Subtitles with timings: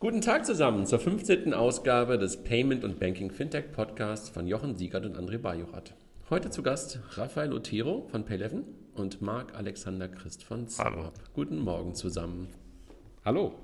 [0.00, 1.52] Guten Tag zusammen zur 15.
[1.52, 5.92] Ausgabe des Payment und Banking Fintech Podcasts von Jochen Siegert und André Bajorat.
[6.30, 8.62] Heute zu Gast Raphael Otero von Payleven
[8.94, 11.10] und Marc Alexander Christ von Hallo.
[11.34, 12.46] Guten Morgen zusammen.
[13.24, 13.56] Hallo.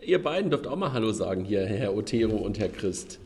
[0.00, 3.18] Ihr beiden dürft auch mal Hallo sagen hier, Herr Otero und Herr Christ.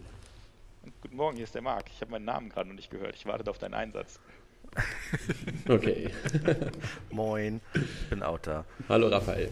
[1.02, 1.91] Guten Morgen, hier ist der Marc.
[1.93, 3.14] Ich habe meinen Namen gerade noch nicht gehört.
[3.16, 4.18] Ich warte auf deinen Einsatz.
[5.69, 6.11] Okay.
[7.11, 8.64] Moin, ich bin auch da.
[8.89, 9.49] Hallo Raphael.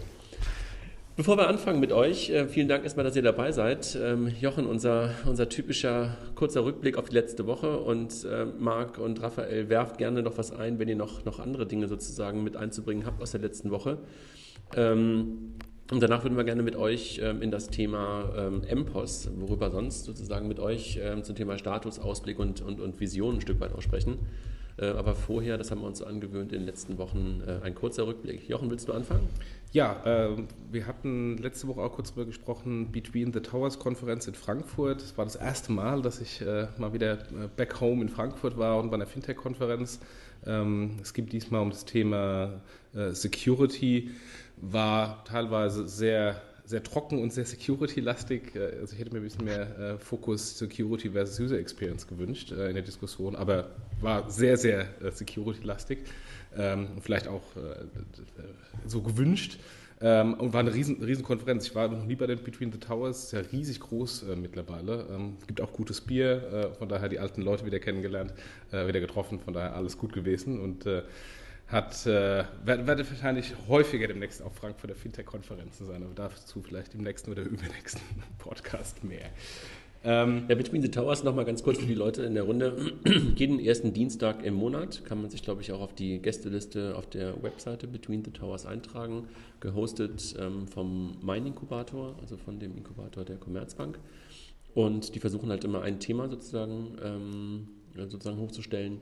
[1.15, 3.98] Bevor wir anfangen mit euch, äh, vielen Dank erstmal, dass ihr dabei seid.
[4.01, 9.23] Ähm, Jochen, unser, unser typischer kurzer Rückblick auf die letzte Woche und äh, Marc und
[9.23, 13.05] Raphael, werft gerne noch was ein, wenn ihr noch, noch andere Dinge sozusagen mit einzubringen
[13.05, 13.98] habt aus der letzten Woche.
[14.75, 15.56] Ähm,
[15.91, 20.48] und danach würden wir gerne mit euch ähm, in das Thema MPOS, worüber sonst sozusagen
[20.48, 24.19] mit euch zum Thema Status, Ausblick und, und, und Vision ein Stück weit auch sprechen.
[24.79, 28.07] Äh, aber vorher, das haben wir uns angewöhnt in den letzten Wochen, äh, ein kurzer
[28.07, 28.49] Rückblick.
[28.49, 29.29] Jochen, willst du anfangen?
[29.73, 30.37] Ja, äh,
[30.71, 35.03] wir hatten letzte Woche auch kurz darüber gesprochen, Between the Towers Konferenz in Frankfurt.
[35.03, 37.19] Es war das erste Mal, dass ich äh, mal wieder
[37.56, 40.01] back home in Frankfurt war und bei einer Fintech-Konferenz.
[40.45, 42.61] Ähm, es geht diesmal um das Thema
[43.12, 44.11] Security,
[44.59, 48.53] war teilweise sehr sehr trocken und sehr security-lastig.
[48.55, 52.83] Also ich hätte mir ein bisschen mehr Fokus Security versus User Experience gewünscht in der
[52.83, 53.70] Diskussion, aber
[54.03, 55.98] war sehr, sehr äh, security-lastig.
[56.56, 57.84] Ähm, vielleicht auch äh,
[58.86, 59.58] so gewünscht.
[60.00, 61.67] Ähm, und war eine riesen, riesen Konferenz.
[61.67, 65.06] Ich war noch nie bei den Between the Towers, ist ja riesig groß äh, mittlerweile.
[65.11, 68.34] Ähm, gibt auch gutes Bier, von daher die alten Leute wieder kennengelernt,
[68.70, 70.61] wieder getroffen, von daher alles gut gewesen.
[70.61, 70.86] Und
[71.73, 77.30] hat, äh, werde wahrscheinlich häufiger demnächst auf Frankfurter Fintech-Konferenzen sein, aber dazu vielleicht im nächsten
[77.30, 78.03] oder übernächsten
[78.39, 79.30] Podcast mehr.
[80.05, 82.92] Ähm, ja, Between the Towers nochmal ganz kurz für die Leute in der Runde.
[83.36, 87.06] Jeden ersten Dienstag im Monat kann man sich, glaube ich, auch auf die Gästeliste auf
[87.06, 89.28] der Webseite Between the Towers eintragen.
[89.61, 94.00] Gehostet ähm, vom Mein Inkubator, also von dem Inkubator der Commerzbank.
[94.75, 97.69] Und die versuchen halt immer ein Thema sozusagen, ähm,
[98.08, 99.01] sozusagen hochzustellen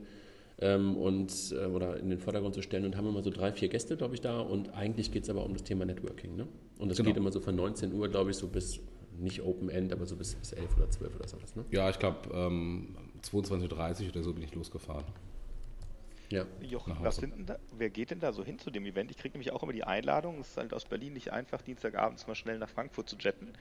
[0.59, 3.69] ähm, und, äh, oder in den Vordergrund zu stellen und haben immer so drei, vier
[3.69, 4.39] Gäste, glaube ich, da.
[4.39, 6.35] Und eigentlich geht es aber um das Thema Networking.
[6.35, 6.47] Ne?
[6.77, 7.09] Und das genau.
[7.09, 8.79] geht immer so von 19 Uhr, glaube ich, so bis
[9.17, 11.55] nicht Open End, aber so bis, bis 11 oder 12 oder sowas.
[11.55, 11.65] Ne?
[11.71, 15.05] Ja, ich glaube, ähm, 22.30 Uhr oder so bin ich losgefahren.
[16.29, 16.45] Ja.
[16.61, 19.11] Jochen, was sind denn da, wer geht denn da so hin zu dem Event?
[19.11, 20.39] Ich kriege nämlich auch immer die Einladung.
[20.39, 23.53] Es ist halt aus Berlin nicht einfach, Dienstagabends mal schnell nach Frankfurt zu jetten.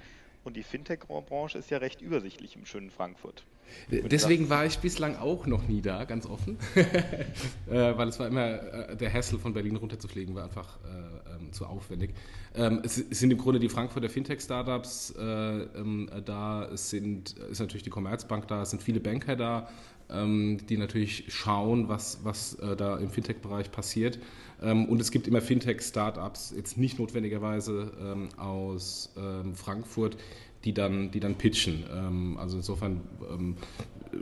[0.42, 3.44] Und die Fintech-Branche ist ja recht übersichtlich im schönen Frankfurt.
[3.90, 6.58] Deswegen war ich bislang auch noch nie da, ganz offen.
[6.74, 11.52] äh, weil es war immer, äh, der Hassel von Berlin runterzufliegen war einfach äh, ähm,
[11.52, 12.14] zu aufwendig.
[12.54, 17.82] Ähm, es, sind im Grunde die Frankfurter Fintech-Startups äh, ähm, da, es sind, ist natürlich
[17.82, 19.68] die Commerzbank da, es sind viele Banker da,
[20.66, 24.18] die natürlich schauen, was, was äh, da im Fintech-Bereich passiert.
[24.62, 29.10] Ähm, und es gibt immer Fintech-Startups, jetzt nicht notwendigerweise ähm, aus
[29.54, 30.16] Frankfurt,
[30.64, 32.36] die dann, die dann pitchen.
[32.38, 33.00] also insofern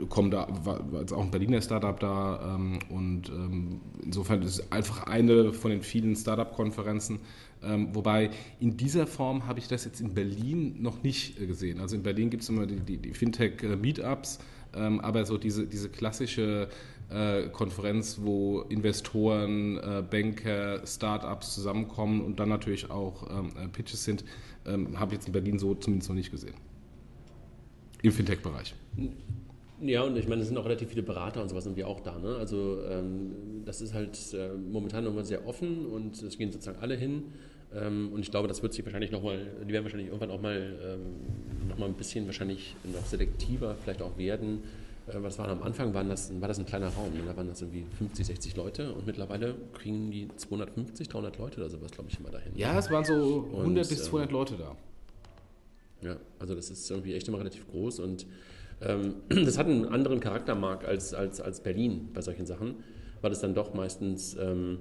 [0.07, 2.57] kommen da, war jetzt auch ein Berliner Startup da
[2.89, 3.29] und
[4.01, 7.19] insofern ist es einfach eine von den vielen Startup-Konferenzen.
[7.91, 8.29] wobei
[8.61, 11.81] in dieser Form habe ich das jetzt in Berlin noch nicht gesehen.
[11.81, 14.39] Also in Berlin gibt es immer die, die, die Fintech-Meetups.
[14.73, 16.69] Ähm, aber so diese, diese klassische
[17.09, 24.03] äh, Konferenz, wo Investoren, äh, Banker, Startups zusammenkommen und dann natürlich auch ähm, äh, Pitches
[24.03, 24.23] sind,
[24.65, 26.55] ähm, habe ich jetzt in Berlin so zumindest noch nicht gesehen.
[28.01, 28.75] Im Fintech-Bereich.
[29.81, 32.01] Ja, und ich meine, es sind auch relativ viele Berater und sowas sind wir auch
[32.01, 32.17] da.
[32.19, 32.35] Ne?
[32.35, 36.95] Also ähm, das ist halt äh, momentan nochmal sehr offen und es gehen sozusagen alle
[36.95, 37.23] hin.
[37.75, 40.73] Ähm, und ich glaube, das wird sich wahrscheinlich nochmal, die werden wahrscheinlich irgendwann auch mal
[40.83, 44.63] ähm, noch mal ein bisschen wahrscheinlich noch selektiver vielleicht auch werden.
[45.07, 47.21] Äh, was war am Anfang, waren das, war das ein kleiner Raum, ne?
[47.25, 51.69] da waren das irgendwie 50, 60 Leute und mittlerweile kriegen die 250, 300 Leute oder
[51.69, 52.55] sowas, glaube ich, immer dahin.
[52.55, 54.75] Ja, es waren so 100 und, bis 200 ähm, Leute da.
[56.01, 58.25] Ja, also das ist irgendwie echt immer relativ groß und
[58.81, 62.77] ähm, das hat einen anderen Charaktermark als, als, als Berlin bei solchen Sachen,
[63.21, 64.79] weil es dann doch meistens ähm,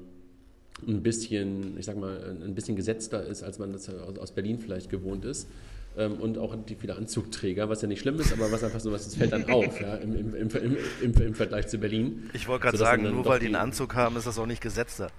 [0.86, 4.90] ein bisschen, ich sag mal, ein bisschen gesetzter ist, als man das aus Berlin vielleicht
[4.90, 5.48] gewohnt ist.
[5.96, 8.92] Ähm, und auch die viele Anzugträger, was ja nicht schlimm ist, aber was einfach so
[8.92, 12.30] was, das fällt dann auf, ja, im, im, im, im, im Vergleich zu Berlin.
[12.34, 15.10] Ich wollte gerade sagen, nur weil die einen Anzug haben, ist das auch nicht gesetzter.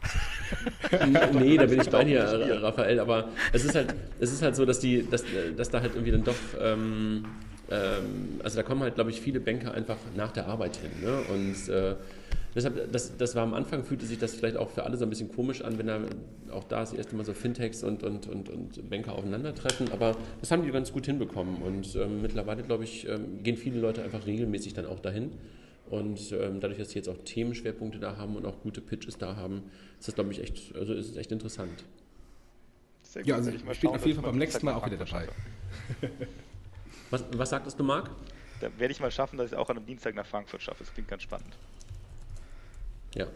[1.33, 2.24] nee, da bin ich bei dir,
[2.62, 5.25] Raphael, aber es ist halt, es ist halt so, dass die, dass,
[5.57, 7.25] dass da halt irgendwie dann doch ähm,
[7.72, 10.92] ähm, also da kommen halt, glaube ich, viele Banker einfach nach der Arbeit hin.
[11.01, 11.19] Ne?
[11.30, 11.95] Und äh,
[12.59, 15.09] deshalb, das, das war am Anfang, fühlte sich das vielleicht auch für alle so ein
[15.09, 16.01] bisschen komisch an, wenn da
[16.51, 19.91] auch da das erste Mal so Fintechs und, und, und, und Banker aufeinandertreffen.
[19.91, 21.61] Aber das haben die ganz gut hinbekommen.
[21.61, 25.31] Und ähm, mittlerweile, glaube ich, ähm, gehen viele Leute einfach regelmäßig dann auch dahin.
[25.89, 29.35] Und ähm, dadurch, dass sie jetzt auch Themenschwerpunkte da haben und auch gute Pitches da
[29.35, 29.63] haben,
[30.00, 31.83] ist das, glaube ich, echt, also ist es echt interessant.
[33.03, 33.29] Sehr gut.
[33.29, 35.27] Ja, also ich, ich bin auf jeden Fall beim nächsten Mal auch wieder dabei.
[37.09, 38.11] was, was sagtest du, Marc?
[38.59, 40.83] Da werde ich mal schaffen, dass ich auch an einem Dienstag nach Frankfurt schaffe.
[40.83, 41.56] Das klingt ganz spannend.
[43.15, 43.27] Ja,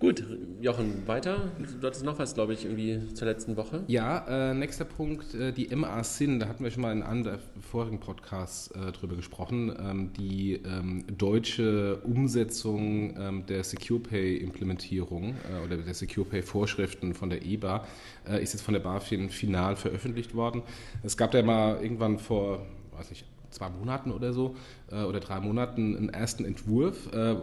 [0.00, 0.24] Gut,
[0.62, 1.50] Jochen, weiter.
[1.78, 3.84] Du hattest noch was, glaube ich, irgendwie zur letzten Woche.
[3.86, 7.38] Ja, äh, nächster Punkt, äh, die MA-SIN, da hatten wir schon mal in einem der
[7.60, 9.76] vorigen Podcasts äh, drüber gesprochen.
[9.78, 17.86] Ähm, die ähm, deutsche Umsetzung ähm, der SecurePay-Implementierung äh, oder der SecurePay-Vorschriften von der EBA
[18.26, 20.62] äh, ist jetzt von der BaFin final veröffentlicht worden.
[21.02, 22.64] Es gab ja mal irgendwann vor,
[22.96, 24.56] weiß nicht, zwei Monaten oder so
[24.90, 27.36] äh, oder drei Monaten einen ersten Entwurf, äh,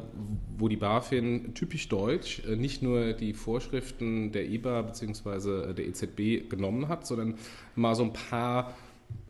[0.57, 5.73] wo die BaFin typisch deutsch äh, nicht nur die Vorschriften der EBA bzw.
[5.73, 7.35] der EZB genommen hat, sondern
[7.75, 8.73] mal so ein paar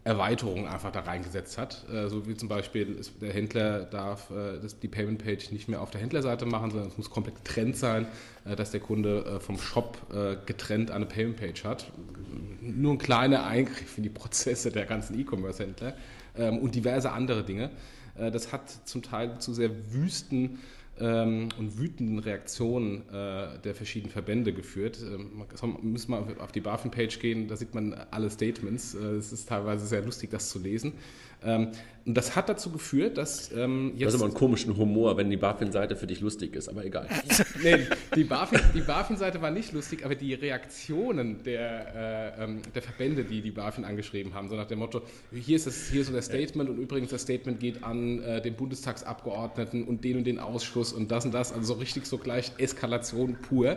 [0.04, 1.86] Erweiterungen einfach da reingesetzt hat.
[2.08, 4.32] So wie zum Beispiel, der Händler darf
[4.82, 8.08] die Payment Page nicht mehr auf der Händlerseite machen, sondern es muss komplett getrennt sein,
[8.46, 9.98] dass der Kunde vom Shop
[10.46, 11.92] getrennt eine Payment Page hat.
[12.62, 15.94] Nur ein kleiner Eingriff in die Prozesse der ganzen E-Commerce-Händler
[16.38, 17.72] ähm, und diverse andere Dinge.
[18.18, 20.60] Äh, das hat zum Teil zu sehr wüsten
[21.00, 25.00] ähm, und wütenden Reaktionen äh, der verschiedenen Verbände geführt.
[25.02, 28.96] Ähm, man muss mal auf die BaFin-Page gehen, da sieht man alle Statements.
[28.96, 30.94] Äh, es ist teilweise sehr lustig, das zu lesen.
[31.44, 31.72] Ähm,
[32.08, 34.06] und das hat dazu geführt, dass ähm, jetzt.
[34.06, 37.06] Das ist aber einen komischen Humor, wenn die BaFin-Seite für dich lustig ist, aber egal.
[37.64, 37.86] nee,
[38.16, 43.42] die BaFin-Seite BaFin war nicht lustig, aber die Reaktionen der, äh, ähm, der Verbände, die
[43.42, 45.02] die BaFin angeschrieben haben, so nach dem Motto:
[45.34, 48.42] hier ist, das, hier ist so das Statement und übrigens das Statement geht an äh,
[48.42, 52.18] den Bundestagsabgeordneten und den und den Ausschuss und das und das, also so richtig so
[52.18, 53.76] gleich Eskalation pur.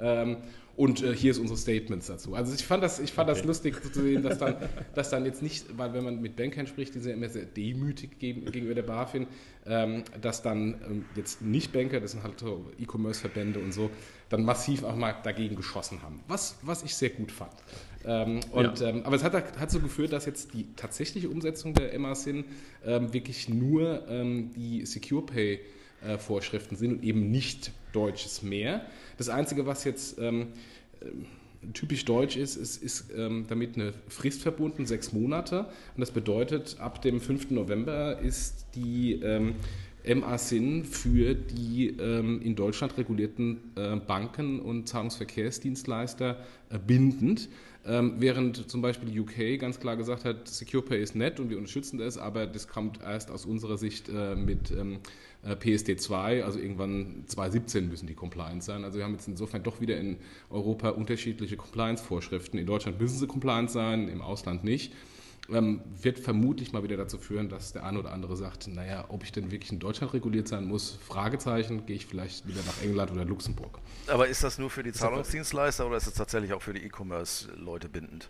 [0.00, 0.38] Ähm,
[0.78, 2.36] und äh, hier ist unsere Statements dazu.
[2.36, 3.40] Also ich fand das, ich fand okay.
[3.40, 4.56] das lustig zu sehen, dass dann,
[4.94, 8.20] dass dann jetzt nicht, weil wenn man mit Bankern spricht, die sind immer sehr demütig
[8.20, 9.26] gegenüber der BaFin,
[9.66, 13.90] ähm, dass dann ähm, jetzt nicht Banker, das sind halt so E-Commerce-Verbände und so,
[14.28, 16.20] dann massiv auch mal dagegen geschossen haben.
[16.28, 17.54] Was, was ich sehr gut fand.
[18.04, 18.90] Ähm, und, ja.
[18.90, 22.44] ähm, aber es hat, hat so geführt, dass jetzt die tatsächliche Umsetzung der MA-SIN
[22.86, 25.60] ähm, wirklich nur ähm, die Secure Pay
[26.06, 28.86] äh, Vorschriften sind und eben nicht deutsches mehr.
[29.16, 30.48] Das Einzige, was jetzt ähm,
[31.00, 31.06] äh,
[31.72, 35.66] typisch deutsch ist, ist, ist ähm, damit eine Frist verbunden, sechs Monate.
[35.94, 37.50] Und das bedeutet, ab dem 5.
[37.50, 39.56] November ist die ähm,
[40.06, 46.38] MA-SIN für die ähm, in Deutschland regulierten äh, Banken und Zahlungsverkehrsdienstleister
[46.70, 47.48] äh, bindend.
[47.86, 51.56] Ähm, während zum Beispiel die UK ganz klar gesagt hat, SecurePay ist nett und wir
[51.56, 54.98] unterstützen das, aber das kommt erst aus unserer Sicht äh, mit ähm,
[55.42, 58.84] äh, PSD2, also irgendwann 2017 müssen die compliant sein.
[58.84, 60.16] Also wir haben jetzt insofern doch wieder in
[60.50, 62.58] Europa unterschiedliche Compliance-Vorschriften.
[62.58, 64.92] In Deutschland müssen sie compliant sein, im Ausland nicht.
[65.50, 69.24] Ähm, wird vermutlich mal wieder dazu führen, dass der eine oder andere sagt, naja, ob
[69.24, 73.12] ich denn wirklich in Deutschland reguliert sein muss, Fragezeichen, gehe ich vielleicht wieder nach England
[73.12, 73.78] oder Luxemburg.
[74.08, 77.88] Aber ist das nur für die Zahlungsdienstleister oder ist es tatsächlich auch für die E-Commerce-Leute
[77.88, 78.28] bindend?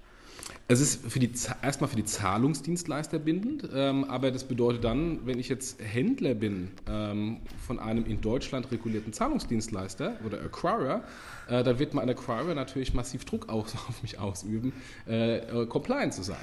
[0.70, 1.30] Es ist für die,
[1.62, 6.70] erstmal für die Zahlungsdienstleister bindend, ähm, aber das bedeutet dann, wenn ich jetzt Händler bin
[6.86, 11.04] ähm, von einem in Deutschland regulierten Zahlungsdienstleister oder Acquirer,
[11.48, 14.72] äh, dann wird mein Acquirer natürlich massiv Druck aus, auf mich ausüben,
[15.06, 16.36] äh, äh compliant zu sein.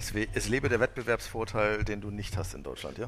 [0.00, 3.06] Es, es lebe der Wettbewerbsvorteil, den du nicht hast in Deutschland, ja?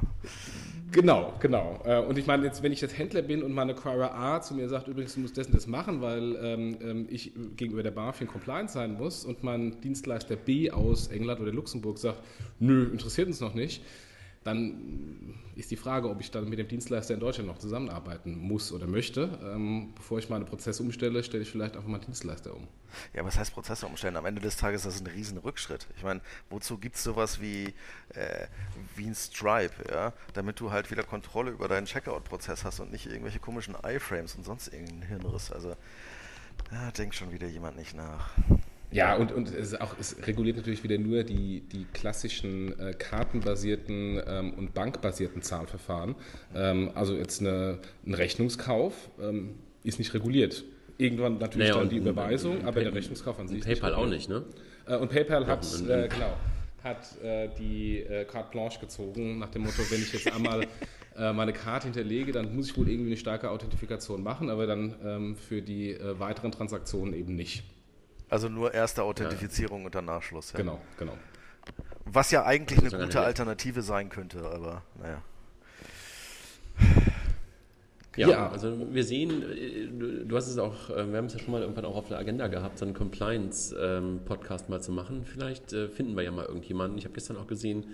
[0.91, 1.81] Genau, genau.
[1.87, 4.55] Äh, und ich meine, jetzt, wenn ich jetzt Händler bin und meine Acquirer A zu
[4.55, 8.27] mir sagt, übrigens, du musst und das machen, weil ähm, ähm ich gegenüber der BaFin
[8.27, 12.23] compliant sein muss und mein Dienstleister B aus England oder Luxemburg sagt,
[12.61, 13.83] nö, interessiert uns noch nicht,
[14.45, 18.73] dann ist die Frage, ob ich dann mit dem Dienstleister in Deutschland noch zusammenarbeiten muss
[18.73, 19.39] oder möchte.
[19.43, 22.67] Ähm, bevor ich meine Prozesse umstelle, stelle ich vielleicht einfach meinen Dienstleister um.
[23.15, 24.17] Ja, was heißt Prozesse umstellen?
[24.17, 25.87] Am Ende des Tages ist das ein riesen Rückschritt.
[25.97, 26.21] Ich meine,
[26.51, 27.75] wozu gibt es sowas wie,
[28.15, 28.47] äh,
[28.97, 30.13] wie ein Stripe, ja?
[30.35, 34.45] damit du halt wieder Kontrolle über deinen Checkout-Prozess hast und nicht irgendwelche komischen Iframes und
[34.45, 35.53] sonst irgendeinen Hirnriss.
[35.53, 35.77] Also,
[36.71, 38.31] da denkt schon wieder jemand nicht nach.
[38.93, 44.21] Ja, und, und es, auch, es reguliert natürlich wieder nur die, die klassischen äh, kartenbasierten
[44.27, 46.15] ähm, und bankbasierten Zahlverfahren.
[46.55, 50.65] Ähm, also jetzt eine, ein Rechnungskauf ähm, ist nicht reguliert.
[50.99, 53.65] Irgendwann natürlich naja, dann die Überweisung, und, aber Pay der Rechnungskauf an sich.
[53.65, 54.45] PayPal auch nicht, ne?
[54.87, 56.37] Äh, und PayPal hat, äh, genau,
[56.85, 60.67] hat äh, die äh, Carte Blanche gezogen, nach dem Motto, wenn ich jetzt einmal
[61.15, 65.37] meine Karte hinterlege, dann muss ich wohl irgendwie eine starke Authentifikation machen, aber dann ähm,
[65.37, 67.65] für die weiteren Transaktionen eben nicht.
[68.33, 69.87] Also nur erste Authentifizierung ja.
[69.87, 70.53] und dann Nachschluss.
[70.53, 70.57] Ja.
[70.57, 71.19] Genau, genau.
[72.07, 75.23] Was ja eigentlich eine gute Alternative sein könnte, aber naja.
[78.17, 81.41] Ja, ja, also wir sehen, äh, du hast es auch, äh, wir haben es ja
[81.41, 85.27] schon mal irgendwann auch auf der Agenda gehabt, so einen Compliance-Podcast mal zu machen.
[85.27, 86.97] Vielleicht äh, finden wir ja mal irgendjemanden.
[86.97, 87.85] Ich habe gestern auch gesehen,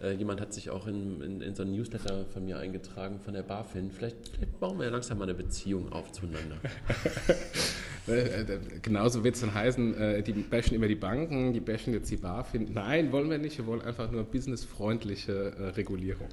[0.00, 3.34] Äh, jemand hat sich auch in, in, in, so einen Newsletter von mir eingetragen, von
[3.34, 3.90] der BaFin.
[3.90, 6.56] Vielleicht, vielleicht bauen wir ja langsam mal eine Beziehung auf zueinander.
[8.06, 12.10] Äh, äh, genauso wird es dann heißen, die bashen immer die Banken, die bashen jetzt
[12.10, 12.72] die BaFin.
[12.72, 13.58] Nein, wollen wir nicht.
[13.58, 16.26] Wir wollen einfach nur businessfreundliche Regulierung.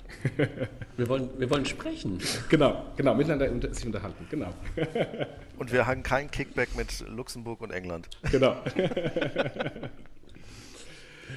[0.96, 2.20] wir, wollen, wir wollen sprechen.
[2.48, 4.26] Genau, genau, miteinander sich unterhalten.
[4.30, 4.54] Genau.
[5.60, 8.08] Und wir haben kein Kickback mit Luxemburg und England.
[8.32, 8.56] Genau.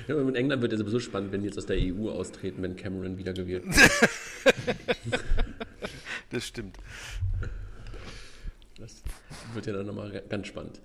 [0.07, 2.76] Ja, in England wird es sowieso spannend, wenn die jetzt aus der EU austreten, wenn
[2.76, 3.90] Cameron wiedergewählt wird.
[6.30, 6.76] das stimmt.
[8.78, 9.02] Das
[9.54, 10.80] wird ja dann nochmal ganz spannend.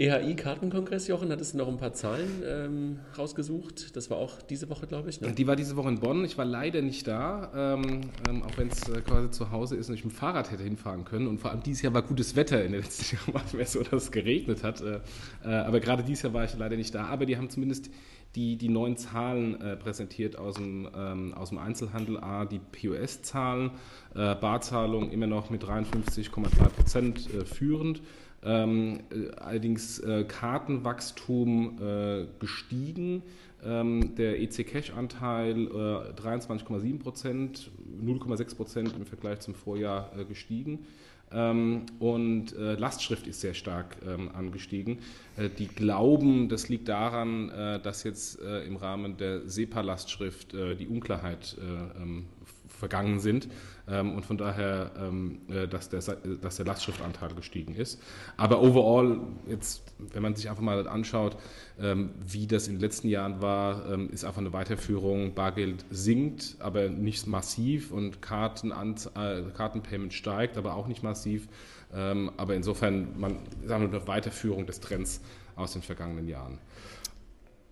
[0.00, 3.96] EHI-Kartenkongress, Jochen, hattest du noch ein paar Zahlen ähm, rausgesucht?
[3.96, 5.20] Das war auch diese Woche, glaube ich.
[5.20, 5.32] Ne?
[5.32, 6.24] Die war diese Woche in Bonn.
[6.24, 9.88] Ich war leider nicht da, ähm, ähm, auch wenn es äh, quasi zu Hause ist
[9.88, 11.26] und ich mit dem Fahrrad hätte hinfahren können.
[11.26, 12.64] Und vor allem dieses Jahr war gutes Wetter.
[12.64, 14.80] In den letzten Jahren war es mehr so, dass es geregnet hat.
[14.80, 15.00] Äh,
[15.44, 17.06] äh, aber gerade dieses Jahr war ich leider nicht da.
[17.06, 17.90] Aber die haben zumindest
[18.36, 22.18] die, die neuen Zahlen äh, präsentiert aus dem, ähm, aus dem Einzelhandel.
[22.18, 23.70] A, die POS-Zahlen,
[24.14, 28.02] äh, Barzahlung immer noch mit 53,3 Prozent äh, führend.
[28.44, 33.22] Ähm, äh, allerdings äh, Kartenwachstum äh, gestiegen.
[33.64, 35.66] Ähm, der EC-Cash-Anteil
[36.14, 40.86] 23,7 Prozent, 0,6 Prozent im Vergleich zum Vorjahr gestiegen.
[41.32, 44.98] Ähm, und äh, Lastschrift ist sehr stark ähm, angestiegen.
[45.36, 50.74] Äh, die glauben, das liegt daran, äh, dass jetzt äh, im Rahmen der SEPA-Lastschrift äh,
[50.74, 52.26] die Unklarheit äh, ähm,
[52.68, 53.48] vergangen sind
[53.88, 58.00] ähm, und von daher, ähm, äh, dass, der, dass der Lastschriftanteil gestiegen ist.
[58.36, 61.36] Aber overall, jetzt, wenn man sich einfach mal anschaut,
[61.80, 65.34] ähm, wie das in den letzten Jahren war, ähm, ist einfach eine Weiterführung.
[65.34, 71.48] Bargeld sinkt, aber nicht massiv und Karten, äh, Kartenpayment steigt, aber auch nicht massiv.
[71.94, 73.36] Ähm, aber insofern, man
[73.66, 75.20] sagen wir eine Weiterführung des Trends
[75.56, 76.58] aus den vergangenen Jahren.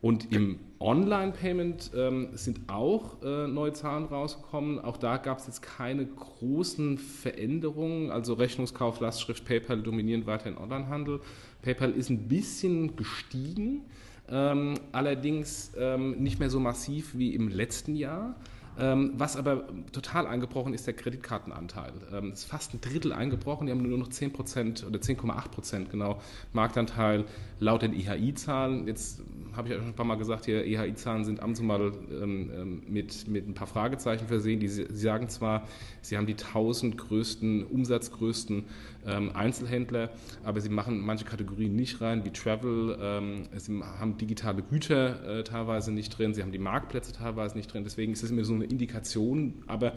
[0.06, 4.78] Und im Online-Payment ähm, sind auch äh, neue Zahlen rausgekommen.
[4.78, 8.12] Auch da gab es jetzt keine großen Veränderungen.
[8.12, 11.22] Also Rechnungskauf, Lastschrift, PayPal dominieren weiter den Onlinehandel.
[11.62, 13.80] PayPal ist ein bisschen gestiegen,
[14.28, 18.36] ähm, allerdings ähm, nicht mehr so massiv wie im letzten Jahr.
[18.78, 21.92] Ähm, was aber total eingebrochen ist der Kreditkartenanteil.
[22.12, 23.66] Ähm, ist fast ein Drittel eingebrochen.
[23.66, 26.20] Die haben nur noch 10% oder 10,8% genau
[26.52, 27.24] Marktanteil
[27.58, 28.86] laut den IHI-Zahlen.
[28.86, 29.22] Jetzt
[29.56, 32.50] habe ich ja schon ein paar Mal gesagt, hier EHI-Zahlen sind ab und mal ähm,
[32.54, 34.60] ähm, mit, mit ein paar Fragezeichen versehen.
[34.60, 35.66] Die, sie sagen zwar,
[36.02, 38.64] sie haben die 1000 größten, umsatzgrößten
[39.06, 40.10] ähm, Einzelhändler,
[40.44, 42.98] aber sie machen manche Kategorien nicht rein, wie Travel.
[43.00, 47.72] Ähm, sie haben digitale Güter äh, teilweise nicht drin, sie haben die Marktplätze teilweise nicht
[47.72, 47.84] drin.
[47.84, 49.62] Deswegen ist es immer so eine Indikation.
[49.66, 49.92] Aber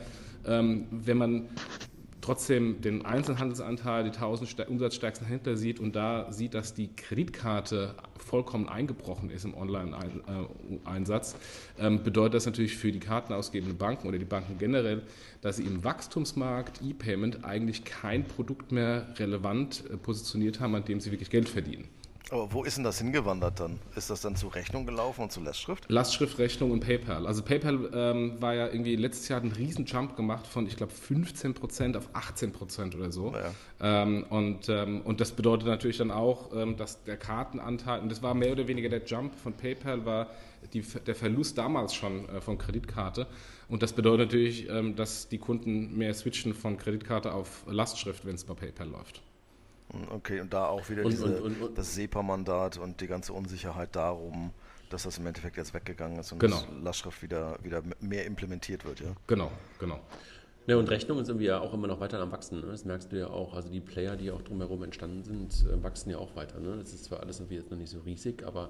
[0.45, 1.45] ähm, wenn man
[2.29, 8.69] trotzdem den Einzelhandelsanteil, die 1000 umsatzstärksten Händler sieht und da sieht, dass die Kreditkarte vollkommen
[8.69, 11.35] eingebrochen ist im Online-Einsatz,
[11.79, 15.01] ähm, bedeutet das natürlich für die kartenausgebenden Banken oder die Banken generell,
[15.41, 20.99] dass sie im Wachstumsmarkt E-Payment eigentlich kein Produkt mehr relevant äh, positioniert haben, an dem
[20.99, 21.87] sie wirklich Geld verdienen.
[22.31, 23.79] Aber wo ist denn das hingewandert dann?
[23.95, 25.85] Ist das dann zu Rechnung gelaufen und zu Lastschrift?
[25.89, 27.25] Lastschrift, Rechnung und PayPal.
[27.25, 31.97] Also PayPal ähm, war ja irgendwie letztes Jahr ein Riesenjump gemacht von, ich glaube, 15%
[31.97, 33.33] auf 18% oder so.
[33.33, 34.03] Ja.
[34.03, 38.21] Ähm, und, ähm, und das bedeutet natürlich dann auch, ähm, dass der Kartenanteil, und das
[38.21, 40.27] war mehr oder weniger der Jump von PayPal, war
[40.73, 43.25] die, der Verlust damals schon äh, von Kreditkarte.
[43.69, 48.35] Und das bedeutet natürlich, ähm, dass die Kunden mehr switchen von Kreditkarte auf Lastschrift, wenn
[48.35, 49.21] es bei PayPal läuft.
[50.11, 53.95] Okay, und da auch wieder und, diese, und, und, das SEPA-Mandat und die ganze Unsicherheit
[53.95, 54.51] darum,
[54.89, 56.57] dass das im Endeffekt jetzt weggegangen ist und genau.
[56.57, 59.15] dass Lastschrift wieder, wieder mehr implementiert wird, ja?
[59.27, 59.99] Genau, genau.
[60.67, 62.61] Ja, und Rechnungen sind wir ja auch immer noch weiter am Wachsen.
[62.61, 62.67] Ne?
[62.67, 63.55] Das merkst du ja auch.
[63.55, 66.59] Also die Player, die auch drumherum entstanden sind, äh, wachsen ja auch weiter.
[66.59, 66.77] Ne?
[66.77, 68.69] Das ist zwar alles irgendwie jetzt noch nicht so riesig, aber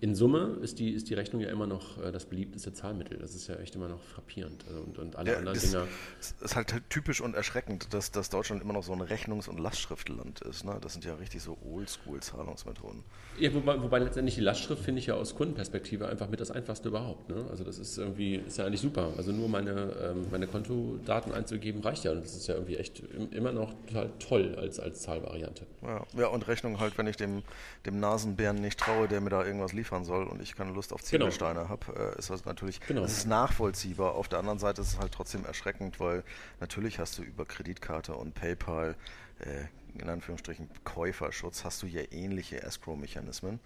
[0.00, 3.18] in Summe ist die, ist die Rechnung ja immer noch äh, das beliebteste Zahlmittel.
[3.18, 4.64] Das ist ja echt immer noch frappierend.
[4.66, 5.86] Also und, und alle ja, anderen Dinge.
[6.18, 9.60] Es ist halt typisch und erschreckend, dass, dass Deutschland immer noch so ein Rechnungs- und
[9.60, 10.64] Lastschriftland ist.
[10.64, 10.78] Ne?
[10.80, 13.04] Das sind ja richtig so Oldschool-Zahlungsmethoden.
[13.38, 16.88] Ja, wobei, wobei, letztendlich die Lastschrift finde ich ja aus Kundenperspektive einfach mit das einfachste
[16.88, 17.28] überhaupt.
[17.28, 17.44] Ne?
[17.50, 19.12] Also das ist irgendwie, ist ja eigentlich super.
[19.18, 22.12] Also nur meine, ähm, meine Kontodaten einzugeben reicht ja.
[22.12, 23.02] Und das ist ja irgendwie echt
[23.32, 25.66] immer noch total toll als, als Zahlvariante.
[25.82, 27.42] Ja, ja und Rechnung halt, wenn ich dem,
[27.84, 30.92] dem Nasenbären nicht traue, der mir da irgendwas liefert liefern soll und ich keine Lust
[30.92, 31.26] auf genau.
[31.26, 31.68] Ziegelsteine genau.
[31.68, 33.02] habe, äh, ist das natürlich genau.
[33.02, 34.14] das ist nachvollziehbar.
[34.14, 36.22] Auf der anderen Seite ist es halt trotzdem erschreckend, weil
[36.60, 38.96] natürlich hast du über Kreditkarte und PayPal
[39.40, 39.64] äh,
[40.00, 43.58] in Anführungsstrichen Käuferschutz hast du ja ähnliche Escrow-Mechanismen.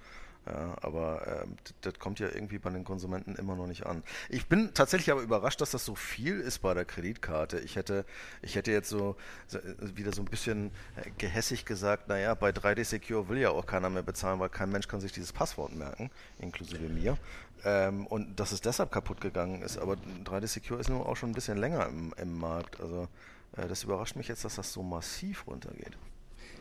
[0.46, 1.46] Ja, aber äh,
[1.80, 4.02] das kommt ja irgendwie bei den Konsumenten immer noch nicht an.
[4.28, 7.60] Ich bin tatsächlich aber überrascht, dass das so viel ist bei der Kreditkarte.
[7.60, 8.04] Ich hätte,
[8.42, 9.58] ich hätte jetzt so, so
[9.96, 13.88] wieder so ein bisschen äh, gehässig gesagt, naja, bei 3D Secure will ja auch keiner
[13.88, 17.16] mehr bezahlen, weil kein Mensch kann sich dieses Passwort merken, inklusive mir.
[17.64, 19.78] Ähm, und dass es deshalb kaputt gegangen ist.
[19.78, 22.78] Aber 3D Secure ist nun auch schon ein bisschen länger im, im Markt.
[22.80, 23.08] Also
[23.56, 25.96] äh, das überrascht mich jetzt, dass das so massiv runtergeht.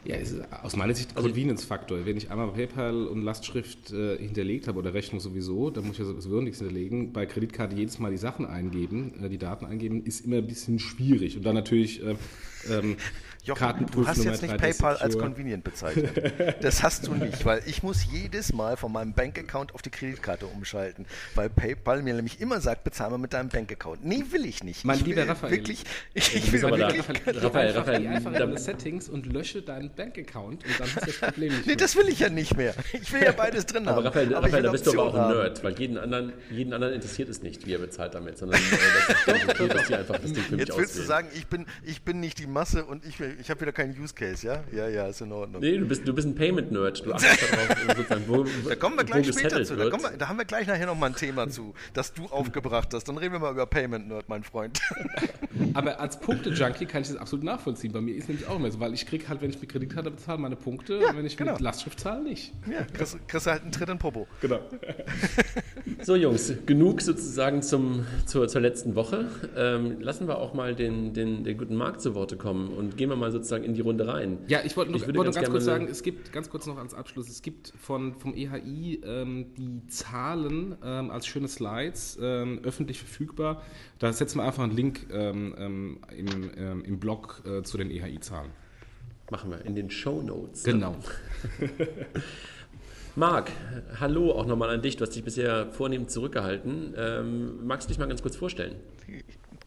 [0.06, 2.06] Ja, ist aus meiner Sicht also Convenience-Faktor.
[2.06, 6.00] Wenn ich einmal PayPal und Lastschrift äh, hinterlegt habe oder Rechnung sowieso, dann muss ich
[6.00, 7.14] ja sowieso nichts hinterlegen.
[7.14, 10.80] Bei Kreditkarte jedes Mal die Sachen eingeben, äh, die Daten eingeben, ist immer ein bisschen
[10.80, 11.38] schwierig.
[11.38, 12.16] Und dann natürlich äh,
[12.70, 12.98] ähm,
[13.44, 16.34] Jochen, du hast jetzt nicht PayPal als convenient bezeichnet.
[16.62, 20.46] Das hast du nicht, weil ich muss jedes Mal von meinem Bankaccount auf die Kreditkarte
[20.46, 24.06] umschalten, weil PayPal mir nämlich immer sagt, bezahl mal mit deinem Bankaccount.
[24.06, 24.86] Nee, will ich nicht.
[24.86, 25.52] Mein ich lieber Raphael.
[25.52, 25.84] Wirklich,
[26.14, 30.64] ich, ich will aber wirklich Raphael, Raphael, Raphael, einfach in Settings und lösche deinen Bankaccount
[30.64, 32.74] und dann ist das Problem nicht Nee, das will ich ja nicht mehr.
[32.94, 34.06] Ich will ja beides drin aber haben.
[34.06, 36.94] Raphael, aber Raphael da bist du aber auch ein Nerd, weil jeden anderen, jeden anderen
[36.94, 40.18] interessiert es nicht, wie er bezahlt damit, sondern äh, das ist okay, dass die einfach
[40.20, 41.08] das Ding für mich Jetzt willst auswählen.
[41.08, 43.98] du sagen, ich bin, ich bin nicht die Masse und ich, ich habe wieder keinen
[44.00, 44.64] Use Case, ja?
[44.72, 45.62] Ja, ja, ist in Ordnung.
[45.62, 47.06] Nee, du bist, du bist ein Payment-Nerd.
[47.06, 49.76] Du achtest darauf, wo, da kommen wir gleich später zu.
[49.76, 53.06] Da, wir, da, haben wir gleich nachher nochmal ein Thema zu, das du aufgebracht hast.
[53.06, 54.80] Dann reden wir mal über Payment-Nerd, mein Freund.
[55.74, 57.92] Aber als Punkte-Junkie kann ich das absolut nachvollziehen.
[57.92, 60.12] Bei mir ist nämlich auch immer so, weil ich kriege halt, wenn ich mit Kreditkarte
[60.12, 61.54] bezahle, meine Punkte, ja, wenn ich genau.
[61.54, 62.54] mit Lastschrift zahle, nicht.
[62.70, 64.28] Ja, kriegst, kriegst halt einen Tritt in Popo.
[64.42, 64.60] Genau.
[66.02, 69.26] So, Jungs, genug sozusagen zum, zur, zur letzten Woche.
[69.56, 73.10] Ähm, lassen wir auch mal den, den, den guten Markt zu Worte kommen und gehen
[73.10, 74.40] wir mal sozusagen in die Runde rein.
[74.48, 77.30] Ja, ich wollte wollt ganz, ganz kurz sagen, es gibt, ganz kurz noch als Abschluss,
[77.30, 83.62] es gibt von, vom EHI ähm, die Zahlen ähm, als schöne Slides ähm, öffentlich verfügbar.
[84.00, 87.90] Da setzen wir einfach einen Link ähm, ähm, im, ähm, im Blog äh, zu den
[87.90, 88.52] EHI-Zahlen.
[89.30, 90.64] Machen wir in den Show Notes.
[90.64, 90.96] Genau.
[93.16, 93.52] Marc,
[94.00, 94.98] hallo auch nochmal an dich.
[94.98, 96.96] Du hast dich bisher vornehm zurückgehalten.
[97.64, 98.76] magst du dich mal ganz kurz vorstellen?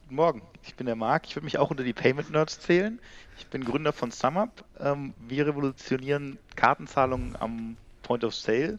[0.07, 1.27] Guten Morgen, ich bin der Marc.
[1.27, 3.01] Ich würde mich auch unter die Payment Nerds zählen.
[3.39, 4.65] Ich bin Gründer von SumUp.
[4.81, 8.79] Ähm, wir revolutionieren Kartenzahlungen am Point of Sale.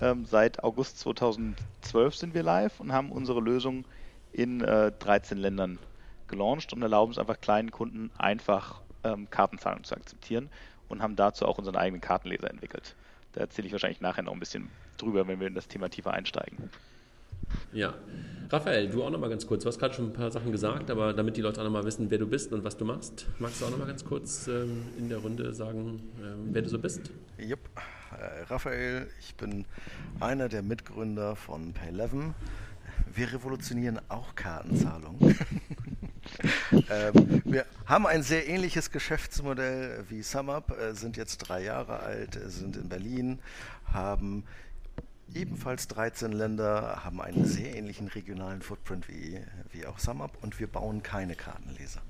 [0.00, 3.84] Ähm, seit August 2012 sind wir live und haben unsere Lösung
[4.32, 5.78] in äh, 13 Ländern
[6.28, 10.48] gelauncht und erlauben es einfach kleinen Kunden einfach ähm, Kartenzahlungen zu akzeptieren
[10.88, 12.96] und haben dazu auch unseren eigenen Kartenleser entwickelt.
[13.32, 16.12] Da erzähle ich wahrscheinlich nachher noch ein bisschen drüber, wenn wir in das Thema tiefer
[16.12, 16.70] einsteigen.
[17.72, 17.94] Ja.
[18.52, 19.62] Raphael, du auch noch mal ganz kurz.
[19.62, 21.84] Du hast gerade schon ein paar Sachen gesagt, aber damit die Leute auch noch mal
[21.84, 24.48] wissen, wer du bist und was du machst, magst du auch noch mal ganz kurz
[24.48, 27.12] ähm, in der Runde sagen, ähm, wer du so bist?
[27.38, 27.60] Jupp.
[28.10, 29.66] Äh, Raphael, ich bin
[30.18, 32.32] einer der Mitgründer von Pay11.
[33.14, 35.38] Wir revolutionieren auch Kartenzahlungen.
[36.72, 42.38] ähm, wir haben ein sehr ähnliches Geschäftsmodell wie SumUp, äh, sind jetzt drei Jahre alt,
[42.46, 43.38] sind in Berlin,
[43.84, 44.44] haben
[45.34, 49.40] ebenfalls 13 Länder, haben einen sehr ähnlichen regionalen Footprint wie,
[49.72, 52.02] wie auch SumUp und wir bauen keine Kartenleser.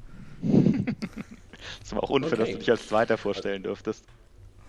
[1.81, 2.41] das war auch unfair, okay.
[2.41, 4.05] dass du dich als Zweiter vorstellen dürftest.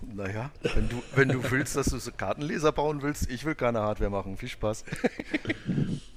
[0.02, 3.82] Naja, wenn du, wenn du willst, dass du so Kartenleser bauen willst, ich will keine
[3.82, 4.36] Hardware machen.
[4.36, 4.84] Viel Spaß.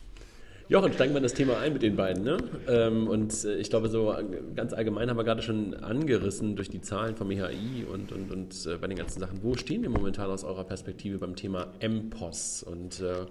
[0.66, 2.24] Jochen, steigen wir in das Thema ein mit den beiden.
[2.24, 2.38] Ne?
[2.68, 4.16] Ähm, und äh, ich glaube, so
[4.56, 8.66] ganz allgemein haben wir gerade schon angerissen durch die Zahlen vom EHI und, und, und
[8.66, 9.42] äh, bei den ganzen Sachen.
[9.42, 12.62] Wo stehen wir momentan aus eurer Perspektive beim Thema MPOS?
[12.62, 13.26] Und äh,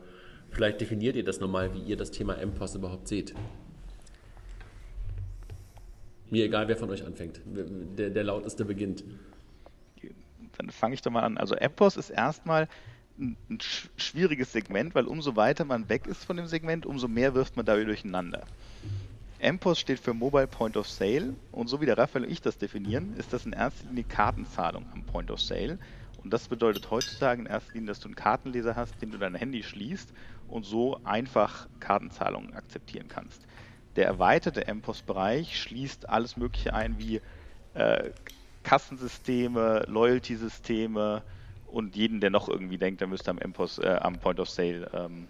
[0.52, 3.34] vielleicht definiert ihr das nochmal, wie ihr das Thema MPOS überhaupt seht.
[6.30, 7.42] Mir egal, wer von euch anfängt.
[7.98, 9.04] Der, der lauteste beginnt.
[10.58, 11.40] Dann fange ich doch mal an.
[11.40, 12.68] Also MPOS ist erstmal
[13.18, 13.38] ein
[13.98, 17.66] schwieriges Segment, weil umso weiter man weg ist von dem Segment, umso mehr wirft man
[17.66, 18.48] dabei durcheinander.
[19.40, 22.58] MPOS steht für Mobile Point of Sale und so wie der Raphael und ich das
[22.58, 25.80] definieren, ist das in erster Linie Kartenzahlung am Point of Sale.
[26.16, 29.36] Und das bedeutet heutzutage in erster Linie, dass du einen Kartenleser hast, den du dein
[29.36, 30.14] Handy schließt
[30.48, 33.46] und so einfach Kartenzahlungen akzeptieren kannst.
[33.98, 37.22] Der erweiterte MPOS-Bereich schließt alles Mögliche ein wie
[37.74, 38.12] äh,
[38.64, 41.24] Kassensysteme, Loyalty-Systeme,
[41.74, 44.90] und jeden, der noch irgendwie denkt, der müsste am, MPOS, äh, am Point of Sale
[44.94, 45.28] ähm,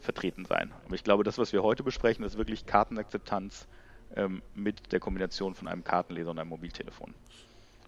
[0.00, 0.72] vertreten sein.
[0.86, 3.68] Aber ich glaube, das, was wir heute besprechen, ist wirklich Kartenakzeptanz
[4.16, 7.12] ähm, mit der Kombination von einem Kartenleser und einem Mobiltelefon.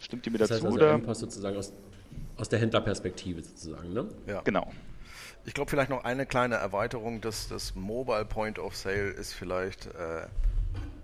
[0.00, 0.66] Stimmt ihr mir das dazu?
[0.66, 1.72] Heißt also MPOS sozusagen aus,
[2.36, 4.06] aus der Händlerperspektive sozusagen, ne?
[4.26, 4.42] Ja.
[4.42, 4.70] Genau.
[5.46, 7.22] Ich glaube, vielleicht noch eine kleine Erweiterung.
[7.22, 10.26] Das, das Mobile Point of Sale ist vielleicht äh,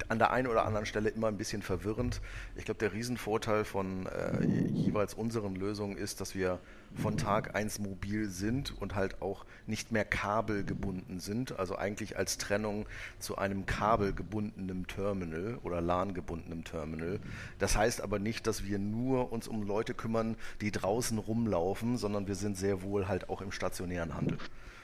[0.08, 2.20] an der einen oder anderen Stelle immer ein bisschen verwirrend.
[2.56, 6.58] Ich glaube, der Riesenvorteil von äh, jeweils unseren Lösungen ist, dass wir
[6.94, 12.38] von Tag 1 mobil sind und halt auch nicht mehr kabelgebunden sind, also eigentlich als
[12.38, 12.86] Trennung
[13.18, 17.20] zu einem kabelgebundenen Terminal oder LAN-gebundenem Terminal.
[17.58, 22.26] Das heißt aber nicht, dass wir nur uns um Leute kümmern, die draußen rumlaufen, sondern
[22.26, 24.38] wir sind sehr wohl halt auch im stationären Handel.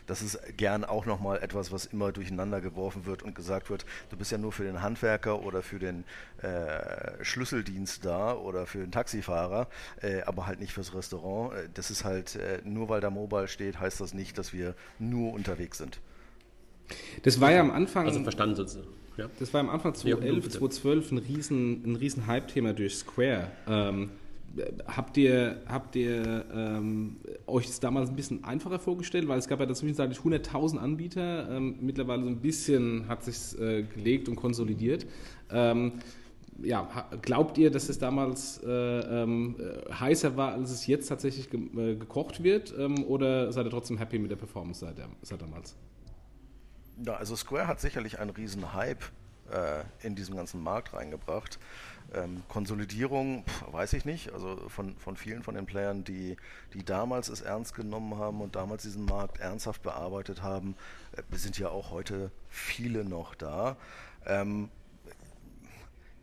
[0.07, 4.17] Das ist gern auch nochmal etwas, was immer durcheinander geworfen wird und gesagt wird, du
[4.17, 6.05] bist ja nur für den Handwerker oder für den
[6.43, 9.69] äh, Schlüsseldienst da oder für den Taxifahrer,
[10.03, 11.55] äh, aber halt nicht fürs Restaurant.
[11.55, 14.75] Äh, das ist halt, äh, nur weil da Mobile steht, heißt das nicht, dass wir
[14.99, 16.01] nur unterwegs sind.
[17.23, 18.07] Das war ja am Anfang.
[18.07, 18.89] Also verstanden sozusagen.
[19.17, 19.31] Ja.
[19.39, 23.51] Das war am Anfang 2011, ja, 2012 ein riesen, ein riesen Hype-Thema durch Square.
[23.67, 24.11] Ähm,
[24.87, 27.17] habt ihr, habt ihr ähm,
[27.47, 29.29] euch das damals ein bisschen einfacher vorgestellt?
[29.29, 31.49] Weil es gab ja zwischenzeitlich 100.000 Anbieter.
[31.51, 35.07] Ähm, mittlerweile so ein bisschen hat sich äh, gelegt und konsolidiert.
[35.51, 35.93] Ähm,
[36.63, 39.57] ja, glaubt ihr, dass es damals äh, ähm,
[39.93, 42.75] heißer war, als es jetzt tatsächlich ge äh, gekocht wird?
[42.79, 45.77] Ähm, oder seid ihr trotzdem happy mit der Performance seit, seit damals?
[47.05, 49.03] Ja, also Square hat sicherlich einen riesen Hype
[49.51, 51.59] äh, in diesen ganzen Markt reingebracht.
[52.15, 54.33] Ähm, Konsolidierung, pf, weiß ich nicht.
[54.33, 56.37] Also von, von vielen von den Playern, die,
[56.73, 60.77] die damals es ernst genommen haben und damals diesen Markt ernsthaft bearbeitet haben,
[61.13, 63.77] äh, sind ja auch heute viele noch da.
[64.25, 64.71] Ähm,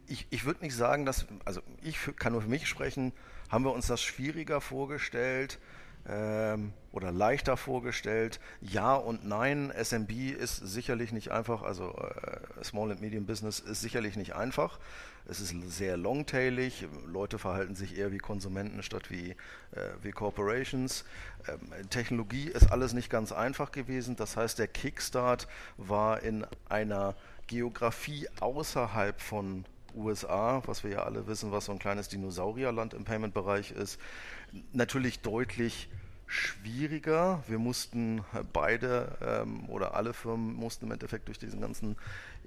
[0.08, 3.13] ich, ich würde nicht sagen, dass, also ich kann nur für mich sprechen,
[3.50, 5.60] haben wir uns das schwieriger vorgestellt
[6.08, 8.39] ähm, oder leichter vorgestellt.
[8.62, 13.82] Ja und nein, SMB ist sicherlich nicht einfach, also äh, Small and Medium Business ist
[13.82, 14.80] sicherlich nicht einfach.
[15.26, 19.36] Es ist sehr longtailig, Leute verhalten sich eher wie Konsumenten statt wie, äh,
[20.02, 21.06] wie Corporations.
[21.48, 27.16] Ähm, Technologie ist alles nicht ganz einfach gewesen, das heißt der Kickstart war in einer
[27.48, 33.06] Geografie außerhalb von USA, was wir ja alle wissen, was so ein kleines Dinosaurierland im
[33.06, 34.00] Payment-Bereich ist,
[34.74, 35.90] natürlich deutlich
[36.26, 37.44] schwieriger.
[37.48, 41.96] Wir mussten beide ähm, oder alle Firmen mussten im Endeffekt durch diesen ganzen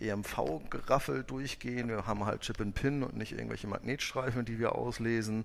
[0.01, 1.89] EMV-Geraffel durchgehen.
[1.89, 5.45] Wir haben halt Chip and Pin und nicht irgendwelche Magnetstreifen, die wir auslesen.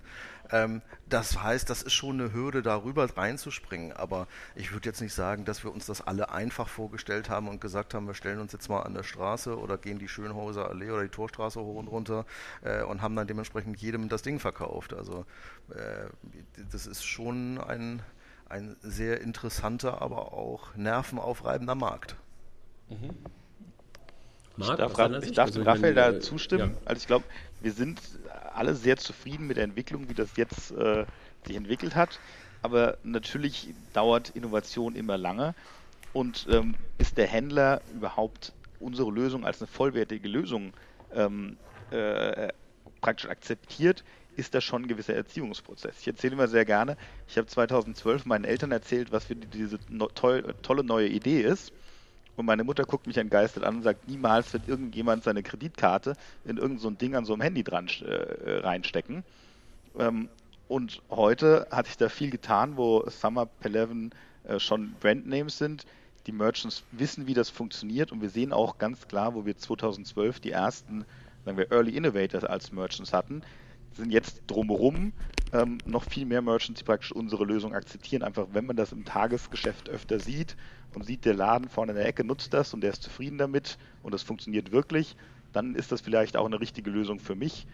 [0.50, 3.92] Ähm, das heißt, das ist schon eine Hürde, darüber reinzuspringen.
[3.92, 7.60] Aber ich würde jetzt nicht sagen, dass wir uns das alle einfach vorgestellt haben und
[7.60, 10.90] gesagt haben, wir stellen uns jetzt mal an der Straße oder gehen die Schönhauser Allee
[10.90, 12.26] oder die Torstraße hoch und runter
[12.62, 14.94] äh, und haben dann dementsprechend jedem das Ding verkauft.
[14.94, 15.24] Also
[15.70, 16.06] äh,
[16.70, 18.02] das ist schon ein,
[18.48, 22.16] ein sehr interessanter, aber auch nervenaufreibender Markt.
[22.88, 23.10] Mhm.
[24.56, 26.74] Marc, ich darf, ich darf also Raphael da zustimmen.
[26.74, 26.80] Ja.
[26.84, 27.24] Also ich glaube,
[27.60, 28.00] wir sind
[28.54, 31.06] alle sehr zufrieden mit der Entwicklung, wie das jetzt äh,
[31.46, 32.20] sich entwickelt hat.
[32.60, 35.54] Aber natürlich dauert Innovation immer lange.
[36.12, 40.72] Und ähm, bis der Händler überhaupt unsere Lösung als eine vollwertige Lösung
[41.14, 41.56] ähm,
[41.90, 42.48] äh,
[43.00, 44.04] praktisch akzeptiert,
[44.36, 45.94] ist das schon ein gewisser Erziehungsprozess.
[46.00, 46.96] Ich erzähle immer sehr gerne,
[47.28, 51.72] ich habe 2012 meinen Eltern erzählt, was für diese no toll, tolle neue Idee ist.
[52.36, 56.14] Und meine Mutter guckt mich entgeistert an und sagt, niemals wird irgendjemand seine Kreditkarte
[56.44, 59.22] in irgendein so Ding an so einem Handy dran äh, reinstecken.
[59.98, 60.28] Ähm,
[60.68, 64.10] und heute hatte ich da viel getan, wo Summer Eleven
[64.44, 65.84] äh, schon Brandnames sind.
[66.26, 70.40] Die Merchants wissen, wie das funktioniert und wir sehen auch ganz klar, wo wir 2012
[70.40, 71.04] die ersten,
[71.44, 73.42] sagen wir, Early Innovators als Merchants hatten,
[73.96, 75.12] sind jetzt drumherum
[75.52, 78.22] ähm, noch viel mehr Merchants, die praktisch unsere Lösung akzeptieren.
[78.22, 80.56] Einfach, wenn man das im Tagesgeschäft öfter sieht
[80.94, 83.78] und sieht, der Laden vorne in der Ecke nutzt das und der ist zufrieden damit
[84.02, 85.16] und das funktioniert wirklich,
[85.52, 87.66] dann ist das vielleicht auch eine richtige Lösung für mich,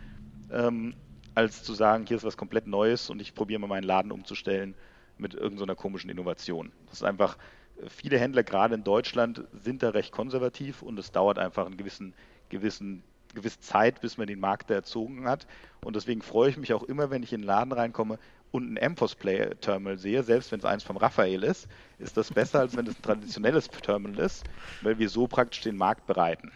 [0.51, 0.95] ähm,
[1.35, 4.75] als zu sagen, hier ist was komplett Neues und ich probiere mal meinen Laden umzustellen
[5.19, 6.73] mit irgendeiner so komischen Innovation.
[6.87, 7.39] Das ist einfach,
[7.81, 11.77] äh, viele Händler gerade in Deutschland sind da recht konservativ und es dauert einfach einen
[11.77, 12.15] gewissen,
[12.49, 15.47] gewissen gewisse Zeit, bis man den Markt da erzogen hat.
[15.85, 18.19] Und deswegen freue ich mich auch immer, wenn ich in den Laden reinkomme
[18.51, 22.77] und ein MPOS-Play-Terminal sehe, selbst wenn es eins vom Raphael ist, ist das besser, als
[22.77, 24.45] wenn es ein traditionelles Terminal ist,
[24.83, 26.51] weil wir so praktisch den Markt bereiten.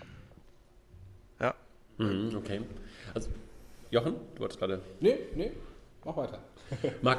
[1.40, 1.54] Ja.
[1.98, 2.62] Mhm, okay.
[3.14, 3.28] Also,
[3.90, 4.80] Jochen, du wolltest gerade.
[5.00, 5.52] Nee, nee,
[6.04, 6.38] mach weiter.
[7.02, 7.18] Marc,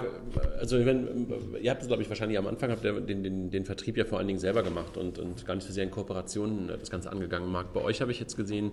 [0.60, 1.28] also wenn,
[1.62, 4.06] ihr habt es, glaube ich, wahrscheinlich am Anfang habt ihr den, den, den, Vertrieb ja
[4.06, 7.12] vor allen Dingen selber gemacht und, und gar nicht so sehr in Kooperationen das Ganze
[7.12, 7.52] angegangen.
[7.52, 8.72] Marc, bei euch habe ich jetzt gesehen,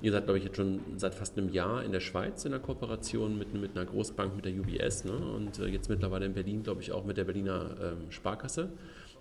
[0.00, 2.60] ihr seid, glaube ich, jetzt schon seit fast einem Jahr in der Schweiz in der
[2.60, 5.16] Kooperation mit, mit einer Großbank, mit der UBS ne?
[5.16, 8.72] und äh, jetzt mittlerweile in Berlin, glaube ich, auch mit der Berliner ähm, Sparkasse.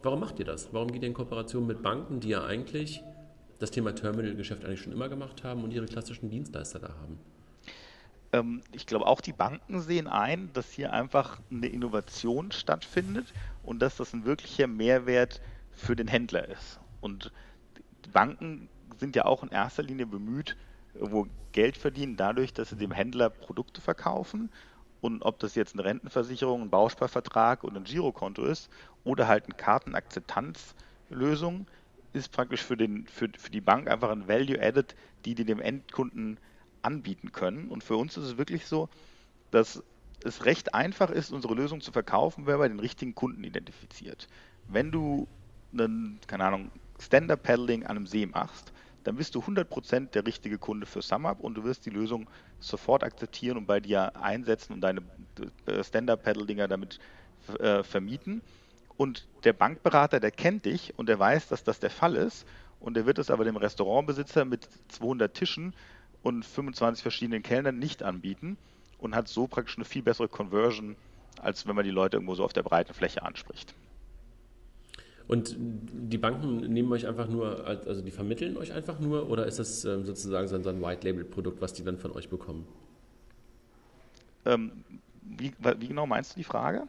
[0.04, 0.70] Warum macht ihr das?
[0.74, 3.02] Warum geht ihr in Kooperation mit Banken, die ja eigentlich
[3.60, 7.18] das Thema Terminalgeschäft eigentlich schon immer gemacht haben und ihre klassischen Dienstleister da haben?
[8.34, 13.80] Ähm, ich glaube, auch die Banken sehen ein, dass hier einfach eine Innovation stattfindet und
[13.80, 16.80] dass das ein wirklicher Mehrwert für den Händler ist.
[17.02, 17.32] Und
[18.14, 20.56] Banken sind ja auch in erster Linie bemüht,
[20.94, 24.52] irgendwo Geld verdienen dadurch, dass sie dem Händler Produkte verkaufen.
[25.00, 28.70] Und ob das jetzt eine Rentenversicherung, ein Bausparvertrag oder ein Girokonto ist
[29.04, 31.68] oder halt eine Kartenakzeptanzlösung,
[32.14, 35.62] ist praktisch für, den, für, für die Bank einfach ein Value Added, die die dem
[35.62, 36.40] Endkunden
[36.82, 37.70] anbieten können.
[37.70, 38.90] Und für uns ist es wirklich so,
[39.52, 39.84] dass
[40.24, 44.28] es recht einfach ist, unsere Lösung zu verkaufen, wenn man den richtigen Kunden identifiziert.
[44.68, 45.28] Wenn du
[45.74, 50.86] einen, keine Ahnung, Stand-Up-Paddling an einem See machst, dann bist du 100% der richtige Kunde
[50.86, 52.30] für SumUp und du wirst die Lösung
[52.60, 55.02] sofort akzeptieren und bei dir einsetzen und deine
[55.66, 57.00] äh, Stand-Up-Paddle-Dinger damit
[57.60, 58.42] äh, vermieten.
[58.98, 62.46] Und der Bankberater, der kennt dich und der weiß, dass das der Fall ist
[62.80, 65.74] und der wird es aber dem Restaurantbesitzer mit 200 Tischen
[66.24, 68.58] und 25 verschiedenen Kellnern nicht anbieten
[68.98, 70.98] und hat so praktisch eine viel bessere Conversion,
[71.40, 73.76] als wenn man die Leute irgendwo so auf der breiten Fläche anspricht.
[75.28, 79.60] Und die Banken nehmen euch einfach nur, also die vermitteln euch einfach nur oder ist
[79.60, 82.66] das ähm, sozusagen so ein White-Label-Produkt, was die dann von euch bekommen?
[84.46, 84.72] Ähm,
[85.22, 86.84] wie, wie, genau meinst du die Frage?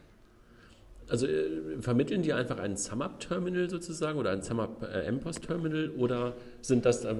[1.08, 7.04] Also äh, vermitteln die einfach ein SumUp-Terminal sozusagen oder ein SumUp-MPOS-Terminal äh, oder sind das,
[7.04, 7.14] äh,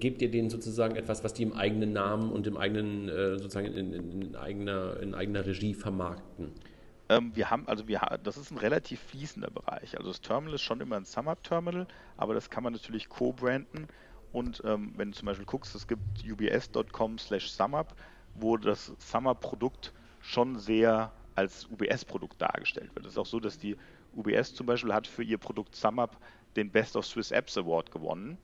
[0.00, 3.66] gebt ihr denen sozusagen etwas, was die im eigenen Namen und im eigenen, äh, sozusagen
[3.68, 6.48] in, in, in, eigener, in eigener Regie vermarkten?
[7.08, 9.96] Ähm, wir haben, also wir, das ist ein relativ fließender Bereich.
[9.96, 13.88] Also das Terminal ist schon immer ein SumUp-Terminal, aber das kann man natürlich co-branden.
[14.32, 17.94] Und ähm, wenn du zum Beispiel guckst, es gibt ubs.com slash SumUp,
[18.34, 23.06] wo das SumUp-Produkt schon sehr als UBS-Produkt dargestellt wird.
[23.06, 23.76] Es ist auch so, dass die
[24.14, 26.16] UBS zum Beispiel hat für ihr Produkt SumUp
[26.56, 28.38] den Best of Swiss Apps Award gewonnen.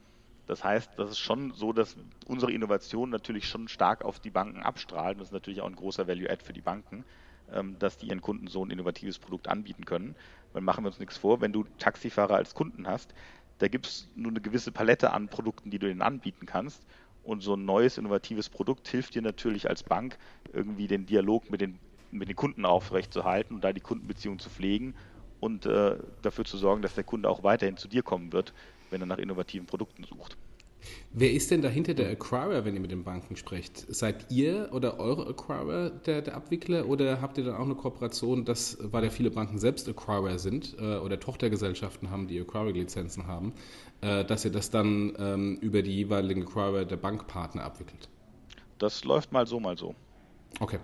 [0.46, 1.96] Das heißt, das ist schon so, dass
[2.26, 5.18] unsere Innovation natürlich schon stark auf die Banken abstrahlt.
[5.18, 7.04] Das ist natürlich auch ein großer Value-Add für die Banken.
[7.52, 10.16] Ähm, dass die ihren Kunden so ein innovatives Produkt anbieten können.
[10.52, 13.14] Weil machen wir uns nichts vor, wenn du Taxifahrer als Kunden hast,
[13.58, 16.84] da gibt es nur eine gewisse Palette an Produkten, die du ihnen anbieten kannst.
[17.22, 20.18] Und so ein neues, innovatives Produkt hilft dir natürlich als Bank,
[20.52, 21.78] irgendwie den Dialog mit den,
[22.10, 24.94] mit den Kunden aufrechtzuerhalten und da die Kundenbeziehung zu pflegen
[25.38, 28.54] und äh, dafür zu sorgen, dass der Kunde auch weiterhin zu dir kommen wird,
[28.90, 30.36] wenn er nach innovativen Produkten sucht.
[31.12, 33.84] Wer ist denn dahinter der Acquirer, wenn ihr mit den Banken sprecht?
[33.88, 38.44] Seid ihr oder eure Acquirer der, der Abwickler oder habt ihr dann auch eine Kooperation,
[38.44, 43.52] dass, weil ja viele Banken selbst Acquirer sind äh, oder Tochtergesellschaften haben, die Acquiring-Lizenzen haben,
[44.00, 48.08] äh, dass ihr das dann ähm, über die jeweiligen Acquirer der Bankpartner abwickelt?
[48.78, 49.94] Das läuft mal so, mal so.
[50.60, 50.78] Okay.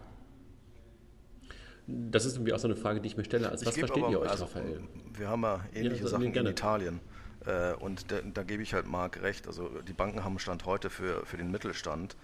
[1.86, 3.48] Das ist irgendwie auch so eine Frage, die ich mir stelle.
[3.48, 4.82] Also, was versteht aber, ihr euch, also, Raphael?
[5.16, 7.00] Wir haben ja ähnliche ja, also, Sachen in Italien.
[7.46, 9.46] Äh, und da, da, gebe ich halt Marc recht.
[9.46, 12.16] Also die Banken haben Stand heute für, für den Mittelstand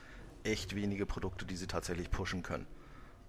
[0.43, 2.67] echt wenige Produkte, die sie tatsächlich pushen können.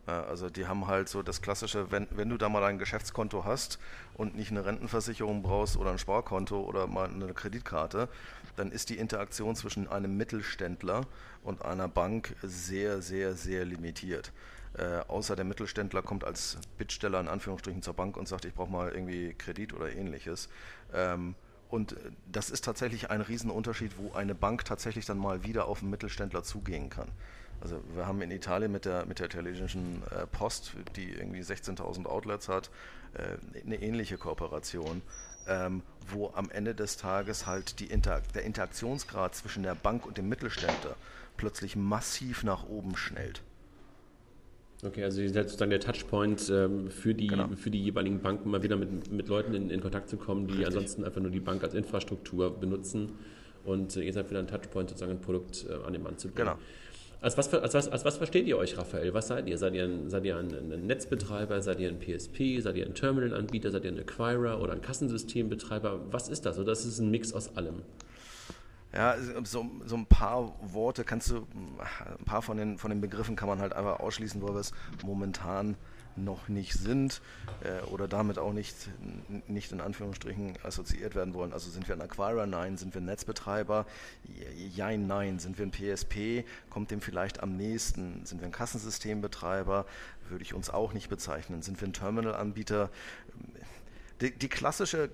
[0.07, 3.45] Äh, also die haben halt so das klassische, wenn, wenn du da mal ein Geschäftskonto
[3.45, 3.79] hast
[4.15, 8.09] und nicht eine Rentenversicherung brauchst oder ein Sparkonto oder mal eine Kreditkarte,
[8.55, 11.01] dann ist die Interaktion zwischen einem Mittelständler
[11.43, 14.31] und einer Bank sehr, sehr, sehr limitiert.
[14.77, 18.71] Äh, außer der Mittelständler kommt als Bittsteller in Anführungsstrichen zur Bank und sagt, ich brauche
[18.71, 20.49] mal irgendwie Kredit oder ähnliches.
[20.93, 21.35] Ähm,
[21.75, 25.81] und äh, das ist tatsächlich ein Riesenunterschied, wo eine Bank tatsächlich dann mal wieder auf
[25.81, 27.09] einen Mittelständler zugehen kann.
[27.61, 32.05] Also wir haben in Italien mit der, mit der italienischen äh, Post, die irgendwie 16.000
[32.05, 32.69] Outlets hat,
[33.13, 35.01] äh, eine ähnliche Kooperation,
[35.47, 40.17] ähm, wo am Ende des Tages halt die Inter der Interaktionsgrad zwischen der Bank und
[40.17, 40.95] dem Mittelständler
[41.37, 43.41] plötzlich massiv nach oben schnellt.
[44.83, 47.47] Okay, also sozusagen der Touchpoint ähm, für, die, genau.
[47.55, 50.53] für die jeweiligen Banken, mal wieder mit, mit Leuten in, in Kontakt zu kommen, die
[50.53, 50.67] Richtig.
[50.67, 53.13] ansonsten einfach nur die Bank als Infrastruktur benutzen.
[53.63, 56.27] Und äh, ihr seid wieder ein Touchpoint, sozusagen ein Produkt äh, an den Mann zu
[56.27, 56.49] bringen.
[56.49, 56.59] Genau.
[57.21, 59.13] Als was, als, was, als was versteht ihr euch, Raphael?
[59.13, 59.57] Was seid ihr?
[59.57, 61.59] Seid ihr ein, seid ihr ein, ein Netzbetreiber?
[61.61, 62.59] Seid ihr ein PSP?
[62.59, 63.71] Seid ihr ein Terminalanbieter?
[63.71, 66.01] Seid ihr ein Acquirer oder ein Kassensystembetreiber?
[66.11, 66.59] Was ist das?
[66.59, 67.81] Oder ist es ein Mix aus allem?
[68.95, 71.45] Ja, so, so ein paar Worte kannst du,
[72.17, 74.71] ein paar von den, von den Begriffen kann man halt einfach ausschließen, wo wir es
[75.03, 75.75] momentan
[76.15, 77.21] noch nicht sind
[77.61, 78.73] äh, oder damit auch nicht,
[79.47, 81.51] nicht in Anführungsstrichen assoziiert werden wollen.
[81.51, 82.45] Also sind wir ein Acquirer?
[82.45, 82.77] Nein.
[82.77, 83.85] Sind wir ein Netzbetreiber?
[84.73, 85.39] Jein, nein.
[85.39, 86.45] Sind wir ein PSP?
[86.69, 88.25] Kommt dem vielleicht am nächsten?
[88.25, 89.85] Sind wir ein Kassensystembetreiber?
[90.29, 91.61] Würde ich uns auch nicht bezeichnen.
[91.61, 92.89] Sind wir ein Terminalanbieter?
[94.21, 95.09] Die, die, klassische,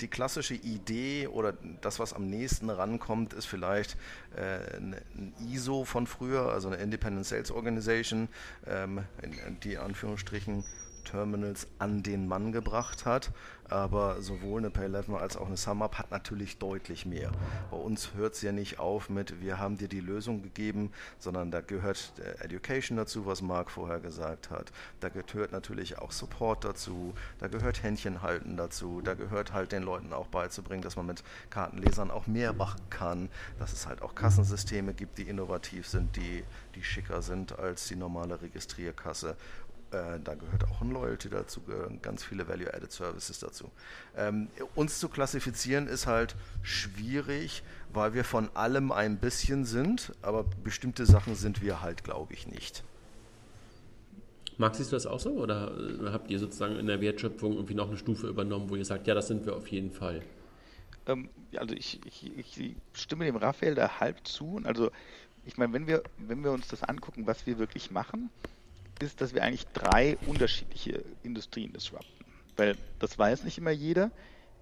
[0.00, 1.52] die klassische Idee oder
[1.82, 3.96] das, was am nächsten rankommt, ist vielleicht
[4.34, 8.28] äh, ein ISO von früher, also eine Independent Sales Organization,
[8.66, 9.04] ähm,
[9.62, 10.64] die in Anführungsstrichen
[11.06, 13.32] Terminals an den Mann gebracht hat.
[13.68, 17.32] Aber sowohl eine Pay11 als auch eine SumUp hat natürlich deutlich mehr.
[17.70, 21.50] Bei uns hört es ja nicht auf mit, wir haben dir die Lösung gegeben, sondern
[21.50, 24.70] da gehört Education dazu, was Marc vorher gesagt hat.
[25.00, 29.82] Da gehört natürlich auch Support dazu, da gehört Händchen halten dazu, da gehört halt den
[29.82, 34.14] Leuten auch beizubringen, dass man mit Kartenlesern auch mehr machen kann, dass es halt auch
[34.14, 36.44] Kassensysteme gibt, die innovativ sind, die,
[36.76, 39.36] die schicker sind als die normale Registrierkasse
[39.92, 43.70] äh, da gehört auch ein Loyalty dazu, gehören ganz viele Value-Added Services dazu.
[44.16, 50.44] Ähm, uns zu klassifizieren ist halt schwierig, weil wir von allem ein bisschen sind, aber
[50.64, 52.82] bestimmte Sachen sind wir halt, glaube ich, nicht.
[54.58, 57.74] Max, siehst du das auch so oder äh, habt ihr sozusagen in der Wertschöpfung irgendwie
[57.74, 60.22] noch eine Stufe übernommen, wo ihr sagt, ja, das sind wir auf jeden Fall?
[61.06, 64.60] Ähm, also ich, ich, ich, stimme dem Raphael da halb zu.
[64.64, 64.90] Also
[65.44, 68.30] ich meine, wenn wir, wenn wir uns das angucken, was wir wirklich machen,
[69.00, 72.26] ist, dass wir eigentlich drei unterschiedliche Industrien disrupten.
[72.56, 74.10] Weil das weiß nicht immer jeder,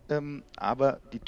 [0.09, 1.20] ähm, aber die,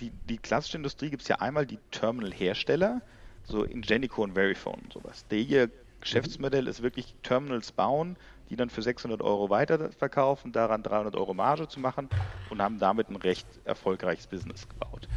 [0.00, 3.02] die, die klassische Industrie gibt es ja einmal die Terminal-Hersteller,
[3.42, 5.26] so Ingenico und Verifone und sowas.
[5.28, 8.16] Der ihr Geschäftsmodell ist wirklich Terminals bauen,
[8.48, 12.08] die dann für 600 Euro weiterverkaufen, daran 300 Euro Marge zu machen
[12.48, 15.08] und haben damit ein recht erfolgreiches Business gebaut.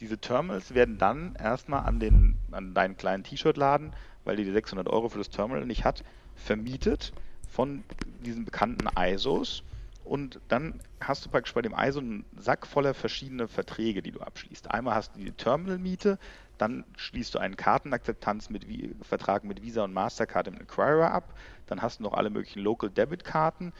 [0.00, 4.88] Diese Terminals werden dann erstmal an, den, an deinen kleinen T-Shirt-Laden, weil die die 600
[4.88, 6.02] Euro für das Terminal nicht hat,
[6.42, 7.12] vermietet
[7.48, 7.84] von
[8.24, 9.62] diesen bekannten ISOs.
[10.04, 14.20] Und dann hast du praktisch bei dem ISO einen Sack voller verschiedener Verträge, die du
[14.20, 14.70] abschließt.
[14.70, 16.18] Einmal hast du die Terminal-Miete,
[16.58, 18.66] dann schließt du einen Kartenakzeptanz mit
[19.02, 21.34] Vertrag mit Visa und Mastercard im Acquirer ab,
[21.66, 23.72] dann hast du noch alle möglichen Local Debit Karten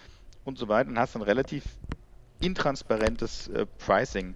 [0.45, 1.65] und so weiter und hast ein relativ
[2.41, 4.35] intransparentes äh, Pricing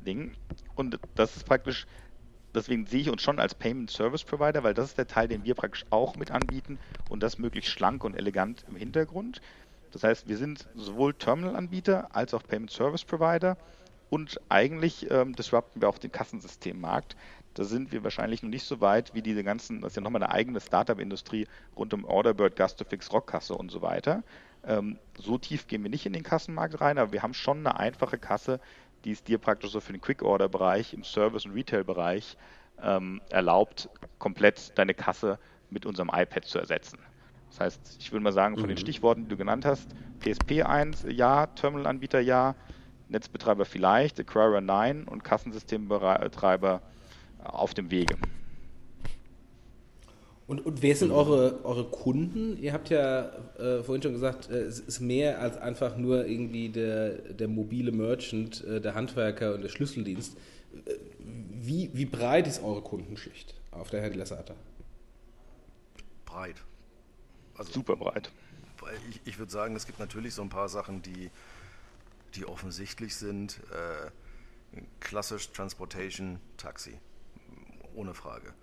[0.00, 0.32] Ding
[0.74, 1.86] und das ist praktisch
[2.56, 5.44] deswegen sehe ich uns schon als Payment Service Provider, weil das ist der Teil, den
[5.44, 9.40] wir praktisch auch mit anbieten und das möglichst schlank und elegant im Hintergrund.
[9.92, 13.56] Das heißt, wir sind sowohl Terminal-Anbieter als auch Payment Service Provider
[14.10, 17.16] und eigentlich ähm, disrupten wir auch den Kassensystemmarkt.
[17.54, 20.22] Da sind wir wahrscheinlich noch nicht so weit wie diese ganzen, das ist ja nochmal
[20.22, 24.22] eine eigene Startup-Industrie rund um Orderbird, Gastofix, Rockkasse und so weiter.
[24.62, 27.78] Ähm, so tief gehen wir nicht in den Kassenmarkt rein, aber wir haben schon eine
[27.78, 28.60] einfache Kasse,
[29.06, 32.36] die es dir praktisch so für den Quick-Order-Bereich im Service- und Retail-Bereich
[32.82, 33.88] ähm, erlaubt,
[34.18, 35.38] komplett deine Kasse
[35.70, 36.98] mit unserem iPad zu ersetzen.
[37.50, 38.70] Das heißt, ich würde mal sagen, von mhm.
[38.70, 42.56] den Stichworten, die du genannt hast, PSP 1, ja, Terminal-Anbieter ja,
[43.08, 46.82] Netzbetreiber vielleicht, Acquirer nein und Kassensystembetreiber
[47.44, 48.16] auf dem Wege.
[50.46, 52.56] Und, und wer sind eure, eure Kunden?
[52.62, 56.68] Ihr habt ja äh, vorhin schon gesagt, äh, es ist mehr als einfach nur irgendwie
[56.68, 60.36] der, der mobile Merchant, äh, der Handwerker und der Schlüsseldienst.
[60.86, 64.54] Äh, wie, wie breit ist eure Kundenschicht auf der Händlerseite?
[66.24, 66.62] Breit.
[67.56, 68.30] Also, Super breit.
[69.10, 71.30] Ich, ich würde sagen, es gibt natürlich so ein paar Sachen, die,
[72.36, 73.58] die offensichtlich sind.
[73.72, 76.92] Äh, klassisch Transportation, Taxi.
[77.96, 78.54] Ohne Frage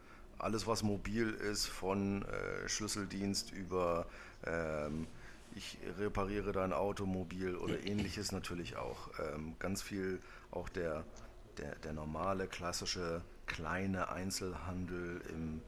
[0.44, 4.06] alles, was mobil ist, von äh, Schlüsseldienst über
[4.46, 5.08] ähm,
[5.56, 9.10] ich repariere dein Automobil oder ähnliches natürlich auch.
[9.20, 10.20] Ähm, ganz viel
[10.52, 11.04] auch der,
[11.58, 15.62] der, der normale, klassische, kleine Einzelhandel im,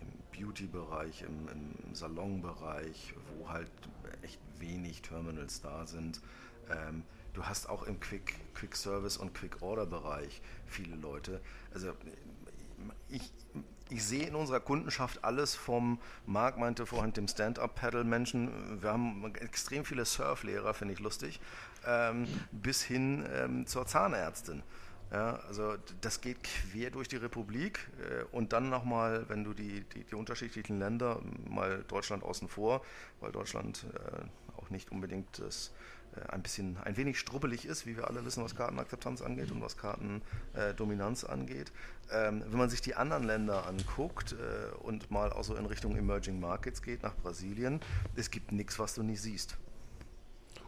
[0.00, 3.70] im Beauty-Bereich, im, im Salon-Bereich, wo halt
[4.22, 6.20] echt wenig Terminals da sind.
[6.70, 7.02] Ähm,
[7.34, 11.40] du hast auch im Quick, Quick Service und Quick Order Bereich viele Leute.
[11.74, 11.92] Also
[13.08, 13.30] ich,
[13.88, 19.84] ich sehe in unserer Kundenschaft alles vom, Marc meinte vorhin, dem Stand-Up-Paddle-Menschen, wir haben extrem
[19.84, 21.40] viele Surflehrer, finde ich lustig,
[21.86, 24.62] ähm, bis hin ähm, zur Zahnärztin.
[25.12, 29.82] Ja, also das geht quer durch die Republik äh, und dann nochmal, wenn du die,
[29.94, 32.82] die, die, unterschiedlichen Länder, mal Deutschland außen vor,
[33.20, 35.72] weil Deutschland äh, auch nicht unbedingt das
[36.28, 39.76] ein bisschen, ein wenig strubbelig ist, wie wir alle wissen, was Kartenakzeptanz angeht und was
[39.76, 41.72] Kartendominanz äh, angeht.
[42.10, 45.96] Ähm, wenn man sich die anderen Länder anguckt äh, und mal auch so in Richtung
[45.96, 47.80] Emerging Markets geht, nach Brasilien,
[48.14, 49.56] es gibt nichts, was du nicht siehst.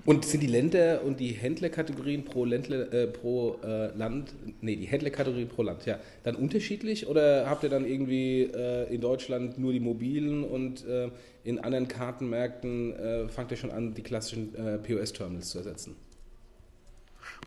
[0.09, 4.87] Und sind die Länder und die Händlerkategorien pro, Ländler, äh, pro äh, Land, nee, die
[4.87, 9.71] Händlerkategorien pro Land, ja, dann unterschiedlich oder habt ihr dann irgendwie äh, in Deutschland nur
[9.71, 11.11] die mobilen und äh,
[11.45, 15.95] in anderen Kartenmärkten äh, fangt ihr schon an, die klassischen äh, POS-Terminals zu ersetzen?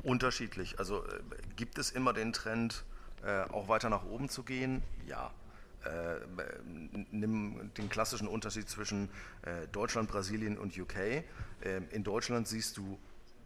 [0.03, 0.77] Unterschiedlich.
[0.77, 1.01] Also
[1.55, 2.83] gibt es immer den Trend,
[3.51, 4.81] auch weiter nach oben zu gehen?
[5.07, 5.31] Ja.
[5.83, 6.19] Äh,
[7.11, 9.09] nimm den klassischen Unterschied zwischen
[9.41, 10.95] äh, Deutschland, Brasilien und UK.
[10.97, 11.23] Äh,
[11.91, 12.99] in Deutschland siehst du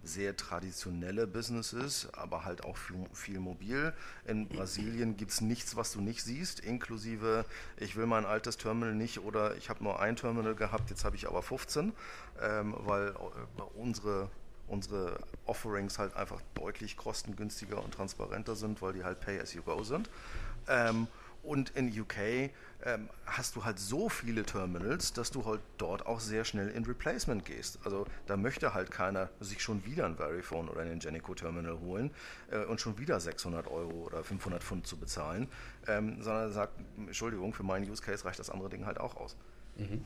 [0.04, 3.94] sehr traditionelle Businesses, aber halt auch viel, viel mobil.
[4.26, 7.46] In Brasilien gibt es nichts, was du nicht siehst, inklusive,
[7.78, 11.16] ich will mein altes Terminal nicht oder ich habe nur ein Terminal gehabt, jetzt habe
[11.16, 11.92] ich aber 15,
[12.42, 14.30] ähm, weil äh, unsere
[14.68, 19.62] unsere Offerings halt einfach deutlich kostengünstiger und transparenter sind, weil die halt Pay as you
[19.62, 20.10] go sind.
[20.68, 21.08] Ähm,
[21.46, 22.52] und in UK
[22.84, 26.86] ähm, hast du halt so viele Terminals, dass du halt dort auch sehr schnell in
[26.86, 27.80] Replacement gehst.
[27.84, 32.12] Also da möchte halt keiner sich schon wieder ein Verifone oder einen Genico Terminal holen
[32.52, 35.48] äh, und schon wieder 600 Euro oder 500 Pfund zu bezahlen,
[35.88, 39.36] ähm, sondern sagt, Entschuldigung, für meinen Use Case reicht das andere Ding halt auch aus.
[39.78, 40.04] Mhm.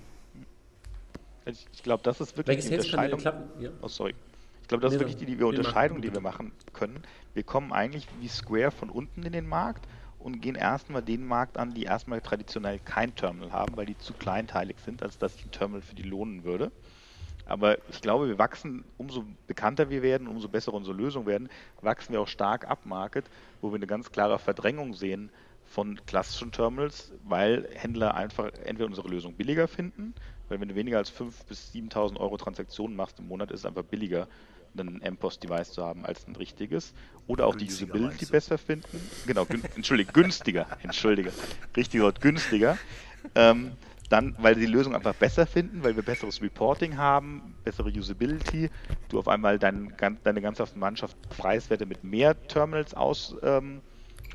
[1.46, 3.20] Ich glaube, das ist wirklich Welches die Unterscheidung.
[3.60, 3.72] Ja.
[3.82, 4.14] Oh, sorry.
[4.62, 7.02] Ich glaube, das ist wirklich die, die Unterscheidung, die wir machen können.
[7.34, 9.88] Wir kommen eigentlich wie Square von unten in den Markt
[10.20, 14.14] und gehen erstmal den Markt an, die erstmal traditionell kein Terminal haben, weil die zu
[14.14, 16.72] kleinteilig sind, als dass sich ein Terminal für die lohnen würde.
[17.46, 21.50] Aber ich glaube, wir wachsen, umso bekannter wir werden, umso besser unsere Lösungen werden,
[21.82, 23.30] wachsen wir auch stark ab Market,
[23.62, 25.32] wo wir eine ganz klare Verdrängung sehen
[25.64, 30.14] von klassischen Terminals, weil Händler einfach entweder unsere Lösung billiger finden,
[30.48, 33.66] weil wenn du weniger als 5.000 bis 7.000 Euro Transaktionen machst im Monat, ist es
[33.66, 34.28] einfach billiger,
[34.78, 36.94] ein MPOS-Device zu haben als ein richtiges.
[37.28, 39.02] Oder auch günstiger die Usability besser finden.
[39.28, 40.68] Genau, gün entschuldige, günstiger.
[40.84, 41.32] Entschuldige.
[41.76, 42.78] Richtig Wort, günstiger.
[43.36, 43.74] Ähm,
[44.10, 48.72] dann, weil sie die Lösung einfach besser finden, weil wir besseres Reporting haben, bessere Usability,
[49.10, 49.94] du auf einmal dein,
[50.24, 53.82] deine ganze Mannschaft Preiswerte mit mehr Terminals aus, ähm,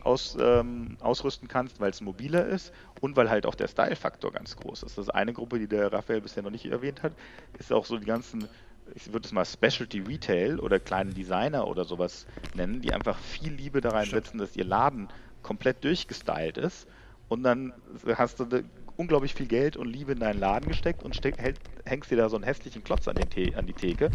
[0.05, 4.57] aus, ähm, ausrüsten kannst, weil es mobiler ist und weil halt auch der Style-Faktor ganz
[4.57, 4.97] groß ist.
[4.97, 7.15] Das ist eine Gruppe, die der Raphael bisher noch nicht erwähnt hat,
[7.59, 8.49] ist auch so die ganzen
[8.95, 13.53] ich würde es mal Specialty Retail oder kleine Designer oder sowas nennen, die einfach viel
[13.53, 15.09] Liebe da reinsetzen, dass ihr Laden
[15.43, 16.87] komplett durchgestylt ist
[17.29, 17.73] und dann
[18.17, 18.65] hast du
[18.97, 22.29] unglaublich viel Geld und Liebe in deinen Laden gesteckt und steck, hält, hängst dir da
[22.29, 24.11] so einen hässlichen Klotz an, den an die Theke.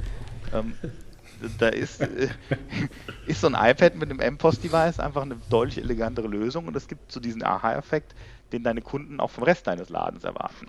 [0.53, 0.74] Ähm,
[1.57, 2.30] da ist, äh,
[3.26, 7.11] ist so ein iPad mit einem M-Post-Device einfach eine deutlich elegantere Lösung und es gibt
[7.11, 8.15] so diesen Aha-Effekt,
[8.51, 10.67] den deine Kunden auch vom Rest deines Ladens erwarten.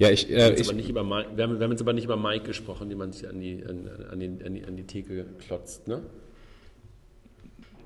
[0.00, 2.96] Ja, ich, äh, ich, wir, haben, wir, haben, jetzt aber nicht über Mike gesprochen, den
[2.96, 6.02] man sich an die, an, an, die, an, die, an die Theke klotzt, ne?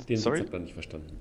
[0.08, 0.38] Den Sorry?
[0.38, 1.18] hat man nicht verstanden.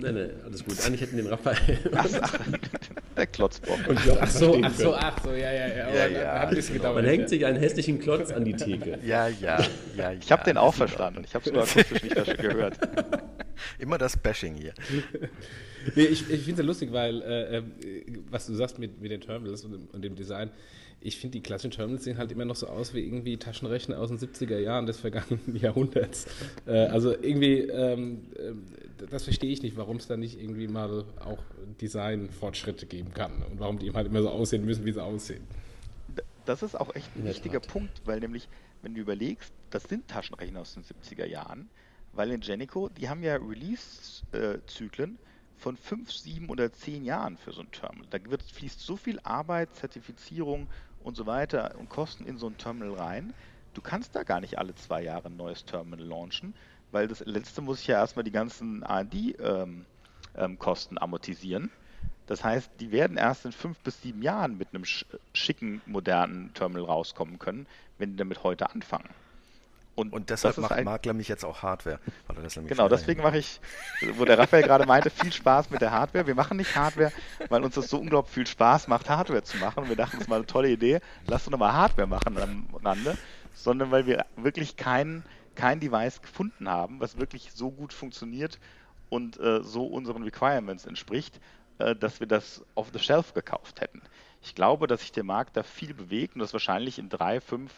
[0.00, 0.74] Nein, nein, alles gut.
[0.84, 1.78] Eigentlich hätten den Raphael.
[1.94, 2.06] Ach,
[3.16, 3.78] der Klotzbock.
[4.20, 5.94] ach so, ach so, ach so, ja, ja, ja.
[5.94, 6.72] ja, ja hat genau.
[6.72, 8.98] gedauert, man hängt sich einen hässlichen Klotz an die Theke.
[9.06, 9.64] Ja, ja,
[9.96, 10.12] ja.
[10.12, 11.22] Ich habe den auch verstanden.
[11.24, 12.78] Ich habe es nur akustisch nicht gehört.
[13.78, 14.74] Immer das Bashing hier.
[15.94, 17.62] nee, ich, ich finde es ja lustig, weil, äh, äh,
[18.30, 20.50] was du sagst mit, mit den Terminals und, und dem Design,
[21.06, 24.08] ich finde, die klassischen Terminals sehen halt immer noch so aus wie irgendwie Taschenrechner aus
[24.08, 26.26] den 70er Jahren des vergangenen Jahrhunderts.
[26.66, 31.04] Äh, also irgendwie, ähm, äh, das verstehe ich nicht, warum es da nicht irgendwie mal
[31.20, 31.42] auch
[31.80, 35.44] Designfortschritte geben kann und warum die eben halt immer so aussehen müssen, wie sie aussehen.
[36.44, 38.48] Das ist auch echt ein wichtiger Punkt, weil nämlich,
[38.82, 41.68] wenn du überlegst, das sind Taschenrechner aus den 70er Jahren,
[42.12, 45.18] weil in Genico, die haben ja Release-Zyklen
[45.58, 48.06] von 5, 7 oder 10 Jahren für so ein Terminal.
[48.10, 50.68] Da wird, fließt so viel Arbeit, Zertifizierung
[51.06, 53.32] und so weiter und Kosten in so ein Terminal rein.
[53.74, 56.52] Du kannst da gar nicht alle zwei Jahre ein neues Terminal launchen,
[56.90, 59.86] weil das letzte muss ich ja erstmal die ganzen AD-Kosten
[60.34, 61.70] ähm, ähm, amortisieren.
[62.26, 64.84] Das heißt, die werden erst in fünf bis sieben Jahren mit einem
[65.32, 69.08] schicken, modernen Terminal rauskommen können, wenn die damit heute anfangen.
[69.96, 71.98] Und, und deshalb macht Makler mich jetzt auch Hardware.
[72.66, 73.60] genau, deswegen mache ich,
[74.16, 76.26] wo der Raphael gerade meinte, viel Spaß mit der Hardware.
[76.26, 77.10] Wir machen nicht Hardware,
[77.48, 79.84] weil uns das so unglaublich viel Spaß macht, Hardware zu machen.
[79.84, 81.00] Und wir dachten, das ist mal eine tolle Idee.
[81.26, 83.16] Lass uns nochmal Hardware machen am Rande.
[83.54, 85.24] Sondern weil wir wirklich kein,
[85.54, 88.60] kein Device gefunden haben, was wirklich so gut funktioniert
[89.08, 91.40] und äh, so unseren Requirements entspricht,
[91.78, 94.02] äh, dass wir das off the shelf gekauft hätten.
[94.42, 97.72] Ich glaube, dass sich der Markt da viel bewegt und das wahrscheinlich in drei, fünf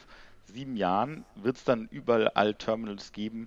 [0.49, 3.47] sieben Jahren wird es dann überall Terminals geben,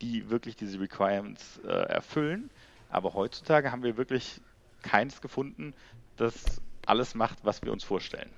[0.00, 2.50] die wirklich diese Requirements äh, erfüllen.
[2.90, 4.40] Aber heutzutage haben wir wirklich
[4.82, 5.74] keins gefunden,
[6.16, 8.30] das alles macht, was wir uns vorstellen.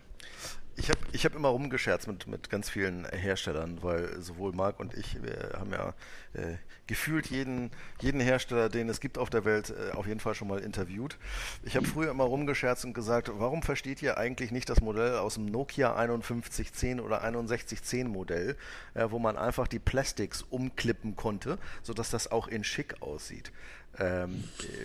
[0.78, 4.92] Ich habe ich hab immer rumgescherzt mit, mit ganz vielen Herstellern, weil sowohl Marc und
[4.92, 5.94] ich, wir haben ja
[6.34, 6.56] äh,
[6.86, 7.70] gefühlt jeden,
[8.00, 11.16] jeden Hersteller, den es gibt auf der Welt, äh, auf jeden Fall schon mal interviewt.
[11.64, 15.34] Ich habe früher immer rumgescherzt und gesagt, warum versteht ihr eigentlich nicht das Modell aus
[15.34, 18.56] dem Nokia 5110 oder 6110 Modell,
[18.92, 23.50] äh, wo man einfach die Plastics umklippen konnte, sodass das auch in schick aussieht?
[23.98, 24.44] Ähm,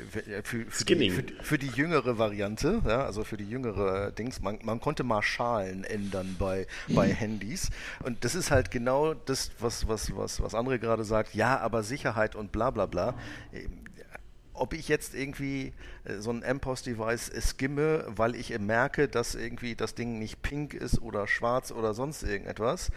[0.09, 4.41] für, für, für, die, für, für, die, jüngere Variante, ja, also für die jüngere Dings,
[4.41, 7.69] man, man konnte mal Schalen ändern bei, bei Handys.
[8.03, 11.83] Und das ist halt genau das, was, was, was, was andere gerade sagt, ja, aber
[11.83, 13.15] Sicherheit und bla bla bla.
[14.53, 15.73] Ob ich jetzt irgendwie
[16.03, 21.01] äh, so ein MPOS-Device skimme, weil ich merke, dass irgendwie das Ding nicht pink ist
[21.01, 22.91] oder schwarz oder sonst irgendetwas.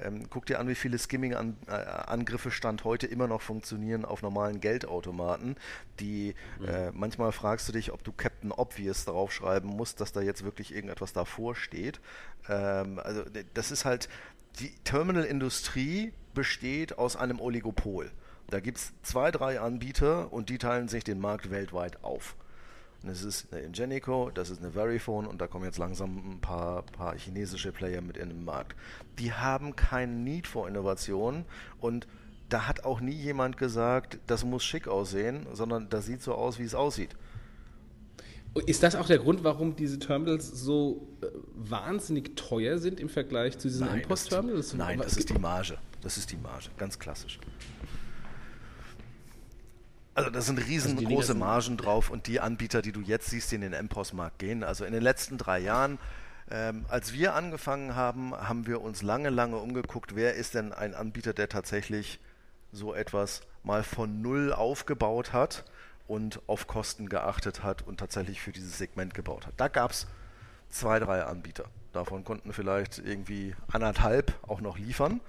[0.00, 5.56] Ähm, guck dir an, wie viele Skimming-Angriffe Stand heute immer noch funktionieren auf normalen Geldautomaten,
[6.00, 6.68] die mhm.
[6.68, 10.74] äh, manchmal fragst du dich, ob du Captain Obvious draufschreiben musst, dass da jetzt wirklich
[10.74, 12.00] irgendetwas davor steht.
[12.48, 13.22] Ähm, also
[13.54, 14.08] das ist halt,
[14.60, 18.10] die Terminal-Industrie besteht aus einem Oligopol.
[18.50, 22.34] Da gibt es zwei, drei Anbieter und die teilen sich den Markt weltweit auf.
[23.02, 26.40] Und das ist eine Ingenico, das ist eine Verifone und da kommen jetzt langsam ein
[26.40, 28.74] paar, paar chinesische Player mit in den Markt.
[29.18, 31.44] Die haben keinen Need vor Innovation
[31.80, 32.08] und
[32.48, 36.58] da hat auch nie jemand gesagt, das muss schick aussehen, sondern das sieht so aus,
[36.58, 37.14] wie es aussieht.
[38.66, 43.58] Ist das auch der Grund, warum diese Terminals so äh, wahnsinnig teuer sind im Vergleich
[43.58, 44.74] zu diesen Impost-Terminals?
[44.74, 45.78] Nein, das ist die Marge.
[46.00, 47.38] Das ist die Marge, ganz klassisch.
[50.18, 53.54] Also da sind riesengroße also Margen drauf und die Anbieter, die du jetzt siehst, die
[53.54, 55.96] in den MPOS-Markt gehen, also in den letzten drei Jahren,
[56.50, 60.94] ähm, als wir angefangen haben, haben wir uns lange, lange umgeguckt, wer ist denn ein
[60.94, 62.18] Anbieter, der tatsächlich
[62.72, 65.64] so etwas mal von null aufgebaut hat
[66.08, 69.54] und auf Kosten geachtet hat und tatsächlich für dieses Segment gebaut hat.
[69.56, 70.08] Da gab es
[70.68, 71.66] zwei, drei Anbieter.
[71.92, 75.20] Davon konnten vielleicht irgendwie anderthalb auch noch liefern.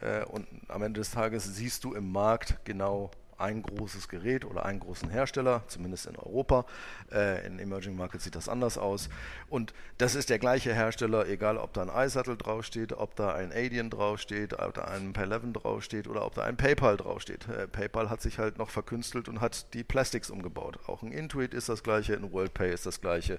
[0.00, 3.10] Äh, und am Ende des Tages siehst du im Markt genau,
[3.40, 6.64] ein großes Gerät oder einen großen Hersteller, zumindest in Europa.
[7.12, 9.08] Äh, in Emerging Markets sieht das anders aus.
[9.48, 13.52] Und das ist der gleiche Hersteller, egal ob da ein iSettle draufsteht, ob da ein
[13.52, 17.48] Adyen draufsteht, ob da ein Pay11 draufsteht oder ob da ein PayPal draufsteht.
[17.48, 20.78] Äh, PayPal hat sich halt noch verkünstelt und hat die Plastics umgebaut.
[20.86, 23.38] Auch ein Intuit ist das gleiche, ein WorldPay ist das gleiche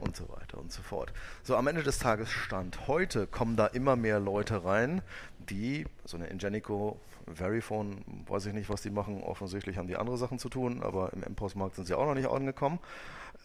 [0.00, 1.12] und so weiter und so fort.
[1.42, 5.02] So, am Ende des Tages stand heute kommen da immer mehr Leute rein,
[5.38, 7.00] die so eine Ingenico
[7.32, 7.96] Verifone,
[8.26, 9.22] weiß ich nicht, was die machen.
[9.22, 12.28] Offensichtlich haben die andere Sachen zu tun, aber im MPOS-Markt sind sie auch noch nicht
[12.28, 12.78] angekommen.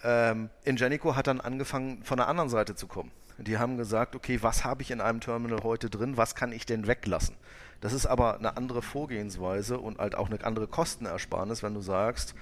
[0.03, 3.11] Ähm, Ingenico hat dann angefangen, von der anderen Seite zu kommen.
[3.37, 6.65] Die haben gesagt, okay, was habe ich in einem Terminal heute drin, was kann ich
[6.65, 7.35] denn weglassen?
[7.81, 12.33] Das ist aber eine andere Vorgehensweise und halt auch eine andere Kostenersparnis, wenn du sagst,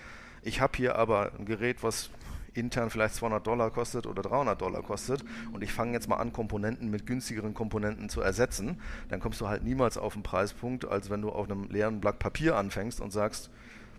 [0.43, 2.09] ich habe hier aber ein Gerät, was
[2.53, 6.33] intern vielleicht 200 Dollar kostet oder 300 Dollar kostet und ich fange jetzt mal an,
[6.33, 8.79] Komponenten mit günstigeren Komponenten zu ersetzen,
[9.09, 12.19] dann kommst du halt niemals auf einen Preispunkt, als wenn du auf einem leeren Blatt
[12.19, 13.49] Papier anfängst und sagst,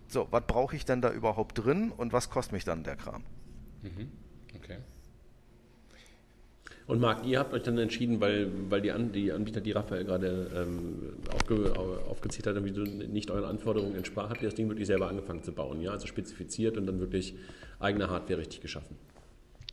[0.08, 3.22] so, was brauche ich denn da überhaupt drin und was kostet mich dann der Kram?
[3.82, 4.10] Mhm.
[4.56, 4.78] Okay.
[6.86, 10.04] Und Marc, ihr habt euch dann entschieden, weil, weil die, An die Anbieter, die Raphael
[10.04, 11.72] gerade ähm, aufge
[12.10, 15.80] aufgezählt hat, nicht euren Anforderungen entsprach, habt ihr das Ding wirklich selber angefangen zu bauen,
[15.80, 15.92] ja?
[15.92, 17.34] Also spezifiziert und dann wirklich
[17.80, 18.96] eigene Hardware richtig geschaffen.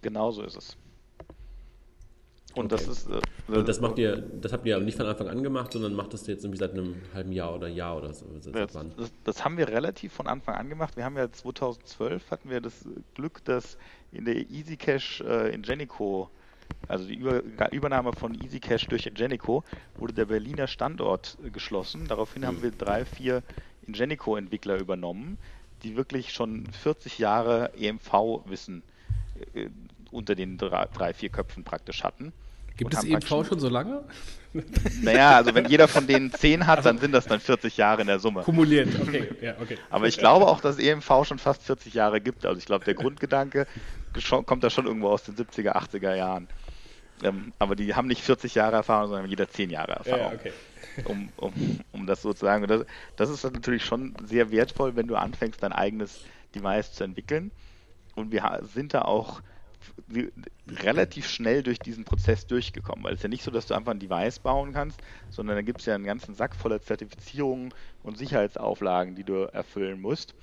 [0.02, 0.78] Genau so ist es.
[2.56, 2.84] Und okay.
[2.86, 3.10] das ist.
[3.10, 6.14] Äh, und das macht ihr, das habt ihr nicht von Anfang an gemacht, sondern macht
[6.14, 8.26] das jetzt irgendwie seit einem halben Jahr oder Jahr oder so.
[8.42, 10.96] Das, das, das, haben wir relativ von Anfang an gemacht.
[10.96, 12.86] Wir haben ja 2012 hatten wir das
[13.16, 13.78] Glück, dass
[14.12, 16.30] in der EasyCache äh, in Genico
[16.88, 17.42] also die Über
[17.72, 19.64] Übernahme von EasyCash durch Ingenico,
[19.96, 22.08] wurde der Berliner Standort äh, geschlossen.
[22.08, 22.48] Daraufhin mhm.
[22.48, 23.44] haben wir drei, vier
[23.88, 25.38] Ingenico-Entwickler übernommen,
[25.84, 28.84] die wirklich schon 40 Jahre EMV-Wissen
[29.54, 29.70] äh,
[30.12, 32.34] unter den drei, drei, vier Köpfen praktisch hatten.
[32.78, 34.04] Gibt es EMV schon so lange?
[35.02, 38.02] Naja, also wenn jeder von denen 10 hat, also, dann sind das dann 40 Jahre
[38.02, 38.42] in der Summe.
[38.42, 39.30] Kumuliert, okay.
[39.42, 39.78] Ja, okay.
[39.90, 42.46] Aber ich glaube auch, dass EMV schon fast 40 Jahre gibt.
[42.46, 43.66] Also ich glaube, der Grundgedanke
[44.46, 46.48] kommt da schon irgendwo aus den 70er, 80er Jahren.
[47.24, 50.32] Ähm, aber die haben nicht 40 Jahre Erfahrung, sondern jeder 10 Jahre Erfahrung.
[50.32, 50.54] Ja, okay.
[51.06, 51.54] um, um,
[51.92, 52.68] um das so zu sagen.
[52.68, 56.22] Das, das ist natürlich schon sehr wertvoll, wenn du anfängst, dein eigenes
[56.56, 57.52] Device zu entwickeln.
[58.16, 59.42] Und wir sind da auch
[60.68, 63.92] relativ schnell durch diesen Prozess durchgekommen, weil es ist ja nicht so, dass du einfach
[63.92, 65.00] ein Device bauen kannst,
[65.30, 70.00] sondern da gibt es ja einen ganzen Sack voller Zertifizierungen und Sicherheitsauflagen, die du erfüllen
[70.02, 70.36] musst.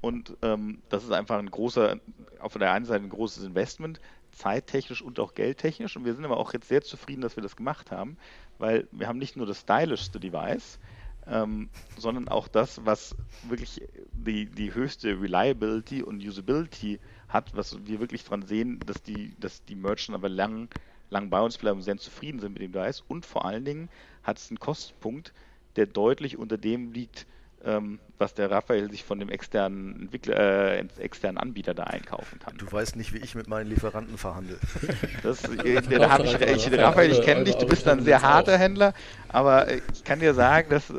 [0.00, 1.98] Und ähm, das ist einfach ein großer,
[2.40, 4.00] auf der einen Seite ein großes Investment,
[4.40, 5.96] zeittechnisch und auch geldtechnisch.
[5.96, 8.16] Und wir sind aber auch jetzt sehr zufrieden, dass wir das gemacht haben,
[8.58, 10.78] weil wir haben nicht nur das stylischste Device,
[11.26, 13.14] ähm, sondern auch das, was
[13.48, 13.82] wirklich
[14.12, 19.64] die, die höchste Reliability und Usability hat, was wir wirklich dran sehen, dass die, dass
[19.64, 20.68] die Merchants aber lang,
[21.10, 23.04] lang bei uns bleiben und sehr zufrieden sind mit dem Device.
[23.06, 23.88] Und vor allen Dingen
[24.22, 25.32] hat es einen Kostenpunkt,
[25.76, 27.26] der deutlich unter dem liegt,
[27.62, 32.56] was der Raphael sich von dem externen Entwickler, äh, externen Anbieter da einkaufen kann.
[32.56, 34.58] Du weißt nicht, wie ich mit meinen Lieferanten verhandle.
[35.22, 38.56] Das, äh, da habe ich, ich, Raphael, ich kenne dich, du bist ein sehr harter
[38.56, 38.94] Händler,
[39.28, 40.92] aber ich kann dir sagen, dass,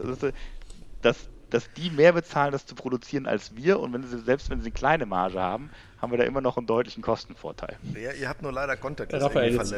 [1.02, 1.18] dass,
[1.50, 4.68] dass die mehr bezahlen, das zu produzieren als wir und wenn sie, selbst wenn sie
[4.68, 7.78] eine kleine Marge haben, haben wir da immer noch einen deutlichen Kostenvorteil.
[7.96, 9.14] Ja, ihr habt nur leider Kontakt.
[9.14, 9.74] Raphael, jetzt,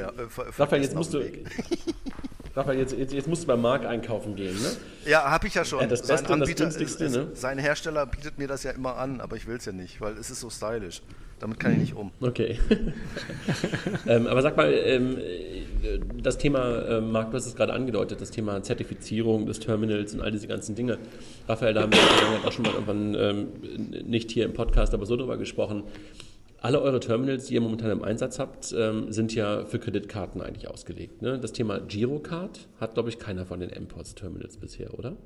[0.58, 1.22] Raphael, jetzt musst du,
[2.56, 4.70] Raphael, jetzt, jetzt, jetzt, musst du bei Mark einkaufen gehen, ne?
[5.06, 5.82] Ja, habe ich ja schon.
[5.82, 7.30] Ja, das Beste sein Anbieter, das ne?
[7.34, 10.14] Sein Hersteller bietet mir das ja immer an, aber ich will es ja nicht, weil
[10.18, 11.02] es ist so stylisch.
[11.40, 12.12] Damit kann ich nicht um.
[12.22, 12.60] Okay.
[14.08, 15.18] ähm, aber sag mal, ähm,
[16.22, 20.22] das Thema, äh, Marc, du hast es gerade angedeutet, das Thema Zertifizierung des Terminals und
[20.22, 21.00] all diese ganzen Dinge.
[21.48, 23.48] Raphael, da haben wir auch schon mal irgendwann ähm,
[24.08, 25.84] nicht hier im Podcast, aber so drüber gesprochen.
[26.64, 30.70] Alle eure Terminals, die ihr momentan im Einsatz habt, ähm, sind ja für Kreditkarten eigentlich
[30.70, 31.22] ausgelegt.
[31.22, 31.38] Ne?
[31.38, 35.18] Das Thema Girocard hat, glaube ich, keiner von den M-Ports-Terminals bisher, oder?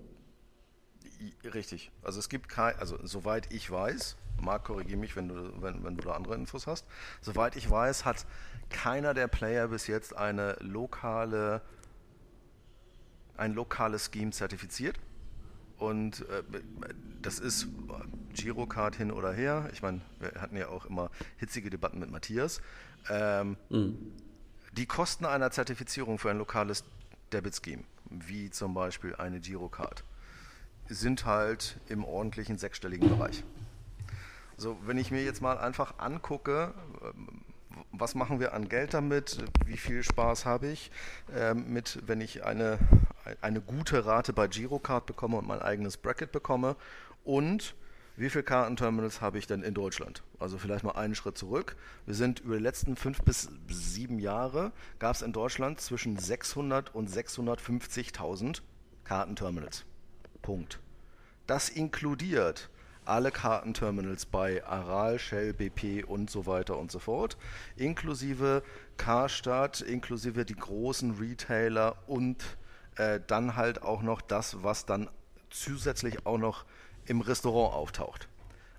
[1.53, 1.91] Richtig.
[2.01, 5.95] Also es gibt kein, also soweit ich weiß, Marc, korrigiere mich, wenn du, wenn, wenn
[5.95, 6.87] du da andere Infos hast.
[7.21, 8.25] Soweit ich weiß, hat
[8.71, 11.61] keiner der Player bis jetzt eine lokale,
[13.35, 14.95] ein lokales Scheme zertifiziert.
[15.77, 16.43] Und äh,
[17.21, 17.67] das ist
[18.33, 19.69] Girocard hin oder her.
[19.73, 22.61] Ich meine, wir hatten ja auch immer hitzige Debatten mit Matthias.
[23.09, 23.97] Ähm, mhm.
[24.73, 26.83] Die Kosten einer Zertifizierung für ein lokales
[27.31, 30.03] Debit-Scheme, wie zum Beispiel eine Girocard,
[30.87, 33.43] sind halt im ordentlichen sechsstelligen Bereich.
[34.57, 36.73] So, wenn ich mir jetzt mal einfach angucke,
[37.03, 37.41] ähm,
[37.91, 40.91] was machen wir an Geld damit, wie viel Spaß habe ich
[41.35, 42.79] äh, mit, wenn ich eine,
[43.41, 46.75] eine gute Rate bei Girocard bekomme und mein eigenes Bracket bekomme
[47.23, 47.75] und
[48.17, 50.23] wie viele Kartenterminals habe ich denn in Deutschland?
[50.39, 51.75] Also vielleicht mal einen Schritt zurück.
[52.07, 56.95] Wir sind über die letzten fünf bis sieben Jahre, gab es in Deutschland zwischen 600
[56.95, 58.61] und 650.000
[59.03, 59.85] Kartenterminals.
[60.41, 60.79] Punkt.
[61.45, 62.71] Das inkludiert
[63.07, 67.37] alle Kartenterminals bei Aral, Shell, BP und so weiter und so fort,
[67.75, 68.63] inklusive
[68.97, 72.43] Karstadt, inklusive die großen Retailer und
[72.95, 75.09] äh, dann halt auch noch das, was dann
[75.49, 76.65] zusätzlich auch noch
[77.05, 78.27] im Restaurant auftaucht.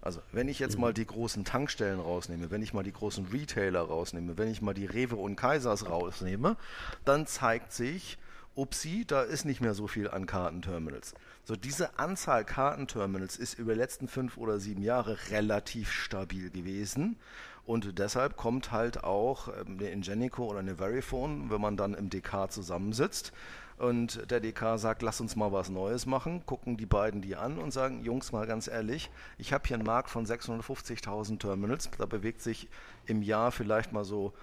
[0.00, 0.82] Also wenn ich jetzt mhm.
[0.82, 4.74] mal die großen Tankstellen rausnehme, wenn ich mal die großen Retailer rausnehme, wenn ich mal
[4.74, 6.56] die Rewe und Kaisers rausnehme,
[7.04, 8.18] dann zeigt sich,
[8.54, 11.14] upsi, da ist nicht mehr so viel an Kartenterminals.
[11.48, 17.16] So, diese Anzahl Kartenterminals ist über die letzten fünf oder sieben Jahre relativ stabil gewesen.
[17.64, 22.10] Und deshalb kommt halt auch ähm, eine Ingenico oder eine Verifone, wenn man dann im
[22.10, 23.32] DK zusammensitzt.
[23.78, 27.56] Und der DK sagt, lass uns mal was Neues machen, gucken die beiden die an
[27.56, 32.04] und sagen, Jungs, mal ganz ehrlich, ich habe hier einen Markt von 650.000 Terminals, da
[32.04, 32.68] bewegt sich
[33.06, 34.34] im Jahr vielleicht mal so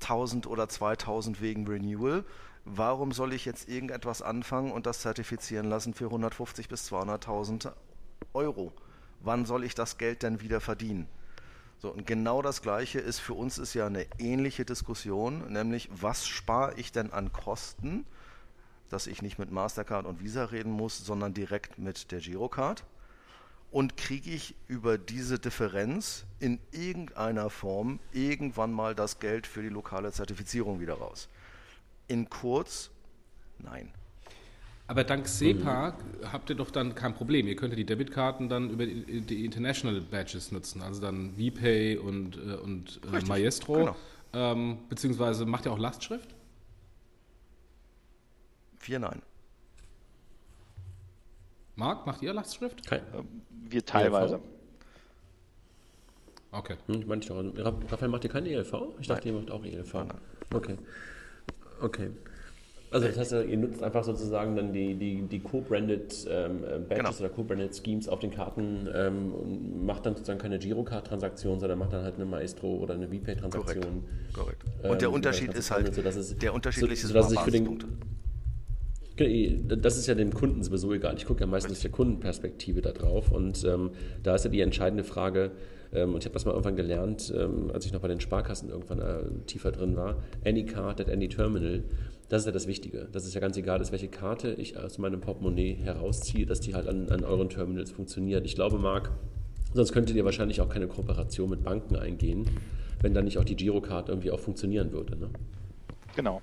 [0.00, 2.24] 1000 oder 2000 wegen Renewal
[2.76, 7.72] warum soll ich jetzt irgendetwas anfangen und das zertifizieren lassen für 150 bis 200.000
[8.34, 8.72] Euro?
[9.20, 11.08] Wann soll ich das Geld denn wieder verdienen?
[11.80, 16.26] So, und genau das Gleiche ist für uns ist ja eine ähnliche Diskussion, nämlich was
[16.26, 18.04] spare ich denn an Kosten,
[18.88, 22.84] dass ich nicht mit Mastercard und Visa reden muss, sondern direkt mit der Girocard?
[23.70, 29.68] Und kriege ich über diese Differenz in irgendeiner Form irgendwann mal das Geld für die
[29.68, 31.28] lokale Zertifizierung wieder raus?
[32.08, 32.90] In kurz,
[33.58, 33.92] nein.
[34.86, 36.32] Aber dank SEPA mhm.
[36.32, 37.46] habt ihr doch dann kein Problem.
[37.46, 42.54] Ihr könnt die Debitkarten dann über die International Badges nutzen, also dann VPay und, äh,
[42.54, 43.74] und äh, Maestro.
[43.74, 43.96] Genau.
[44.32, 46.34] Ähm, beziehungsweise macht ihr auch Lastschrift?
[48.78, 49.20] Vier Nein.
[51.76, 52.86] Marc, macht ihr Lastschrift?
[52.86, 53.02] Kein,
[53.50, 54.36] wir teilweise.
[54.36, 54.42] ELV?
[56.50, 56.76] Okay.
[56.86, 58.72] Hm, manche Raphael macht ihr keine ELV?
[59.00, 59.36] Ich dachte, Nein.
[59.36, 59.94] ihr macht auch ELV.
[59.94, 60.20] Nein.
[60.52, 60.78] Okay.
[61.80, 62.10] Okay.
[62.90, 66.88] Also das heißt, ihr nutzt einfach sozusagen dann die, die, die Co-branded ähm, äh, Badges
[66.88, 67.10] genau.
[67.18, 71.92] oder Co-branded Schemes auf den Karten ähm, und macht dann sozusagen keine Girocard-Transaktion, sondern macht
[71.92, 74.04] dann halt eine Maestro oder eine VPay-Transaktion.
[74.32, 74.34] Korrekt.
[74.34, 74.64] Korrekt.
[74.82, 77.78] Und ähm, der Unterschied ist halt, so, es, der unterschiedliche so, so, für den,
[79.82, 81.14] das ist ja dem Kunden sowieso egal.
[81.16, 83.90] Ich gucke ja meistens aus der Kundenperspektive da drauf und ähm,
[84.22, 85.50] da ist ja die entscheidende Frage,
[85.92, 88.70] ähm, und ich habe das mal irgendwann gelernt, ähm, als ich noch bei den Sparkassen
[88.70, 90.16] irgendwann äh, tiefer drin war.
[90.44, 91.84] Any card at any terminal.
[92.28, 93.08] Das ist ja das Wichtige.
[93.12, 96.74] Das ist ja ganz egal, dass welche Karte ich aus meinem Portemonnaie herausziehe, dass die
[96.74, 98.44] halt an, an euren Terminals funktioniert.
[98.44, 99.10] Ich glaube, Marc,
[99.72, 102.44] sonst könntet ihr wahrscheinlich auch keine Kooperation mit Banken eingehen,
[103.00, 105.16] wenn dann nicht auch die Girocard irgendwie auch funktionieren würde.
[105.16, 105.30] Ne?
[106.16, 106.42] Genau.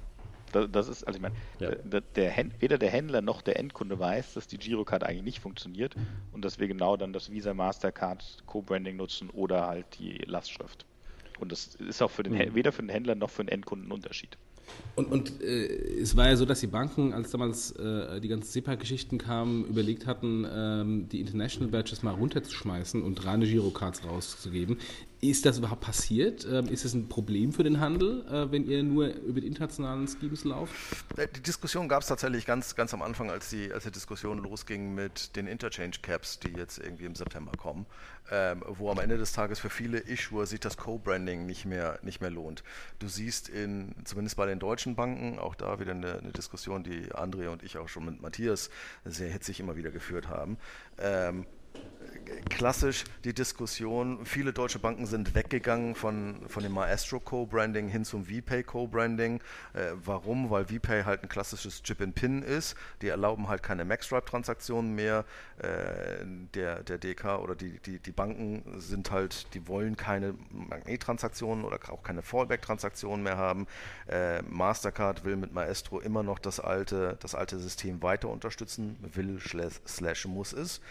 [0.72, 1.72] Das ist, also ich meine, ja.
[1.76, 5.95] der, der, weder der Händler noch der Endkunde weiß, dass die Girocard eigentlich nicht funktioniert
[6.32, 10.86] und dass wir genau dann das Visa Mastercard Co-Branding nutzen oder halt die Lastschrift.
[11.39, 12.56] Und das ist auch für den, mhm.
[12.56, 14.38] weder für den Händler noch für den Endkunden ein Unterschied.
[14.95, 15.66] Und, und äh,
[15.99, 20.08] es war ja so, dass die Banken, als damals äh, die ganzen SEPA-Geschichten kamen, überlegt
[20.08, 24.78] hatten, ähm, die International Badges mal runterzuschmeißen und reine Girocards rauszugeben.
[25.30, 26.45] Ist das überhaupt passiert?
[26.49, 30.07] Ähm, ist es ein Problem für den Handel, äh, wenn ihr nur über die internationalen
[30.07, 30.73] Schemes lauft?
[31.17, 34.39] Äh, die Diskussion gab es tatsächlich ganz, ganz am Anfang, als die, als die Diskussion
[34.39, 37.86] losging mit den Interchange Caps, die jetzt irgendwie im September kommen,
[38.32, 42.21] ähm, wo am Ende des Tages für viele Issuer sich das Co-Branding nicht mehr, nicht
[42.21, 42.63] mehr lohnt.
[42.99, 47.11] Du siehst in, zumindest bei den deutschen Banken, auch da wieder eine, eine Diskussion, die
[47.11, 48.69] André und ich auch schon mit Matthias
[49.05, 50.57] sehr hitzig immer wieder geführt haben.
[52.49, 58.26] Klassisch die Diskussion, viele deutsche Banken sind weggegangen von, von dem Maestro Co-Branding hin zum
[58.26, 59.41] VPay Co-Branding.
[59.73, 60.49] Äh, warum?
[60.49, 62.76] Weil VPay halt ein klassisches Chip-in-Pin ist.
[63.01, 65.26] Die erlauben halt keine Maxstripe-Transaktionen mehr.
[65.57, 71.63] Äh, der, der DK oder die, die, die Banken sind halt, die wollen keine Magnet-Transaktionen
[71.65, 73.67] oder auch keine Fallback-Transaktionen mehr haben.
[74.07, 79.39] Äh, Mastercard will mit Maestro immer noch das alte, das alte System weiter unterstützen, will
[79.39, 80.82] slash muss es.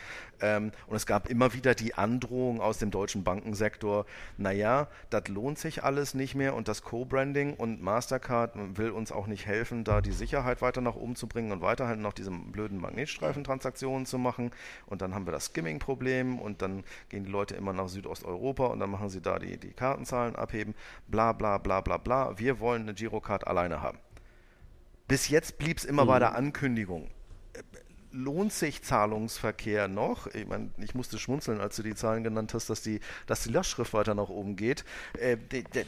[0.41, 4.07] Ähm, und es gab immer wieder die Androhung aus dem deutschen Bankensektor,
[4.37, 9.27] naja, das lohnt sich alles nicht mehr und das Co-Branding und Mastercard will uns auch
[9.27, 12.81] nicht helfen, da die Sicherheit weiter nach oben zu bringen und weiterhin noch diese blöden
[12.81, 14.51] Magnetstreifentransaktionen zu machen.
[14.87, 18.81] Und dann haben wir das Skimming-Problem und dann gehen die Leute immer nach Südosteuropa und
[18.81, 20.75] dann machen sie da die, die Kartenzahlen abheben,
[21.09, 22.39] bla bla bla bla bla.
[22.39, 23.99] Wir wollen eine Girocard alleine haben.
[25.07, 26.09] Bis jetzt blieb es immer mhm.
[26.09, 27.09] bei der Ankündigung
[28.15, 30.29] lohnt sich Zahlungsverkehr noch?
[30.29, 33.51] Ich meine, ich musste schmunzeln, als du die Zahlen genannt hast, dass die, dass die
[33.51, 34.85] Lastschrift weiter nach oben geht.
[35.19, 35.37] Äh,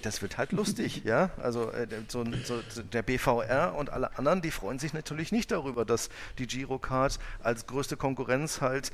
[0.03, 1.31] das wird halt lustig, ja.
[1.37, 5.85] Also äh, so, so, der BVR und alle anderen, die freuen sich natürlich nicht darüber,
[5.85, 8.91] dass die Girocard als größte Konkurrenz halt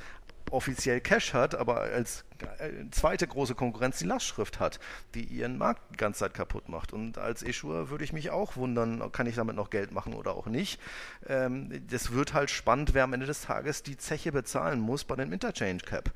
[0.51, 2.25] offiziell Cash hat, aber als
[2.59, 4.79] äh, zweite große Konkurrenz die Lastschrift hat,
[5.15, 6.93] die ihren Markt die ganze Zeit kaputt macht.
[6.93, 10.35] Und als Issuer würde ich mich auch wundern, kann ich damit noch Geld machen oder
[10.35, 10.79] auch nicht.
[11.27, 15.15] Ähm, das wird halt spannend, wer am Ende des Tages die Zeche bezahlen muss bei
[15.15, 16.11] dem Interchange Cap.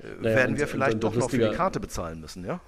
[0.00, 2.60] Äh, naja, werden wir vielleicht doch noch für die Karte bezahlen müssen, ja?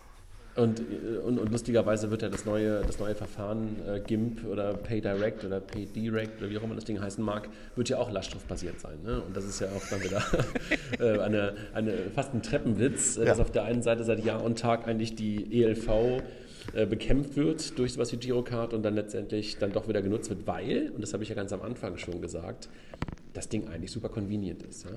[0.57, 0.83] Und,
[1.25, 5.61] und, und, lustigerweise wird ja das neue, das neue Verfahren äh, GIMP oder PayDirect oder
[5.61, 8.99] PayDirect oder wie auch immer das Ding heißen mag, wird ja auch lastschriftbasiert sein.
[9.05, 9.23] Ne?
[9.23, 10.23] Und das ist ja auch dann wieder
[10.99, 13.27] äh, eine, eine, fast ein Treppenwitz, äh, ja.
[13.27, 16.23] dass auf der einen Seite seit Jahr und Tag eigentlich die ELV
[16.73, 20.47] äh, bekämpft wird durch sowas wie Girocard und dann letztendlich dann doch wieder genutzt wird,
[20.47, 22.69] weil, und das habe ich ja ganz am Anfang schon gesagt,
[23.33, 24.85] das Ding eigentlich super convenient ist.
[24.85, 24.91] Ja?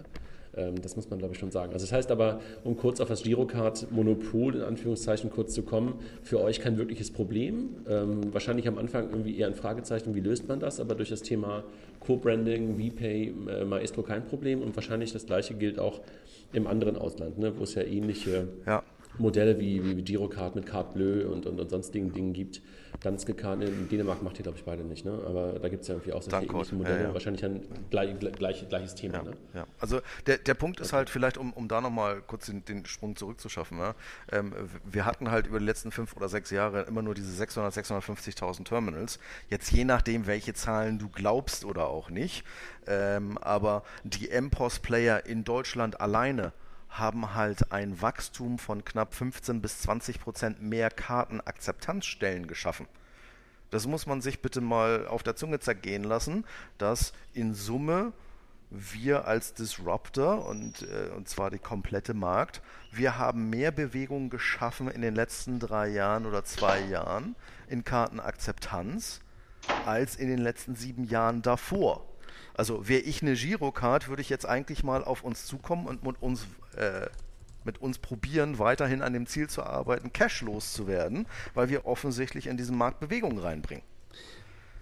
[0.56, 1.74] Ähm, das muss man, glaube ich, schon sagen.
[1.74, 6.42] Also das heißt aber, um kurz auf das Girocard-Monopol in Anführungszeichen kurz zu kommen, für
[6.42, 7.78] euch kein wirkliches Problem.
[7.88, 11.22] Ähm, wahrscheinlich am Anfang irgendwie eher ein Fragezeichen, wie löst man das, aber durch das
[11.22, 11.64] Thema
[12.02, 16.02] Co-Branding, VPay, äh, Maestro kein Problem und wahrscheinlich das gleiche gilt auch
[16.52, 18.84] im anderen Ausland, ne, wo es ja ähnliche ja.
[19.18, 22.62] Modelle wie, wie Girocard mit Carte Bleu und, und, und sonstigen Dingen gibt.
[23.04, 25.12] Danske Card in Dänemark macht ihr, glaube ich, beide nicht, ne?
[25.26, 27.00] aber da gibt es ja irgendwie auch solche ähnlichen Modelle.
[27.02, 27.14] Ja, ja.
[27.14, 29.16] Wahrscheinlich ein gleich, gleich, gleiches Thema.
[29.16, 29.32] Ja, ne?
[29.54, 29.68] ja.
[29.80, 33.16] Also der, der Punkt ist halt vielleicht, um, um da nochmal kurz den, den Sprung
[33.16, 33.78] zurückzuschaffen.
[33.78, 33.96] Ja?
[34.32, 34.54] Ähm,
[34.86, 38.64] wir hatten halt über die letzten fünf oder sechs Jahre immer nur diese 600, 650.000
[38.64, 39.20] Terminals.
[39.50, 42.46] Jetzt je nachdem, welche Zahlen du glaubst oder auch nicht.
[42.88, 46.54] Ähm, aber die MPOS-Player in Deutschland alleine
[47.00, 52.88] haben halt ein Wachstum von knapp 15 bis 20 Prozent mehr Kartenakzeptanzstellen geschaffen.
[53.72, 56.46] Das muss man sich bitte mal auf der Zunge zergehen lassen,
[56.78, 58.14] dass in Summe
[58.70, 64.90] wir als Disruptor und, äh, und zwar die komplette Markt, wir haben mehr Bewegung geschaffen
[64.90, 67.36] in den letzten drei Jahren oder zwei Jahren
[67.68, 69.22] in Kartenakzeptanz
[69.86, 72.06] als in den letzten sieben Jahren davor.
[72.54, 76.22] Also wäre ich eine Girocard, würde ich jetzt eigentlich mal auf uns zukommen und mit
[76.22, 76.46] uns,
[76.76, 77.08] äh,
[77.64, 82.48] mit uns probieren, weiterhin an dem Ziel zu arbeiten, cashlos zu werden, weil wir offensichtlich
[82.48, 83.84] in diesen Markt Bewegung reinbringen.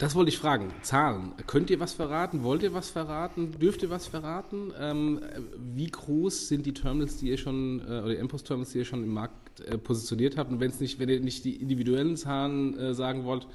[0.02, 0.74] Das wollte ich fragen.
[0.82, 1.32] Zahlen.
[1.46, 2.42] Könnt ihr was verraten?
[2.42, 3.52] Wollt ihr was verraten?
[3.60, 4.74] Dürft ihr was verraten?
[4.80, 5.22] Ähm,
[5.76, 9.04] wie groß sind die Terminals, die ihr schon, äh, oder die MPOS-Terminals, die ihr schon
[9.04, 10.50] im Markt äh, positioniert habt?
[10.52, 13.48] Und wenn es nicht, wenn ihr nicht die individuellen Zahlen äh, sagen wollt,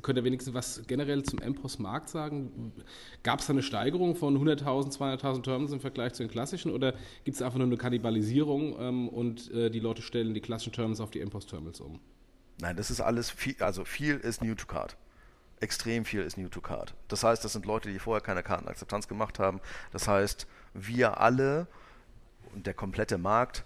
[0.00, 2.72] Könnt ihr wenigstens was generell zum MPOS-Markt sagen?
[3.22, 6.94] Gab es da eine Steigerung von 100.000, 200.000 Terminals im Vergleich zu den klassischen oder
[7.24, 11.00] gibt es einfach nur eine Kannibalisierung ähm, und äh, die Leute stellen die klassischen Terminals
[11.00, 12.00] auf die MPOS-Terminals um?
[12.62, 14.96] Nein, das ist alles viel, also viel ist New to Card.
[15.62, 16.92] Extrem viel ist New to Card.
[17.06, 19.60] Das heißt, das sind Leute, die vorher keine Kartenakzeptanz gemacht haben.
[19.92, 21.68] Das heißt, wir alle
[22.52, 23.64] und der komplette Markt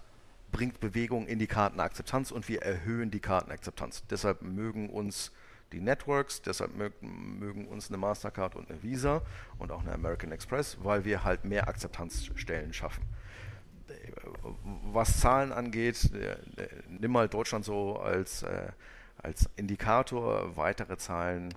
[0.51, 4.03] bringt Bewegung in die Kartenakzeptanz und wir erhöhen die Kartenakzeptanz.
[4.09, 5.31] Deshalb mögen uns
[5.71, 6.71] die Networks, deshalb
[7.01, 9.21] mögen, uns eine Mastercard und eine Visa
[9.57, 13.03] und auch eine American Express, weil wir halt mehr Akzeptanzstellen schaffen.
[14.91, 16.11] Was Zahlen angeht,
[16.87, 18.69] nimm mal Deutschland so als, äh,
[19.17, 21.53] als Indikator, weitere Zahlen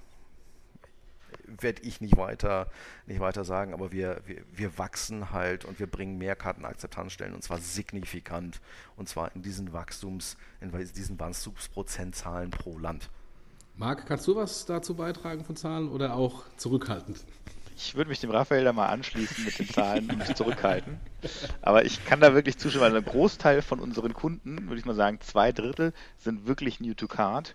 [1.47, 2.69] werde ich nicht weiter,
[3.07, 7.43] nicht weiter sagen, aber wir, wir, wir wachsen halt und wir bringen mehr Kartenakzeptanzstellen und
[7.43, 8.61] zwar signifikant
[8.97, 13.11] und zwar in diesen Wachstums, in diesen Wachstumsprozentzahlen pro Land.
[13.77, 17.25] Marc, kannst du was dazu beitragen von Zahlen oder auch zurückhaltend?
[17.83, 21.01] Ich würde mich dem Raphael da mal anschließen mit den Zahlen und mich zurückhalten.
[21.63, 24.95] Aber ich kann da wirklich zustimmen, weil ein Großteil von unseren Kunden, würde ich mal
[24.95, 27.55] sagen, zwei Drittel sind wirklich New to Card.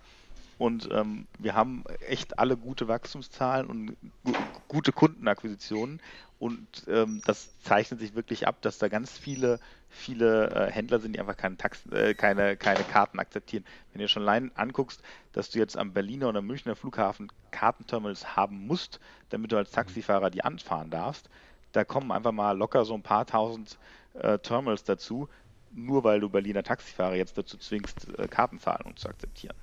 [0.58, 4.36] Und ähm, wir haben echt alle gute Wachstumszahlen und gu
[4.68, 6.02] gute Kundenakquisitionen.
[6.40, 11.14] Und ähm, das zeichnet sich wirklich ab, dass da ganz viele, viele äh, Händler sind,
[11.14, 13.66] die einfach keine, Tax äh, keine, keine Karten akzeptieren.
[13.92, 15.02] Wenn du schon allein anguckst,
[15.34, 19.00] dass du jetzt am Berliner oder Münchner Flughafen Kartenterminals haben musst,
[19.30, 21.30] damit du als Taxifahrer die anfahren darfst,
[21.74, 23.78] da kommen einfach mal locker so ein paar tausend
[24.14, 25.28] äh, Terminals dazu,
[25.72, 29.56] nur weil du Berliner Taxifahrer jetzt dazu zwingst, äh, Kartenzahlungen zu akzeptieren.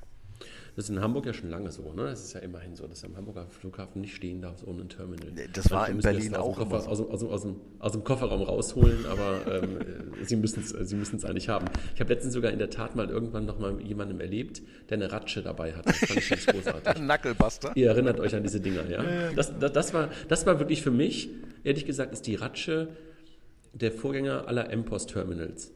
[0.75, 2.05] Das ist in Hamburg ja schon lange so, ne?
[2.05, 5.31] Es ist ja immerhin so, dass am Hamburger Flughafen nicht stehen darfst ohne ein Terminal.
[5.53, 6.89] Das war in Berlin auch Koffer, so.
[6.89, 9.79] aus, aus, aus, dem, aus, dem, Kofferraum rausholen, aber ähm,
[10.23, 11.67] sie müssen es sie müssen's eigentlich haben.
[11.95, 15.13] Ich habe letztens sogar in der Tat mal irgendwann noch mal jemandem erlebt, der eine
[15.13, 15.91] Ratsche dabei hatte.
[15.91, 16.95] Das fand ich ganz großartig.
[17.03, 17.73] Knucklebuster.
[17.75, 19.05] Ihr erinnert euch an diese Dinger, ja?
[19.37, 21.29] Das, das, das, war, das war wirklich für mich,
[21.65, 22.89] ehrlich gesagt, ist die Ratsche
[23.75, 25.73] der Vorgänger aller M-Post-Terminals.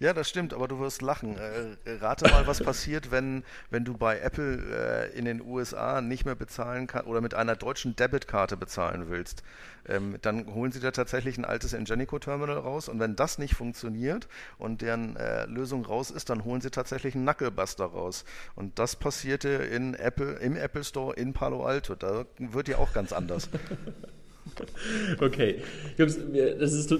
[0.00, 1.36] Ja, das stimmt, aber du wirst lachen.
[1.36, 6.24] Äh, rate mal, was passiert, wenn, wenn du bei Apple äh, in den USA nicht
[6.24, 9.42] mehr bezahlen kannst oder mit einer deutschen Debitkarte bezahlen willst.
[9.86, 14.28] Ähm, dann holen sie da tatsächlich ein altes Ingenico-Terminal raus und wenn das nicht funktioniert
[14.58, 18.24] und deren äh, Lösung raus ist, dann holen sie tatsächlich einen Knucklebuster raus.
[18.54, 21.94] Und das passierte in Apple, im Apple Store in Palo Alto.
[21.94, 23.48] Da wird ja auch ganz anders.
[25.20, 25.56] Okay,
[25.96, 26.18] Jungs,
[26.58, 26.94] das ist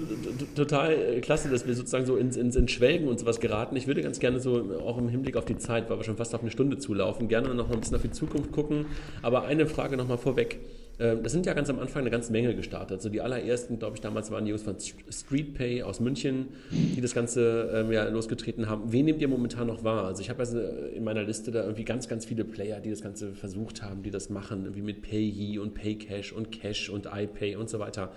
[0.55, 3.75] total äh, klasse, dass wir sozusagen so ins, ins, ins Schwelgen und sowas geraten.
[3.75, 6.33] Ich würde ganz gerne so, auch im Hinblick auf die Zeit, weil wir schon fast
[6.35, 8.85] auf eine Stunde zulaufen, gerne noch ein bisschen auf die Zukunft gucken.
[9.21, 10.59] Aber eine Frage noch mal vorweg.
[10.99, 12.97] Ähm, das sind ja ganz am Anfang eine ganze Menge gestartet.
[12.97, 17.13] Also die allerersten, glaube ich, damals waren die Jungs von StreetPay aus München, die das
[17.13, 18.91] Ganze ähm, ja, losgetreten haben.
[18.91, 20.05] Wen nehmt ihr momentan noch wahr?
[20.05, 23.01] Also ich habe also in meiner Liste da irgendwie ganz, ganz viele Player, die das
[23.01, 27.55] Ganze versucht haben, die das machen, wie mit PayYe und PayCash und Cash und iPay
[27.55, 28.11] und so weiter.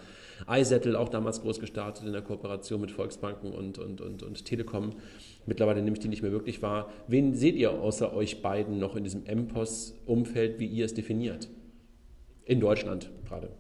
[0.49, 4.91] iSettle auch damals groß gestartet in der Kooperation mit Volksbanken und, und, und, und Telekom.
[5.47, 6.93] Mittlerweile nehme ich die nicht mehr wirklich wahr.
[7.07, 11.49] Wen seht ihr außer euch beiden noch in diesem MPOS-Umfeld, wie ihr es definiert?
[12.45, 13.51] In Deutschland gerade.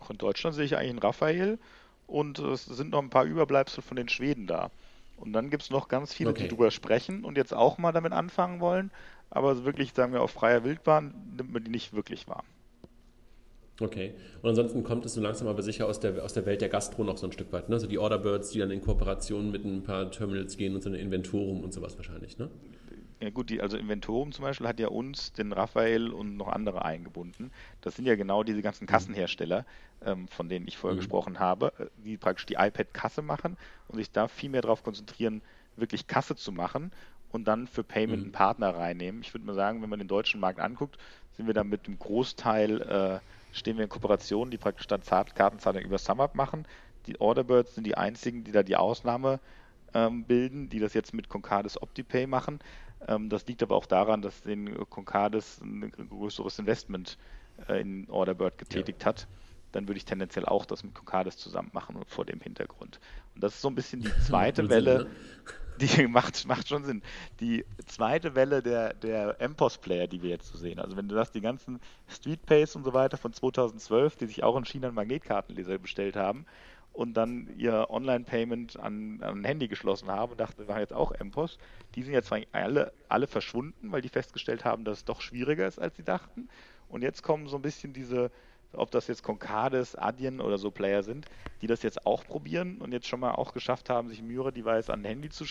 [0.00, 1.58] Auch in Deutschland sehe ich eigentlich einen Raphael
[2.06, 4.70] und es sind noch ein paar Überbleibsel von den Schweden da.
[5.16, 6.44] Und dann gibt es noch ganz viele, okay.
[6.44, 8.90] die drüber sprechen und jetzt auch mal damit anfangen wollen,
[9.30, 12.44] aber wirklich, sagen wir, auf freier Wildbahn nimmt man die nicht wirklich wahr.
[13.80, 14.14] Okay.
[14.42, 17.04] Und ansonsten kommt es so langsam aber sicher aus der, aus der Welt der Gastro
[17.04, 17.68] noch so ein Stück weit.
[17.68, 17.76] Ne?
[17.76, 20.94] Also die Orderbirds, die dann in Kooperation mit ein paar Terminals gehen und so ein
[20.94, 22.50] Inventorum und sowas wahrscheinlich, ne?
[23.22, 26.84] Ja gut, die, also Inventorum zum Beispiel hat ja uns, den Raphael und noch andere
[26.84, 27.52] eingebunden.
[27.80, 28.88] Das sind ja genau diese ganzen mhm.
[28.88, 29.64] Kassenhersteller,
[30.04, 31.00] ähm, von denen ich vorher mhm.
[31.00, 33.56] gesprochen habe, äh, die praktisch die iPad-Kasse machen
[33.86, 35.40] und sich da viel mehr darauf konzentrieren,
[35.76, 36.90] wirklich Kasse zu machen
[37.30, 38.24] und dann für Payment mhm.
[38.24, 39.20] einen Partner reinnehmen.
[39.20, 40.98] Ich würde mal sagen, wenn man den deutschen Markt anguckt,
[41.36, 43.20] sind wir da mit dem Großteil, äh,
[43.56, 46.66] stehen wir in Kooperationen, die praktisch dann Kartenzahlung über SumUp machen.
[47.06, 49.38] Die Orderbirds sind die einzigen, die da die Ausnahme
[49.94, 52.58] ähm, bilden, die das jetzt mit Concardis OptiPay machen.
[53.08, 57.18] Ähm, das liegt aber auch daran, dass den Concardis ein größeres Investment
[57.68, 59.06] äh, in Orderbird getätigt ja.
[59.06, 59.26] hat.
[59.72, 63.00] Dann würde ich tendenziell auch das mit Concardis zusammen machen vor dem Hintergrund.
[63.34, 65.04] Und das ist so ein bisschen die zweite Welle.
[65.04, 65.10] Ne?
[65.80, 67.02] Die macht, macht schon Sinn.
[67.40, 70.78] Die zweite Welle der, der MPOS-Player, die wir jetzt so sehen.
[70.78, 74.56] Also wenn du das, die ganzen Streetpays und so weiter von 2012, die sich auch
[74.56, 76.44] in China einen Magnetkartenleser bestellt haben,
[76.92, 80.92] und dann ihr Online-Payment an, an ein Handy geschlossen haben und dachten, wir machen jetzt
[80.92, 81.58] auch MPOS.
[81.94, 85.78] Die sind jetzt alle, alle verschwunden, weil die festgestellt haben, dass es doch schwieriger ist,
[85.78, 86.48] als sie dachten.
[86.88, 88.30] Und jetzt kommen so ein bisschen diese,
[88.74, 91.26] ob das jetzt Concades, Adyen oder so Player sind,
[91.62, 95.00] die das jetzt auch probieren und jetzt schon mal auch geschafft haben, sich Myra-Device an
[95.00, 95.44] ein Handy zu,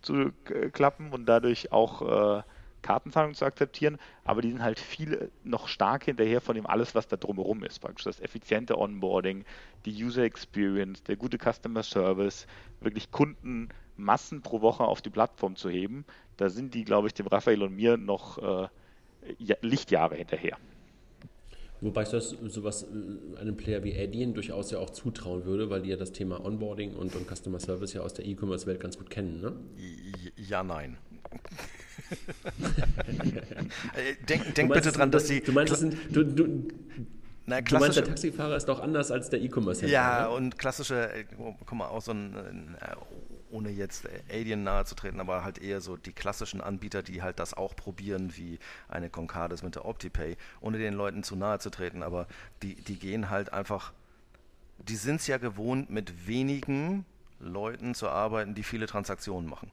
[0.00, 0.32] zu
[0.72, 2.42] klappen und dadurch auch äh,
[2.82, 7.08] Kartenzahlung zu akzeptieren, aber die sind halt viel noch stark hinterher von dem alles, was
[7.08, 7.78] da drumherum ist.
[7.78, 9.44] Praktisch das effiziente Onboarding,
[9.84, 12.46] die User Experience, der gute Customer Service,
[12.80, 16.04] wirklich Kundenmassen pro Woche auf die Plattform zu heben.
[16.36, 18.68] Da sind die, glaube ich, dem Raphael und mir noch äh,
[19.62, 20.58] Lichtjahre hinterher.
[21.82, 25.82] Wobei ich das sowas äh, einem Player wie Adyen durchaus ja auch zutrauen würde, weil
[25.82, 29.10] die ja das Thema Onboarding und, und Customer Service ja aus der E-Commerce-Welt ganz gut
[29.10, 29.52] kennen, ne?
[30.36, 30.96] Ja, nein.
[34.28, 35.40] Denk, denk bitte dran, dass sie.
[35.40, 35.96] Du meinst, das sind.
[36.10, 36.68] Du, du,
[37.46, 39.92] na, du meinst, der Taxifahrer ist doch anders als der E-Commerce-Händler.
[39.92, 40.36] Ja, oder?
[40.36, 41.24] und klassische, äh,
[41.66, 42.76] guck mal, auch so ein,
[43.50, 47.38] ohne jetzt Alien nahe zu treten, aber halt eher so die klassischen Anbieter, die halt
[47.38, 48.58] das auch probieren, wie
[48.88, 52.26] eine Concardis mit der OptiPay, ohne den Leuten zu nahe zu treten, aber
[52.62, 53.92] die, die gehen halt einfach,
[54.78, 57.04] die sind es ja gewohnt, mit wenigen
[57.40, 59.70] Leuten zu arbeiten, die viele Transaktionen machen.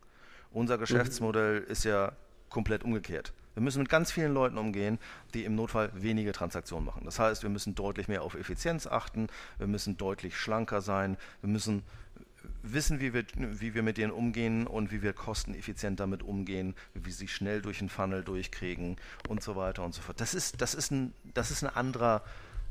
[0.52, 0.82] Unser mhm.
[0.82, 1.68] Geschäftsmodell mhm.
[1.68, 2.12] ist ja
[2.50, 3.34] komplett umgekehrt.
[3.56, 5.00] Wir müssen mit ganz vielen Leuten umgehen,
[5.34, 7.02] die im Notfall wenige Transaktionen machen.
[7.04, 9.28] Das heißt, wir müssen deutlich mehr auf Effizienz achten,
[9.58, 11.84] wir müssen deutlich schlanker sein, wir müssen
[12.62, 17.06] wissen, wie wir, wie wir mit denen umgehen und wie wir kosteneffizient damit umgehen, wie
[17.06, 18.98] wir sie schnell durch den Funnel durchkriegen
[19.28, 20.20] und so weiter und so fort.
[20.22, 22.24] Das ist, das ist, ein, das ist, ein, anderer,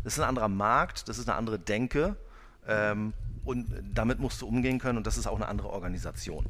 [0.05, 2.17] das ist ein anderer Markt, das ist eine andere Denke
[2.67, 3.13] ähm,
[3.45, 6.47] und damit musst du umgehen können und das ist auch eine andere Organisation.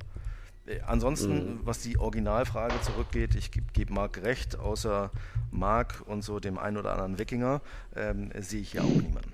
[0.68, 1.60] Äh, ansonsten, mhm.
[1.64, 5.10] was die Originalfrage zurückgeht, ich gebe geb Marc recht, außer
[5.50, 7.60] Marc und so dem einen oder anderen Wikinger,
[7.96, 9.32] ähm, sehe ich ja auch niemanden.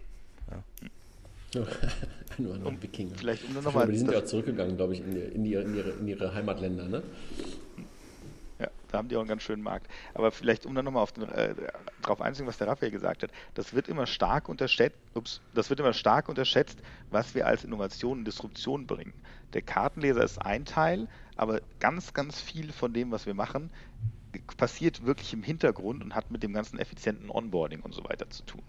[0.50, 1.60] Ja.
[2.38, 3.14] Nur ein Wikinger.
[3.16, 3.86] Vielleicht um nochmal.
[3.88, 7.02] Die sind ja zurückgegangen, glaube ich, in, in, ihre, in, ihre, in ihre Heimatländer, ne?
[8.58, 9.88] Ja, da haben die auch einen ganz schönen Markt.
[10.14, 11.54] Aber vielleicht, um dann nochmal äh,
[12.02, 15.80] darauf einzugehen, was der Raphael gesagt hat, das wird immer stark unterschätzt, ups, das wird
[15.80, 16.78] immer stark unterschätzt,
[17.10, 19.12] was wir als Innovation und Disruption bringen.
[19.54, 23.70] Der Kartenleser ist ein Teil, aber ganz, ganz viel von dem, was wir machen,
[24.56, 28.44] passiert wirklich im Hintergrund und hat mit dem ganzen effizienten Onboarding und so weiter zu
[28.44, 28.62] tun.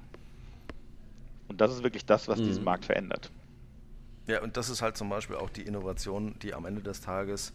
[1.47, 2.45] Und das ist wirklich das, was mhm.
[2.45, 3.31] diesen Markt verändert.
[4.27, 7.53] Ja, und das ist halt zum Beispiel auch die Innovation, die am Ende des Tages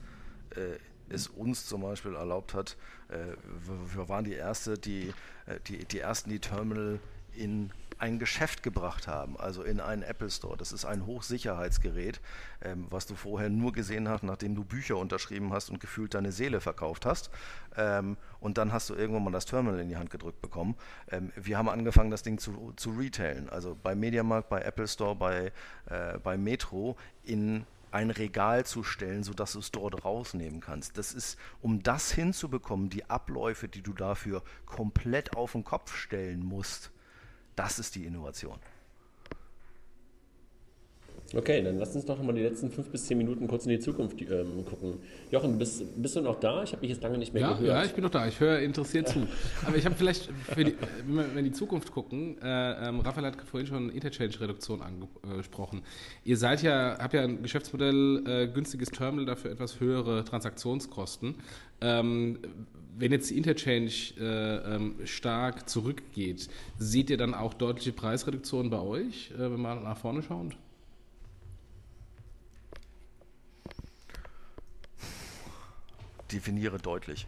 [0.50, 0.78] äh,
[1.10, 2.76] es uns zum Beispiel erlaubt hat.
[3.08, 3.36] Äh,
[3.94, 5.12] wir waren die erste, die,
[5.46, 7.00] äh, die, die ersten, die Terminal
[7.32, 10.56] in ein Geschäft gebracht haben, also in einen Apple Store.
[10.56, 12.20] Das ist ein Hochsicherheitsgerät,
[12.62, 16.32] ähm, was du vorher nur gesehen hast, nachdem du Bücher unterschrieben hast und gefühlt deine
[16.32, 17.30] Seele verkauft hast.
[17.76, 20.76] Ähm, und dann hast du irgendwann mal das Terminal in die Hand gedrückt bekommen.
[21.10, 25.14] Ähm, wir haben angefangen, das Ding zu, zu retailen, also bei Mediamarkt, bei Apple Store,
[25.14, 25.52] bei,
[25.86, 30.98] äh, bei Metro in ein Regal zu stellen, sodass du es dort rausnehmen kannst.
[30.98, 36.44] Das ist, um das hinzubekommen, die Abläufe, die du dafür komplett auf den Kopf stellen
[36.44, 36.90] musst,
[37.56, 38.58] das ist die Innovation.
[41.32, 43.78] Okay, dann lass uns doch mal die letzten fünf bis zehn Minuten kurz in die
[43.78, 44.94] Zukunft ähm, gucken.
[45.30, 46.64] Jochen, bist, bist du noch da?
[46.64, 47.68] Ich habe dich jetzt lange nicht mehr ja, gehört.
[47.68, 48.26] Ja, ich bin noch da.
[48.26, 49.28] Ich höre interessiert zu.
[49.64, 50.74] Aber ich habe vielleicht, die,
[51.06, 55.82] wenn wir in die Zukunft gucken, äh, ähm, Raphael hat vorhin schon Interchange-Reduktion angesprochen.
[56.24, 61.36] Ihr seid ja, habt ja ein Geschäftsmodell, äh, günstiges Terminal, dafür etwas höhere Transaktionskosten.
[61.80, 62.40] Ähm,
[62.98, 68.80] wenn jetzt die Interchange äh, ähm, stark zurückgeht, seht ihr dann auch deutliche Preisreduktionen bei
[68.80, 70.56] euch, äh, wenn man nach vorne schaut?
[76.32, 77.26] Definiere deutlich.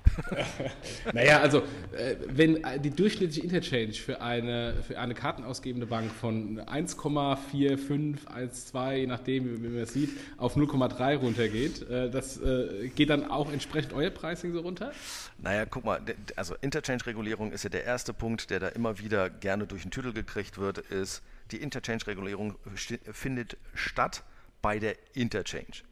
[1.13, 1.59] naja, also
[1.93, 9.63] äh, wenn die durchschnittliche Interchange für eine, für eine kartenausgebende Bank von 1,4512, je nachdem,
[9.63, 14.11] wie man es sieht, auf 0,3 runtergeht, äh, das äh, geht dann auch entsprechend euer
[14.11, 14.93] Pricing so runter?
[15.39, 16.01] Naja, guck mal,
[16.37, 20.13] also Interchange-Regulierung ist ja der erste Punkt, der da immer wieder gerne durch den Tüdel
[20.13, 24.25] gekriegt wird, ist, die Interchange-Regulierung findet statt
[24.63, 25.83] bei der Interchange.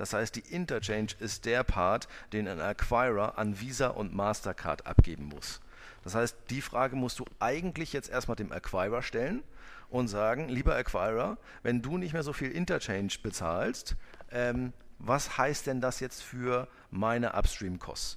[0.00, 5.26] Das heißt, die Interchange ist der Part, den ein Acquirer an Visa und Mastercard abgeben
[5.26, 5.60] muss.
[6.02, 9.42] Das heißt, die Frage musst du eigentlich jetzt erstmal dem Acquirer stellen
[9.90, 13.94] und sagen, lieber Acquirer, wenn du nicht mehr so viel Interchange bezahlst,
[14.30, 18.16] ähm, was heißt denn das jetzt für meine Upstream-Costs?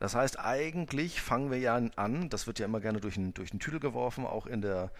[0.00, 3.52] Das heißt, eigentlich fangen wir ja an, das wird ja immer gerne durch den, durch
[3.52, 4.90] Tüdel geworfen, auch in der,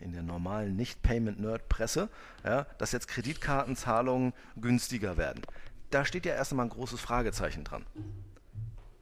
[0.00, 2.08] in der normalen Nicht-Payment-Nerd-Presse,
[2.44, 5.42] ja, dass jetzt Kreditkartenzahlungen günstiger werden.
[5.90, 7.84] Da steht ja erst einmal ein großes Fragezeichen dran.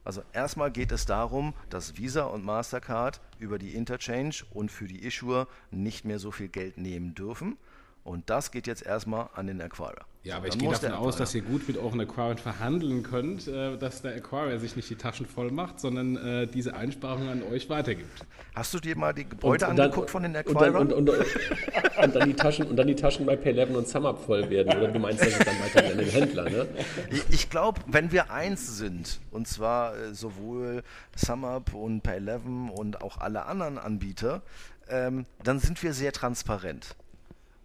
[0.03, 5.03] Also erstmal geht es darum, dass Visa und Mastercard über die Interchange und für die
[5.05, 7.57] Issuer nicht mehr so viel Geld nehmen dürfen.
[8.03, 10.05] Und das geht jetzt erstmal an den Acquirer.
[10.23, 13.47] Ja, aber so, ich gehe davon aus, dass ihr gut mit euren Acquirern verhandeln könnt,
[13.47, 17.43] äh, dass der Acquirer sich nicht die Taschen voll macht, sondern äh, diese Einsparungen an
[17.43, 18.25] euch weitergibt.
[18.53, 20.75] Hast du dir mal die Gebäude und, angeguckt dann, von den Acquirern?
[20.75, 24.49] Und, und, und, dann die Taschen, und dann die Taschen bei Pay11 und SumUp voll
[24.49, 24.77] werden.
[24.77, 26.67] Oder du meinst, das ist dann weiter an den Händler, ne?
[27.11, 30.83] Ich, ich glaube, wenn wir eins sind, und zwar äh, sowohl
[31.15, 34.41] SumUp und Pay11 und auch alle anderen Anbieter,
[34.89, 36.95] ähm, dann sind wir sehr transparent.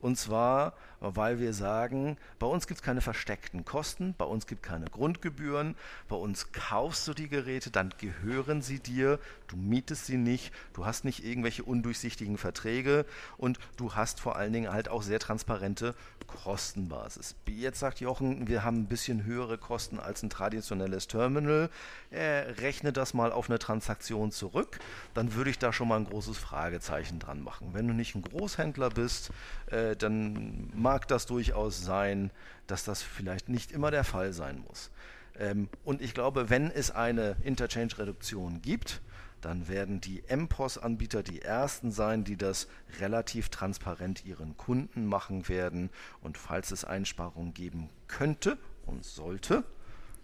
[0.04, 4.62] Und zwar, weil wir sagen, bei uns gibt es keine versteckten Kosten, bei uns gibt
[4.62, 5.76] es keine Grundgebühren,
[6.10, 10.84] bei uns kaufst du die Geräte, dann gehören sie dir, du mietest sie nicht, du
[10.84, 13.06] hast nicht irgendwelche undurchsichtigen Verträge
[13.38, 15.94] und du hast vor allen Dingen halt auch sehr transparente
[16.26, 17.34] Kostenbasis.
[17.46, 21.70] Jetzt sagt Jochen, wir haben ein bisschen höhere Kosten als ein traditionelles Terminal.
[22.10, 24.78] Äh, rechne das mal auf eine Transaktion zurück,
[25.14, 27.70] dann würde ich da schon mal ein großes Fragezeichen dran machen.
[27.72, 29.30] Wenn du nicht ein Großhändler bist,
[29.66, 32.30] äh, dann mag das durchaus sein,
[32.66, 34.90] dass das vielleicht nicht immer der Fall sein muss.
[35.38, 39.00] Ähm, und ich glaube, wenn es eine Interchange-Reduktion gibt,
[39.44, 42.66] dann werden die MPOS-Anbieter die ersten sein, die das
[42.98, 45.90] relativ transparent ihren Kunden machen werden.
[46.22, 49.64] Und falls es Einsparungen geben könnte und sollte,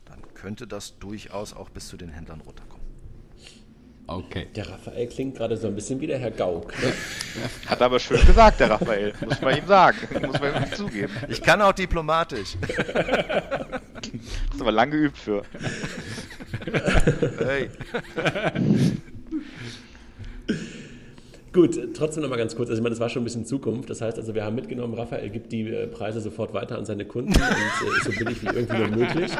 [0.06, 2.80] dann könnte das durchaus auch bis zu den Händlern runterkommen.
[4.06, 4.48] Okay.
[4.56, 6.72] Der Raphael klingt gerade so ein bisschen wie der Herr Gauck.
[6.82, 6.92] Ne?
[7.66, 9.12] Hat aber schön gesagt, der Raphael.
[9.24, 9.98] Muss man ihm sagen.
[10.26, 11.12] Muss man ihm zugeben.
[11.28, 12.56] Ich kann auch diplomatisch.
[14.50, 15.42] Hast aber lang geübt für.
[17.38, 17.70] Hey.
[21.52, 22.68] Gut, trotzdem noch mal ganz kurz.
[22.68, 23.90] Also ich meine, das war schon ein bisschen Zukunft.
[23.90, 27.04] Das heißt also, wir haben mitgenommen, Raphael gibt die äh, Preise sofort weiter an seine
[27.04, 29.32] Kunden und äh, so billig wie irgendwie nur möglich.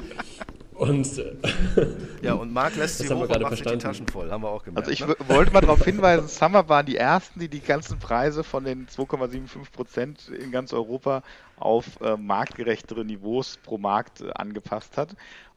[0.80, 1.36] Und, äh,
[2.22, 4.64] ja, und Marc lässt sie hoch und macht sich die Taschen voll, haben wir auch
[4.64, 4.88] gemerkt.
[4.88, 5.14] Also ich ne?
[5.28, 9.70] wollte mal darauf hinweisen, Summer waren die ersten, die die ganzen Preise von den 2,75
[9.72, 11.22] Prozent in ganz Europa
[11.58, 15.14] auf äh, marktgerechtere Niveaus pro Markt äh, angepasst hat.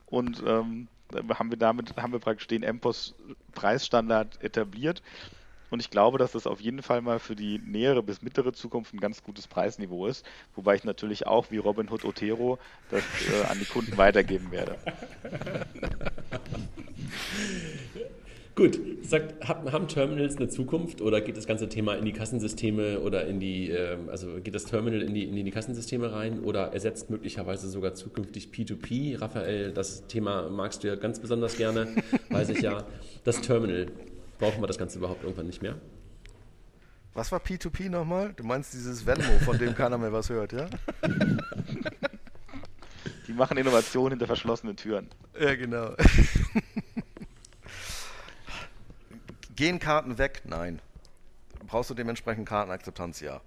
[0.08, 0.90] Und ähm,
[1.30, 3.16] haben wir damit, haben wir praktisch den MPOS
[3.54, 5.02] Preisstandard etabliert.
[5.74, 8.94] Und ich glaube, dass das auf jeden Fall mal für die nähere bis mittlere Zukunft
[8.94, 10.24] ein ganz gutes Preisniveau ist.
[10.56, 12.60] Wobei ich natürlich auch wie Robin Hood Otero
[12.92, 14.76] das äh, an die Kunden weitergeben werde.
[18.56, 23.26] Gut, sagt, haben Terminals eine Zukunft oder geht das ganze Thema in die Kassensysteme oder
[23.26, 27.10] in die, ähm, also geht das Terminal in die, in die Kassensysteme rein oder ersetzt
[27.10, 29.20] möglicherweise sogar zukünftig P2P?
[29.20, 31.96] Raphael, das Thema magst du ja ganz besonders gerne,
[32.30, 32.86] weiß ich ja.
[33.24, 33.88] Das Terminal,
[34.40, 35.76] brauchen wir das Ganze überhaupt irgendwann nicht mehr?
[37.14, 38.34] Was war P2P nochmal?
[38.34, 40.68] Du meinst dieses Venmo, von dem keiner mehr was hört, ja?
[43.28, 45.10] Die machen Innovationen hinter verschlossenen Türen.
[45.40, 45.96] Ja, genau.
[49.56, 50.42] Gehen Karten weg?
[50.46, 50.82] Nein.
[51.68, 53.22] Brauchst du dementsprechend Kartenakzeptanz?
[53.22, 53.42] Ja.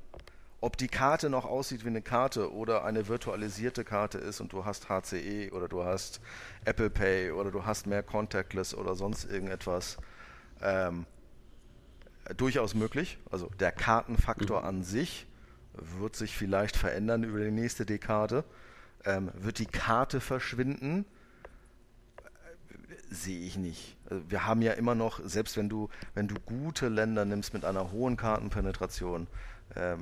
[0.60, 4.64] Ob die Karte noch aussieht wie eine Karte oder eine virtualisierte Karte ist und du
[4.64, 6.20] hast HCE oder du hast
[6.64, 9.98] Apple Pay oder du hast mehr Contactless oder sonst irgendetwas,
[10.62, 11.06] ähm,
[12.36, 13.18] durchaus möglich.
[13.30, 14.66] Also der Kartenfaktor mhm.
[14.66, 15.26] an sich
[15.74, 18.44] wird sich vielleicht verändern über die nächste Dekade.
[19.04, 21.04] Ähm, wird die Karte verschwinden?
[23.10, 23.96] sehe ich nicht.
[24.08, 27.64] Also wir haben ja immer noch, selbst wenn du, wenn du gute Länder nimmst mit
[27.64, 29.26] einer hohen Kartenpenetration,
[29.74, 30.00] ähm,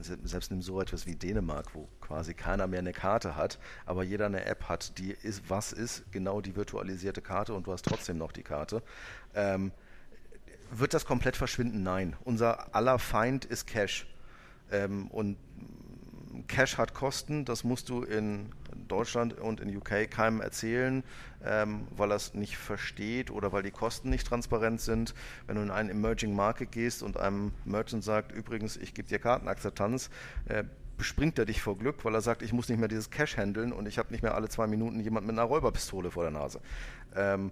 [0.00, 4.26] selbst nimm so etwas wie Dänemark, wo quasi keiner mehr eine Karte hat, aber jeder
[4.26, 8.18] eine App hat, die ist, was ist genau die virtualisierte Karte und du hast trotzdem
[8.18, 8.82] noch die Karte.
[9.34, 9.72] Ähm,
[10.70, 11.82] wird das komplett verschwinden?
[11.82, 12.16] Nein.
[12.24, 14.06] Unser aller Feind ist Cash.
[14.70, 15.36] Ähm, und
[16.48, 18.50] Cash hat Kosten, das musst du in
[18.88, 21.02] Deutschland und in UK keinem erzählen,
[21.44, 25.14] ähm, weil er es nicht versteht oder weil die Kosten nicht transparent sind.
[25.46, 29.18] Wenn du in einen Emerging Market gehst und einem Merchant sagt, übrigens, ich gebe dir
[29.18, 30.10] Kartenakzeptanz,
[30.46, 30.64] äh,
[30.96, 33.72] bespringt er dich vor Glück, weil er sagt, ich muss nicht mehr dieses Cash handeln
[33.72, 36.60] und ich habe nicht mehr alle zwei Minuten jemand mit einer Räuberpistole vor der Nase.
[37.16, 37.50] Ähm,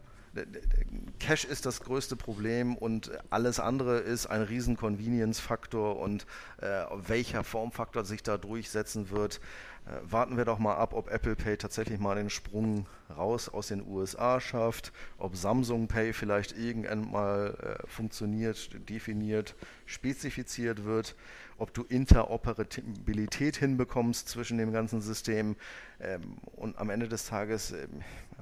[1.18, 6.24] Cash ist das größte Problem und alles andere ist ein riesen Convenience-Faktor und
[6.58, 9.40] äh, welcher Formfaktor sich da durchsetzen wird,
[9.86, 13.68] äh, warten wir doch mal ab, ob Apple Pay tatsächlich mal den Sprung raus aus
[13.68, 19.56] den USA schafft, ob Samsung Pay vielleicht irgendwann mal äh, funktioniert, definiert,
[19.86, 21.16] spezifiziert wird,
[21.58, 25.56] ob du Interoperabilität hinbekommst zwischen dem ganzen System.
[26.00, 27.88] Ähm, und am Ende des Tages äh,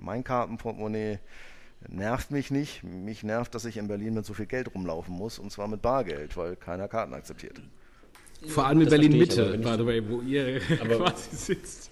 [0.01, 1.19] mein Kartenportemonnaie
[1.89, 2.83] nervt mich nicht.
[2.83, 5.83] Mich nervt, dass ich in Berlin mit so viel Geld rumlaufen muss und zwar mit
[5.83, 7.61] Bargeld, weil keiner Karten akzeptiert.
[8.47, 11.91] Vor allem in Berlin-Mitte, by the way, wo ihr aber, quasi sitzt.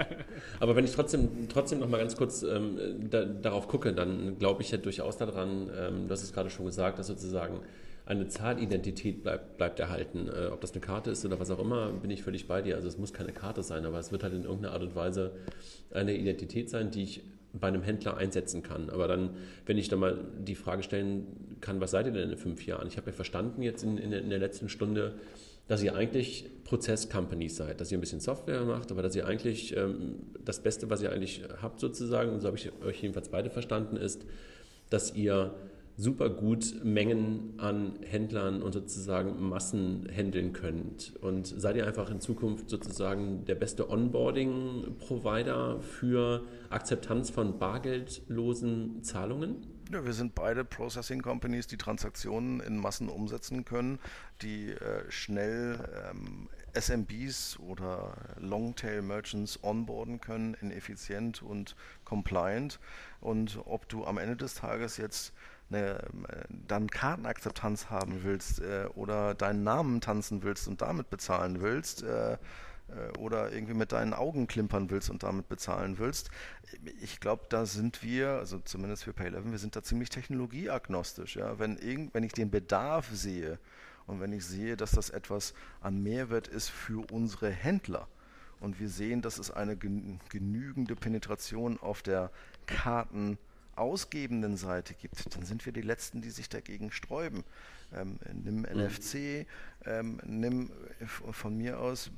[0.60, 2.78] aber wenn ich trotzdem, trotzdem noch mal ganz kurz ähm,
[3.10, 6.66] da, darauf gucke, dann glaube ich ja durchaus daran, ähm, du hast es gerade schon
[6.66, 7.60] gesagt, dass sozusagen
[8.04, 10.28] eine Zahlidentität bleibt, bleibt erhalten.
[10.28, 12.76] Äh, ob das eine Karte ist oder was auch immer, bin ich völlig bei dir.
[12.76, 15.32] Also es muss keine Karte sein, aber es wird halt in irgendeiner Art und Weise
[15.90, 17.22] eine Identität sein, die ich
[17.60, 18.90] bei einem Händler einsetzen kann.
[18.90, 19.30] Aber dann,
[19.66, 22.88] wenn ich da mal die Frage stellen kann, was seid ihr denn in fünf Jahren?
[22.88, 25.14] Ich habe ja verstanden jetzt in, in, in der letzten Stunde,
[25.68, 29.76] dass ihr eigentlich Prozess-Companies seid, dass ihr ein bisschen Software macht, aber dass ihr eigentlich
[29.76, 33.50] ähm, das Beste, was ihr eigentlich habt sozusagen, und so habe ich euch jedenfalls beide
[33.50, 34.24] verstanden, ist,
[34.88, 35.54] dass ihr
[35.98, 41.14] super gut Mengen an Händlern und sozusagen Massen handeln könnt.
[41.20, 49.66] Und seid ihr einfach in Zukunft sozusagen der beste Onboarding-Provider für Akzeptanz von bargeldlosen Zahlungen?
[49.90, 53.98] Ja, wir sind beide Processing Companies, die Transaktionen in Massen umsetzen können,
[54.42, 55.78] die äh, schnell
[56.10, 61.74] ähm, SMBs oder Longtail Merchants onboarden können in effizient und
[62.04, 62.78] compliant.
[63.20, 65.32] Und ob du am Ende des Tages jetzt
[65.70, 66.00] eine,
[66.66, 72.38] dann Kartenakzeptanz haben willst äh, oder deinen Namen tanzen willst und damit bezahlen willst, äh,
[72.88, 76.30] äh, oder irgendwie mit deinen Augen klimpern willst und damit bezahlen willst.
[77.00, 81.36] Ich glaube, da sind wir, also zumindest für Pay11, wir sind da ziemlich technologieagnostisch.
[81.36, 81.58] Ja?
[81.58, 83.58] Wenn, irgend, wenn ich den Bedarf sehe
[84.06, 88.08] und wenn ich sehe, dass das etwas an Mehrwert ist für unsere Händler
[88.60, 92.30] und wir sehen, dass es eine genügende Penetration auf der
[92.66, 93.38] Karten
[93.78, 97.44] ausgebenden Seite gibt, dann sind wir die Letzten, die sich dagegen sträuben.
[97.94, 99.46] Ähm, nimm NFC, mhm.
[99.86, 100.70] ähm, nimm
[101.32, 102.10] von mir aus,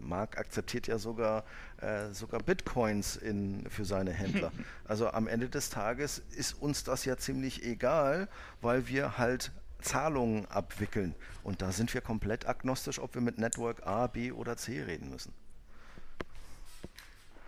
[0.00, 1.44] Mark akzeptiert ja sogar,
[1.80, 4.52] äh, sogar Bitcoins in, für seine Händler.
[4.84, 8.28] Also am Ende des Tages ist uns das ja ziemlich egal,
[8.60, 11.14] weil wir halt Zahlungen abwickeln.
[11.42, 15.10] Und da sind wir komplett agnostisch, ob wir mit Network A, B oder C reden
[15.10, 15.32] müssen.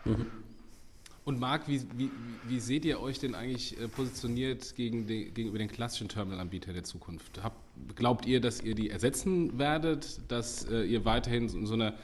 [0.04, 0.26] Mhm.
[1.24, 2.10] Und Marc, wie, wie,
[2.46, 6.84] wie, seht ihr euch denn eigentlich äh, positioniert gegen die, gegenüber den klassischen Terminalanbieter der
[6.84, 7.42] Zukunft?
[7.42, 7.54] Hab,
[7.94, 11.94] glaubt ihr, dass ihr die ersetzen werdet, dass äh, ihr weiterhin so, so eine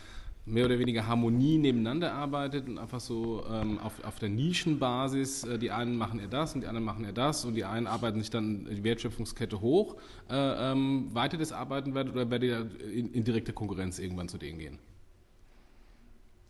[0.46, 5.58] mehr oder weniger Harmonie nebeneinander arbeitet und einfach so ähm, auf, auf der Nischenbasis, äh,
[5.58, 8.20] die einen machen eher das und die anderen machen eher das und die einen arbeiten
[8.20, 9.96] sich dann die Wertschöpfungskette hoch,
[10.30, 14.38] äh, ähm, weiter das arbeiten werdet oder werdet ihr in, in direkte Konkurrenz irgendwann zu
[14.38, 14.78] denen gehen?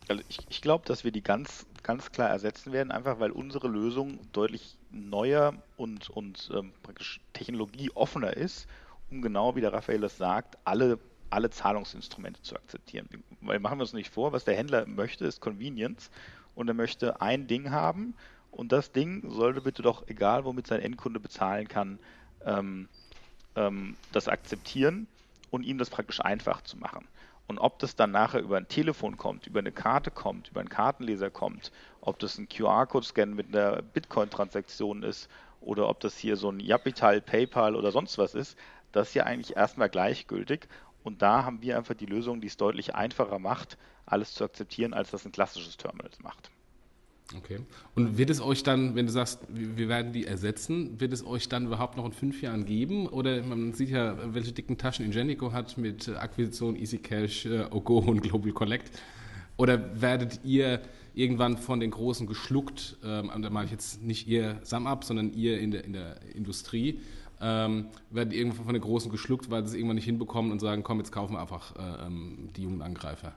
[0.09, 3.69] Also ich, ich glaube, dass wir die ganz, ganz klar ersetzen werden, einfach weil unsere
[3.69, 8.69] Lösung deutlich neuer und, und ähm, praktisch technologieoffener ist,
[9.11, 10.99] um genau wie der Raphael das sagt, alle
[11.31, 13.09] alle Zahlungsinstrumente zu akzeptieren.
[13.41, 16.11] Weil machen wir uns nicht vor, was der Händler möchte, ist Convenience
[16.55, 18.15] und er möchte ein Ding haben
[18.51, 21.99] und das Ding sollte bitte doch, egal womit sein Endkunde bezahlen kann,
[22.45, 22.89] ähm,
[23.55, 25.07] ähm, das akzeptieren
[25.51, 27.07] und ihm das praktisch einfach zu machen.
[27.51, 30.69] Und ob das dann nachher über ein Telefon kommt, über eine Karte kommt, über einen
[30.69, 35.29] Kartenleser kommt, ob das ein QR-Code-Scan mit einer Bitcoin-Transaktion ist
[35.61, 38.57] oder ob das hier so ein Japital, PayPal oder sonst was ist,
[38.93, 40.69] das ist ja eigentlich erstmal gleichgültig.
[41.03, 44.95] Und da haben wir einfach die Lösung, die es deutlich einfacher macht, alles zu akzeptieren,
[44.95, 46.53] als das ein klassisches Terminal macht.
[47.37, 47.61] Okay.
[47.95, 51.49] Und wird es euch dann, wenn du sagst, wir werden die ersetzen, wird es euch
[51.49, 53.07] dann überhaupt noch in fünf Jahren geben?
[53.07, 58.21] Oder man sieht ja, welche dicken Taschen Ingenico hat mit Akquisition, EasyCash, äh, Ogo und
[58.23, 58.91] Global Collect.
[59.57, 60.81] Oder werdet ihr
[61.15, 65.61] irgendwann von den Großen geschluckt, ähm, da meine ich jetzt nicht ihr SumUp, sondern ihr
[65.61, 67.01] in der, in der Industrie,
[67.41, 70.83] ähm, werden irgendwann von den Großen geschluckt, weil sie es irgendwann nicht hinbekommen und sagen,
[70.83, 73.35] komm, jetzt kaufen wir einfach äh, ähm, die jungen Angreifer.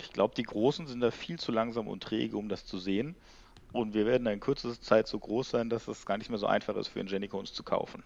[0.00, 3.14] Ich glaube, die Großen sind da viel zu langsam und träge, um das zu sehen.
[3.72, 6.46] Und wir werden in kürzester Zeit so groß sein, dass es gar nicht mehr so
[6.46, 8.02] einfach ist für Ingenico uns zu kaufen.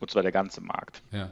[0.00, 1.02] Und zwar der ganze Markt.
[1.12, 1.30] Ja.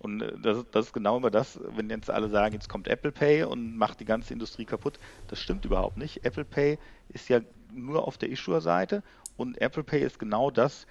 [0.00, 3.12] Und äh, das, das, ist genau immer das, wenn jetzt alle sagen, jetzt kommt Apple
[3.12, 4.98] Pay und macht die ganze Industrie kaputt.
[5.28, 6.24] Das stimmt überhaupt nicht.
[6.24, 6.78] Apple Pay
[7.10, 7.40] ist ja
[7.72, 9.02] nur auf der Issuer-Seite
[9.36, 10.86] und Apple Pay ist genau das,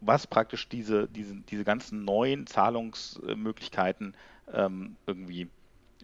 [0.00, 4.14] was praktisch diese, diese, diese ganzen neuen Zahlungsmöglichkeiten
[4.52, 5.48] ähm, irgendwie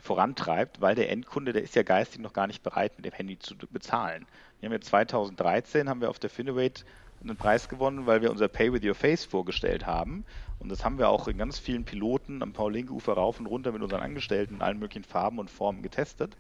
[0.01, 3.39] vorantreibt, weil der Endkunde, der ist ja geistig noch gar nicht bereit, mit dem Handy
[3.39, 4.27] zu bezahlen.
[4.61, 6.85] Wir haben ja 2013 haben wir auf der Finovate
[7.23, 10.25] einen Preis gewonnen, weil wir unser Pay with Your Face vorgestellt haben.
[10.59, 13.83] Und das haben wir auch in ganz vielen Piloten am Paul-Linke-Ufer rauf und runter mit
[13.83, 16.37] unseren Angestellten in allen möglichen Farben und Formen getestet.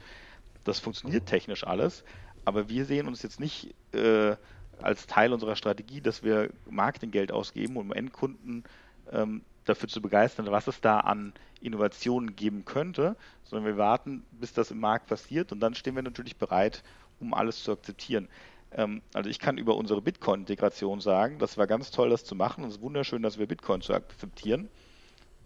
[0.64, 2.04] Das funktioniert technisch alles,
[2.44, 4.36] aber wir sehen uns jetzt nicht äh,
[4.80, 8.64] als Teil unserer Strategie, dass wir Marketinggeld ausgeben, um Endkunden
[9.10, 14.52] ähm, dafür zu begeistern, was es da an Innovationen geben könnte, sondern wir warten, bis
[14.52, 16.82] das im Markt passiert und dann stehen wir natürlich bereit,
[17.20, 18.28] um alles zu akzeptieren.
[18.72, 22.64] Ähm, also ich kann über unsere Bitcoin-Integration sagen, das war ganz toll, das zu machen
[22.64, 24.68] und es ist wunderschön, dass wir Bitcoin zu akzeptieren.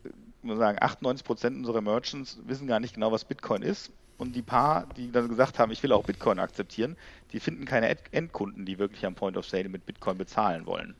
[0.05, 0.13] Ich
[0.43, 4.43] muss sagen, 98 Prozent unserer Merchants wissen gar nicht genau, was Bitcoin ist und die
[4.43, 6.97] paar, die dann gesagt haben, ich will auch Bitcoin akzeptieren,
[7.33, 10.95] die finden keine Endkunden, die wirklich am Point of Sale mit Bitcoin bezahlen wollen.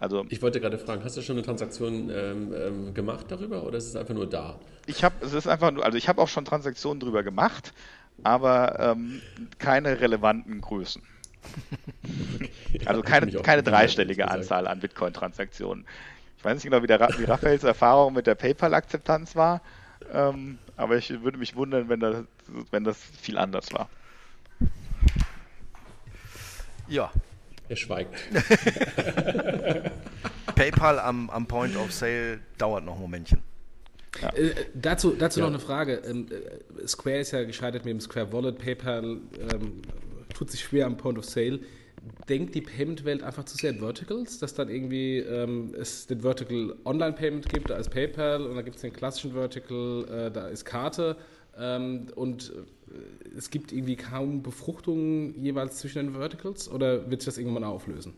[0.00, 3.76] Also ich wollte gerade fragen, hast du schon eine Transaktion ähm, ähm, gemacht darüber oder
[3.76, 4.58] ist es einfach nur da?
[4.86, 7.74] Ich habe, es ist einfach nur, also ich habe auch schon Transaktionen darüber gemacht,
[8.24, 9.20] aber ähm,
[9.58, 11.02] keine relevanten Größen.
[12.34, 12.50] okay.
[12.86, 15.84] Also keine, keine dreistellige Anzahl an Bitcoin-Transaktionen.
[16.38, 19.60] Ich weiß nicht genau, wie, der, wie Raphaels Erfahrung mit der PayPal-Akzeptanz war.
[20.10, 22.24] Ähm, aber ich würde mich wundern, wenn das,
[22.70, 23.90] wenn das viel anders war.
[26.88, 27.10] Ja.
[27.70, 28.12] Er schweigt.
[30.56, 33.38] PayPal am, am Point of Sale dauert noch ein Momentchen.
[34.20, 34.30] Ja.
[34.34, 35.46] Äh, dazu dazu ja.
[35.46, 36.02] noch eine Frage.
[36.04, 38.58] Ähm, äh, Square ist ja gescheitert mit dem Square Wallet.
[38.58, 39.82] PayPal ähm,
[40.34, 41.60] tut sich schwer am Point of Sale
[42.28, 46.74] denkt die Payment-Welt einfach zu sehr in Verticals, dass dann irgendwie ähm, es den Vertical
[46.84, 50.64] Online-Payment gibt, da ist PayPal und dann gibt es den klassischen Vertical, äh, da ist
[50.64, 51.16] Karte
[51.58, 52.52] ähm, und
[53.36, 58.14] es gibt irgendwie kaum Befruchtungen jeweils zwischen den Verticals oder wird sich das irgendwann auflösen?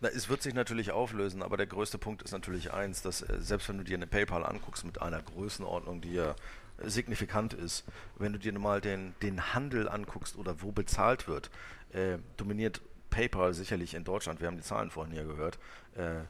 [0.00, 3.40] Na, es wird sich natürlich auflösen, aber der größte Punkt ist natürlich eins, dass äh,
[3.40, 6.34] selbst wenn du dir eine PayPal anguckst mit einer Größenordnung, die ja
[6.78, 7.84] signifikant ist,
[8.18, 11.50] wenn du dir mal den, den Handel anguckst oder wo bezahlt wird,
[11.92, 12.80] äh, dominiert
[13.10, 15.58] PayPal sicherlich in Deutschland, wir haben die Zahlen vorhin ja gehört,
[15.96, 16.22] äh,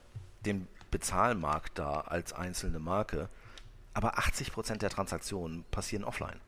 [0.45, 3.29] den Bezahlmarkt da als einzelne Marke.
[3.95, 6.41] Aber 80% der Transaktionen passieren offline.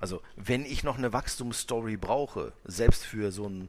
[0.00, 3.68] Also wenn ich noch eine Wachstumsstory brauche, selbst für so ein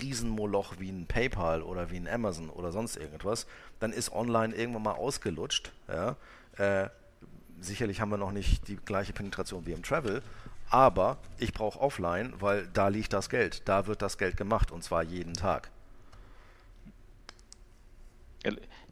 [0.00, 3.46] Riesenmoloch wie ein PayPal oder wie ein Amazon oder sonst irgendwas,
[3.80, 5.72] dann ist online irgendwann mal ausgelutscht.
[5.88, 6.16] Ja?
[6.58, 6.90] Äh,
[7.60, 10.22] sicherlich haben wir noch nicht die gleiche Penetration wie im Travel,
[10.68, 14.82] aber ich brauche offline, weil da liegt das Geld, da wird das Geld gemacht und
[14.84, 15.70] zwar jeden Tag.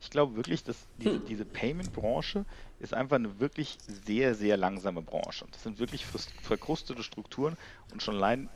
[0.01, 1.25] Ich glaube wirklich, dass diese, hm.
[1.27, 2.45] diese Payment-Branche
[2.81, 5.47] ist einfach eine wirklich sehr, sehr langsame Branche.
[5.53, 7.57] Das sind wirklich verkrustete Strukturen
[7.93, 8.49] und schon allein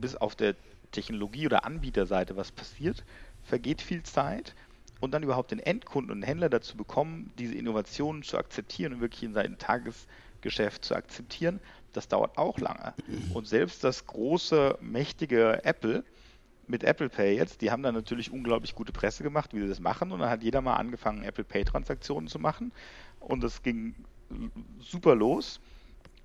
[0.00, 0.54] bis auf der
[0.92, 3.04] Technologie- oder Anbieterseite was passiert,
[3.42, 4.54] vergeht viel Zeit
[5.00, 9.00] und dann überhaupt den Endkunden und den Händler dazu bekommen, diese Innovationen zu akzeptieren und
[9.00, 11.60] wirklich in sein Tagesgeschäft zu akzeptieren,
[11.92, 12.94] das dauert auch lange.
[13.34, 16.04] Und selbst das große, mächtige Apple
[16.68, 19.80] mit Apple Pay jetzt, die haben dann natürlich unglaublich gute Presse gemacht, wie sie das
[19.80, 20.12] machen.
[20.12, 22.72] Und dann hat jeder mal angefangen, Apple Pay-Transaktionen zu machen.
[23.26, 23.94] Und das ging
[24.80, 25.60] super los.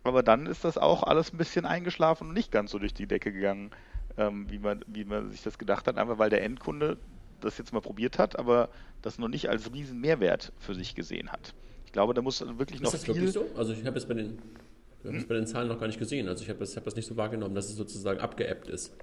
[0.04, 3.08] Aber dann ist das auch alles ein bisschen eingeschlafen und nicht ganz so durch die
[3.08, 3.72] Decke gegangen,
[4.18, 5.98] ähm, wie, man, wie man sich das gedacht hat.
[5.98, 6.98] Einfach weil der Endkunde
[7.42, 8.70] das jetzt mal probiert hat, aber
[9.02, 11.54] das noch nicht als riesen Mehrwert für sich gesehen hat.
[11.86, 13.16] Ich glaube, da muss wirklich noch ist das viel...
[13.16, 13.46] Wirklich so?
[13.56, 14.40] Also ich habe es bei den,
[15.04, 15.28] hm?
[15.28, 16.28] bei den Zahlen noch gar nicht gesehen.
[16.28, 18.96] Also ich habe das, hab das nicht so wahrgenommen, dass es sozusagen abgeappt ist.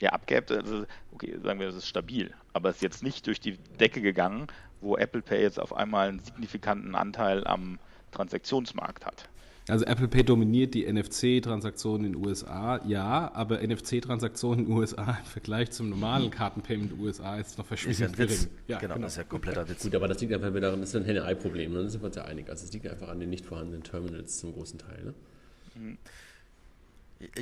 [0.00, 3.38] Ja, abgeappt, also, okay, sagen wir, das ist stabil, aber es ist jetzt nicht durch
[3.38, 4.48] die Decke gegangen,
[4.82, 7.78] wo Apple Pay jetzt auf einmal einen signifikanten Anteil am
[8.10, 9.28] Transaktionsmarkt hat.
[9.68, 15.18] Also Apple Pay dominiert die NFC-Transaktionen in den USA, ja, aber NFC-Transaktionen in den USA
[15.20, 18.48] im Vergleich zum normalen Kartenpayment in den USA ist noch verschwindend gering.
[18.66, 19.84] Ja, genau, genau, das ist ja kompletter Witz.
[19.84, 21.78] Gut, aber das liegt einfach daran, das ist ein Henne-Ei-Problem, ne?
[21.78, 22.50] dann sind wir uns ja einig.
[22.50, 25.04] Also es liegt einfach an den nicht vorhandenen Terminals zum großen Teil.
[25.04, 25.14] Ne?
[25.76, 25.98] Mhm.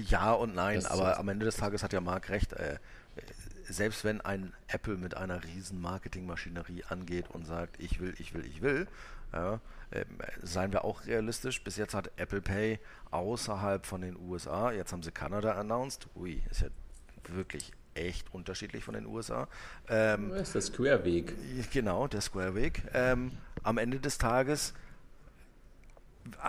[0.08, 2.52] Ja und nein, aber am Ende des Tages hat ja Marc recht.
[2.52, 2.76] Äh,
[3.70, 8.44] selbst wenn ein Apple mit einer riesen Marketingmaschinerie angeht und sagt, ich will, ich will,
[8.44, 8.86] ich will,
[9.32, 9.60] ja,
[9.90, 10.04] äh,
[10.42, 11.62] seien wir auch realistisch.
[11.62, 12.78] Bis jetzt hat Apple Pay
[13.10, 16.08] außerhalb von den USA, jetzt haben sie Kanada announced.
[16.16, 16.68] Ui, ist ja
[17.28, 19.48] wirklich echt unterschiedlich von den USA.
[19.88, 21.34] Ähm, das ist der Square-Weg.
[21.72, 22.82] Genau, der Square-Weg.
[22.94, 23.32] Ähm,
[23.62, 24.74] am Ende des Tages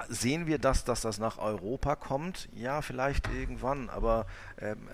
[0.09, 2.49] sehen wir das, dass das nach Europa kommt?
[2.53, 4.27] Ja, vielleicht irgendwann, aber
[4.59, 4.87] ähm,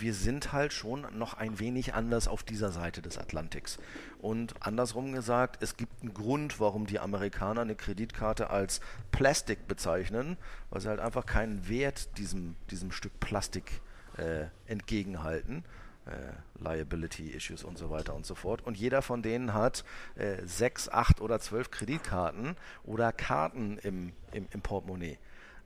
[0.00, 3.78] wir sind halt schon noch ein wenig anders auf dieser Seite des Atlantiks.
[4.18, 8.80] Und andersrum gesagt, es gibt einen Grund, warum die Amerikaner eine Kreditkarte als
[9.12, 10.36] Plastik bezeichnen,
[10.70, 13.80] weil sie halt einfach keinen Wert diesem, diesem Stück Plastik
[14.16, 15.64] äh, entgegenhalten
[16.06, 18.62] äh, Liability-Issues und so weiter und so fort.
[18.62, 19.84] Und jeder von denen hat
[20.16, 25.18] äh, sechs, acht oder zwölf Kreditkarten oder Karten im, im, im Portemonnaie.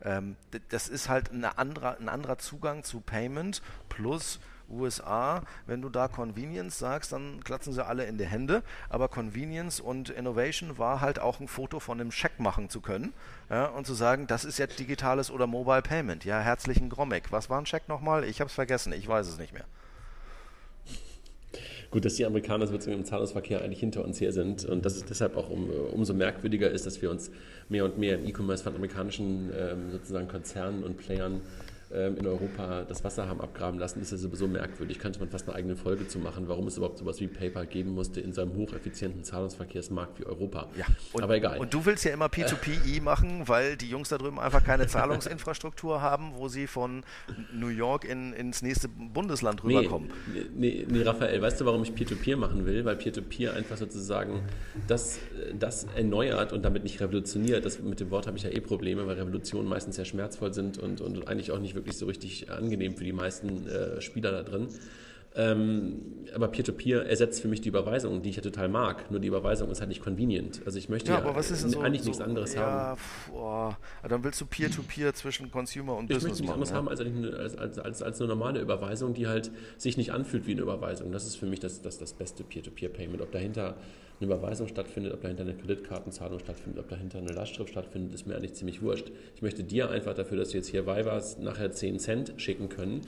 [0.03, 0.37] Ähm,
[0.71, 4.39] das ist halt andere, ein anderer Zugang zu Payment plus
[4.71, 8.63] USA, wenn du da Convenience sagst, dann klatzen sie alle in die Hände.
[8.89, 13.13] Aber Convenience und Innovation war halt auch ein Foto von einem Scheck machen zu können
[13.51, 16.25] ja, und zu sagen, das ist jetzt digitales oder Mobile Payment.
[16.25, 17.33] Ja, herzlichen Gromek.
[17.33, 18.25] Was war ein Scheck nochmal?
[18.25, 19.65] Ich habe es vergessen, ich weiß es nicht mehr.
[21.91, 25.05] Gut, dass die Amerikaner sozusagen im Zahlungsverkehr eigentlich hinter uns her sind und dass es
[25.07, 27.31] deshalb auch um, umso merkwürdiger ist, dass wir uns
[27.71, 31.41] mehr und mehr im E-Commerce von amerikanischen ähm, sozusagen Konzernen und Playern
[31.91, 34.99] in Europa das Wasser haben abgraben lassen, ist ja sowieso merkwürdig.
[34.99, 37.93] Könnte man fast eine eigene Folge zu machen, warum es überhaupt sowas wie PayPal geben
[37.93, 40.69] musste in so einem hocheffizienten Zahlungsverkehrsmarkt wie Europa.
[40.77, 41.59] Ja, und, aber egal.
[41.59, 46.03] Und du willst ja immer P2P machen, weil die Jungs da drüben einfach keine Zahlungsinfrastruktur
[46.03, 47.05] haben, wo sie von
[47.55, 50.11] New York in, ins nächste Bundesland rüberkommen.
[50.33, 52.85] Nee, nee, nee, Raphael, weißt du, warum ich Peer-to-Peer -Peer machen will?
[52.85, 54.43] Weil Peer-to-Peer -Peer einfach sozusagen
[54.87, 55.21] das,
[55.59, 57.65] das erneuert und damit nicht revolutioniert.
[57.65, 60.77] Das, mit dem Wort habe ich ja eh Probleme, weil Revolutionen meistens sehr schmerzvoll sind
[60.77, 64.43] und, und eigentlich auch nicht wirklich so richtig angenehm für die meisten äh, Spieler da
[64.43, 64.69] drin.
[65.37, 66.01] Ähm,
[66.35, 69.09] aber Peer-to-Peer -Peer ersetzt für mich die Überweisung, die ich ja total mag.
[69.11, 70.63] Nur die Überweisung ist halt nicht convenient.
[70.67, 73.01] Also ich möchte ja, ja so, eigentlich so, nichts anderes ja, haben.
[73.31, 73.79] Boah,
[74.09, 76.63] dann willst du Peer-to-Peer -Peer zwischen Consumer und ich Business machen.
[76.63, 79.97] Ich möchte nichts anderes haben als, als, als, als, eine normale Überweisung, die halt sich
[79.97, 81.13] nicht anfühlt wie eine Überweisung.
[81.13, 83.21] Das ist für mich das, das, das beste Peer-to-Peer-Payment.
[83.21, 83.77] Ob dahinter
[84.21, 88.37] eine Überweisung stattfindet, ob dahinter eine Kreditkartenzahlung stattfindet, ob dahinter eine Lastschrift stattfindet, ist mir
[88.37, 89.11] eigentlich ziemlich wurscht.
[89.37, 93.03] Ich möchte dir einfach dafür, dass du jetzt hier Vivas nachher 10 Cent schicken können,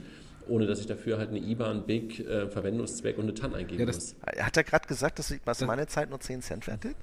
[0.47, 3.85] ohne dass ich dafür halt eine IBAN, BIG, äh, Verwendungszweck und eine TAN eingeben ja,
[3.85, 4.15] muss.
[4.25, 6.95] Hat er gerade gesagt, dass was meine Zeit nur 10 Cent wert ist?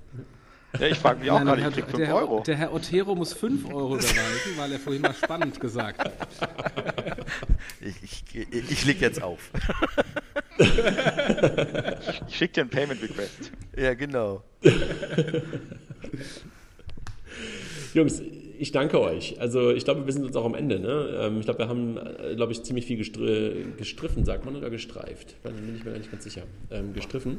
[0.79, 2.41] Ja, ich frage mich auch gerade, ich krieg 5 der, Euro.
[2.41, 6.13] Der Herr Otero muss 5 Euro überweisen, weil er vorhin mal spannend gesagt hat.
[7.81, 9.51] Ich, ich, ich leg jetzt auf.
[12.29, 13.53] ich schicke dir einen Payment Request.
[13.77, 14.43] Ja, genau.
[17.95, 18.21] Jungs,
[18.59, 19.41] ich danke euch.
[19.41, 20.81] Also ich glaube, wir sind uns auch am Ende.
[20.81, 21.19] Ne?
[21.21, 24.71] Ähm, ich glaube, wir haben, äh, glaube ich, ziemlich viel gestri gestriffen, sagt man, oder
[24.71, 25.37] gestreift?
[25.45, 26.43] Dann bin ich mir gar nicht ganz sicher.
[26.71, 27.39] Ähm, gestriffen.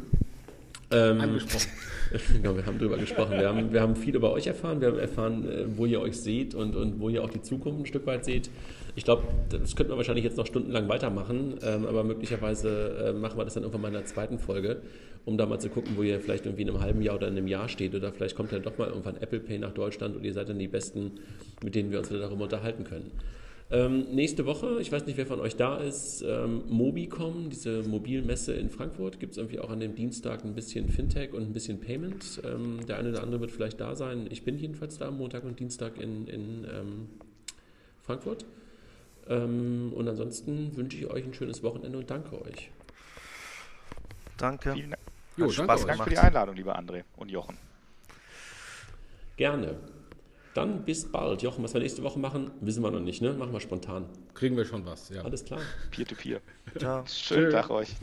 [0.92, 1.70] Ähm, Angesprochen.
[2.34, 3.38] genau, wir haben darüber gesprochen.
[3.38, 4.82] Wir haben, wir haben viel über euch erfahren.
[4.82, 7.80] Wir haben erfahren, äh, wo ihr euch seht und, und wo ihr auch die Zukunft
[7.80, 8.50] ein Stück weit seht.
[8.96, 13.38] Ich glaube, das könnte man wahrscheinlich jetzt noch stundenlang weitermachen, ähm, aber möglicherweise äh, machen
[13.38, 14.82] wir das dann irgendwann mal in der zweiten Folge,
[15.26, 17.38] um da mal zu gucken, wo ihr vielleicht irgendwie in einem halben Jahr oder in
[17.38, 20.26] einem Jahr steht oder vielleicht kommt dann doch mal irgendwann Apple Pay nach Deutschland und
[20.26, 21.12] ihr seid dann die Besten,
[21.64, 23.12] mit denen wir uns wieder darüber unterhalten können.
[23.72, 28.54] Ähm, nächste Woche, ich weiß nicht, wer von euch da ist, ähm, Mobicom, diese Mobilmesse
[28.54, 31.80] in Frankfurt, gibt es irgendwie auch an dem Dienstag ein bisschen Fintech und ein bisschen
[31.80, 32.42] Payment.
[32.44, 34.28] Ähm, der eine oder andere wird vielleicht da sein.
[34.32, 37.10] Ich bin jedenfalls da, Montag und Dienstag in, in ähm,
[38.02, 38.44] Frankfurt.
[39.28, 42.72] Ähm, und ansonsten wünsche ich euch ein schönes Wochenende und danke euch.
[44.38, 44.74] Danke.
[44.74, 45.02] Vielen Dank.
[45.38, 47.56] Jo, danke Spaß Dank für die Einladung, lieber André und Jochen.
[49.38, 49.76] Gerne.
[50.54, 51.42] Dann bis bald.
[51.42, 53.34] Jochen, was wir nächste Woche machen, wissen wir noch nicht, ne?
[53.34, 54.06] Machen wir spontan.
[54.34, 55.22] Kriegen wir schon was, ja.
[55.22, 55.60] Alles klar.
[55.92, 56.42] Peer-to-peer.
[56.74, 56.80] -peer.
[56.80, 57.04] Ciao.
[57.06, 57.96] Schönen Tag euch.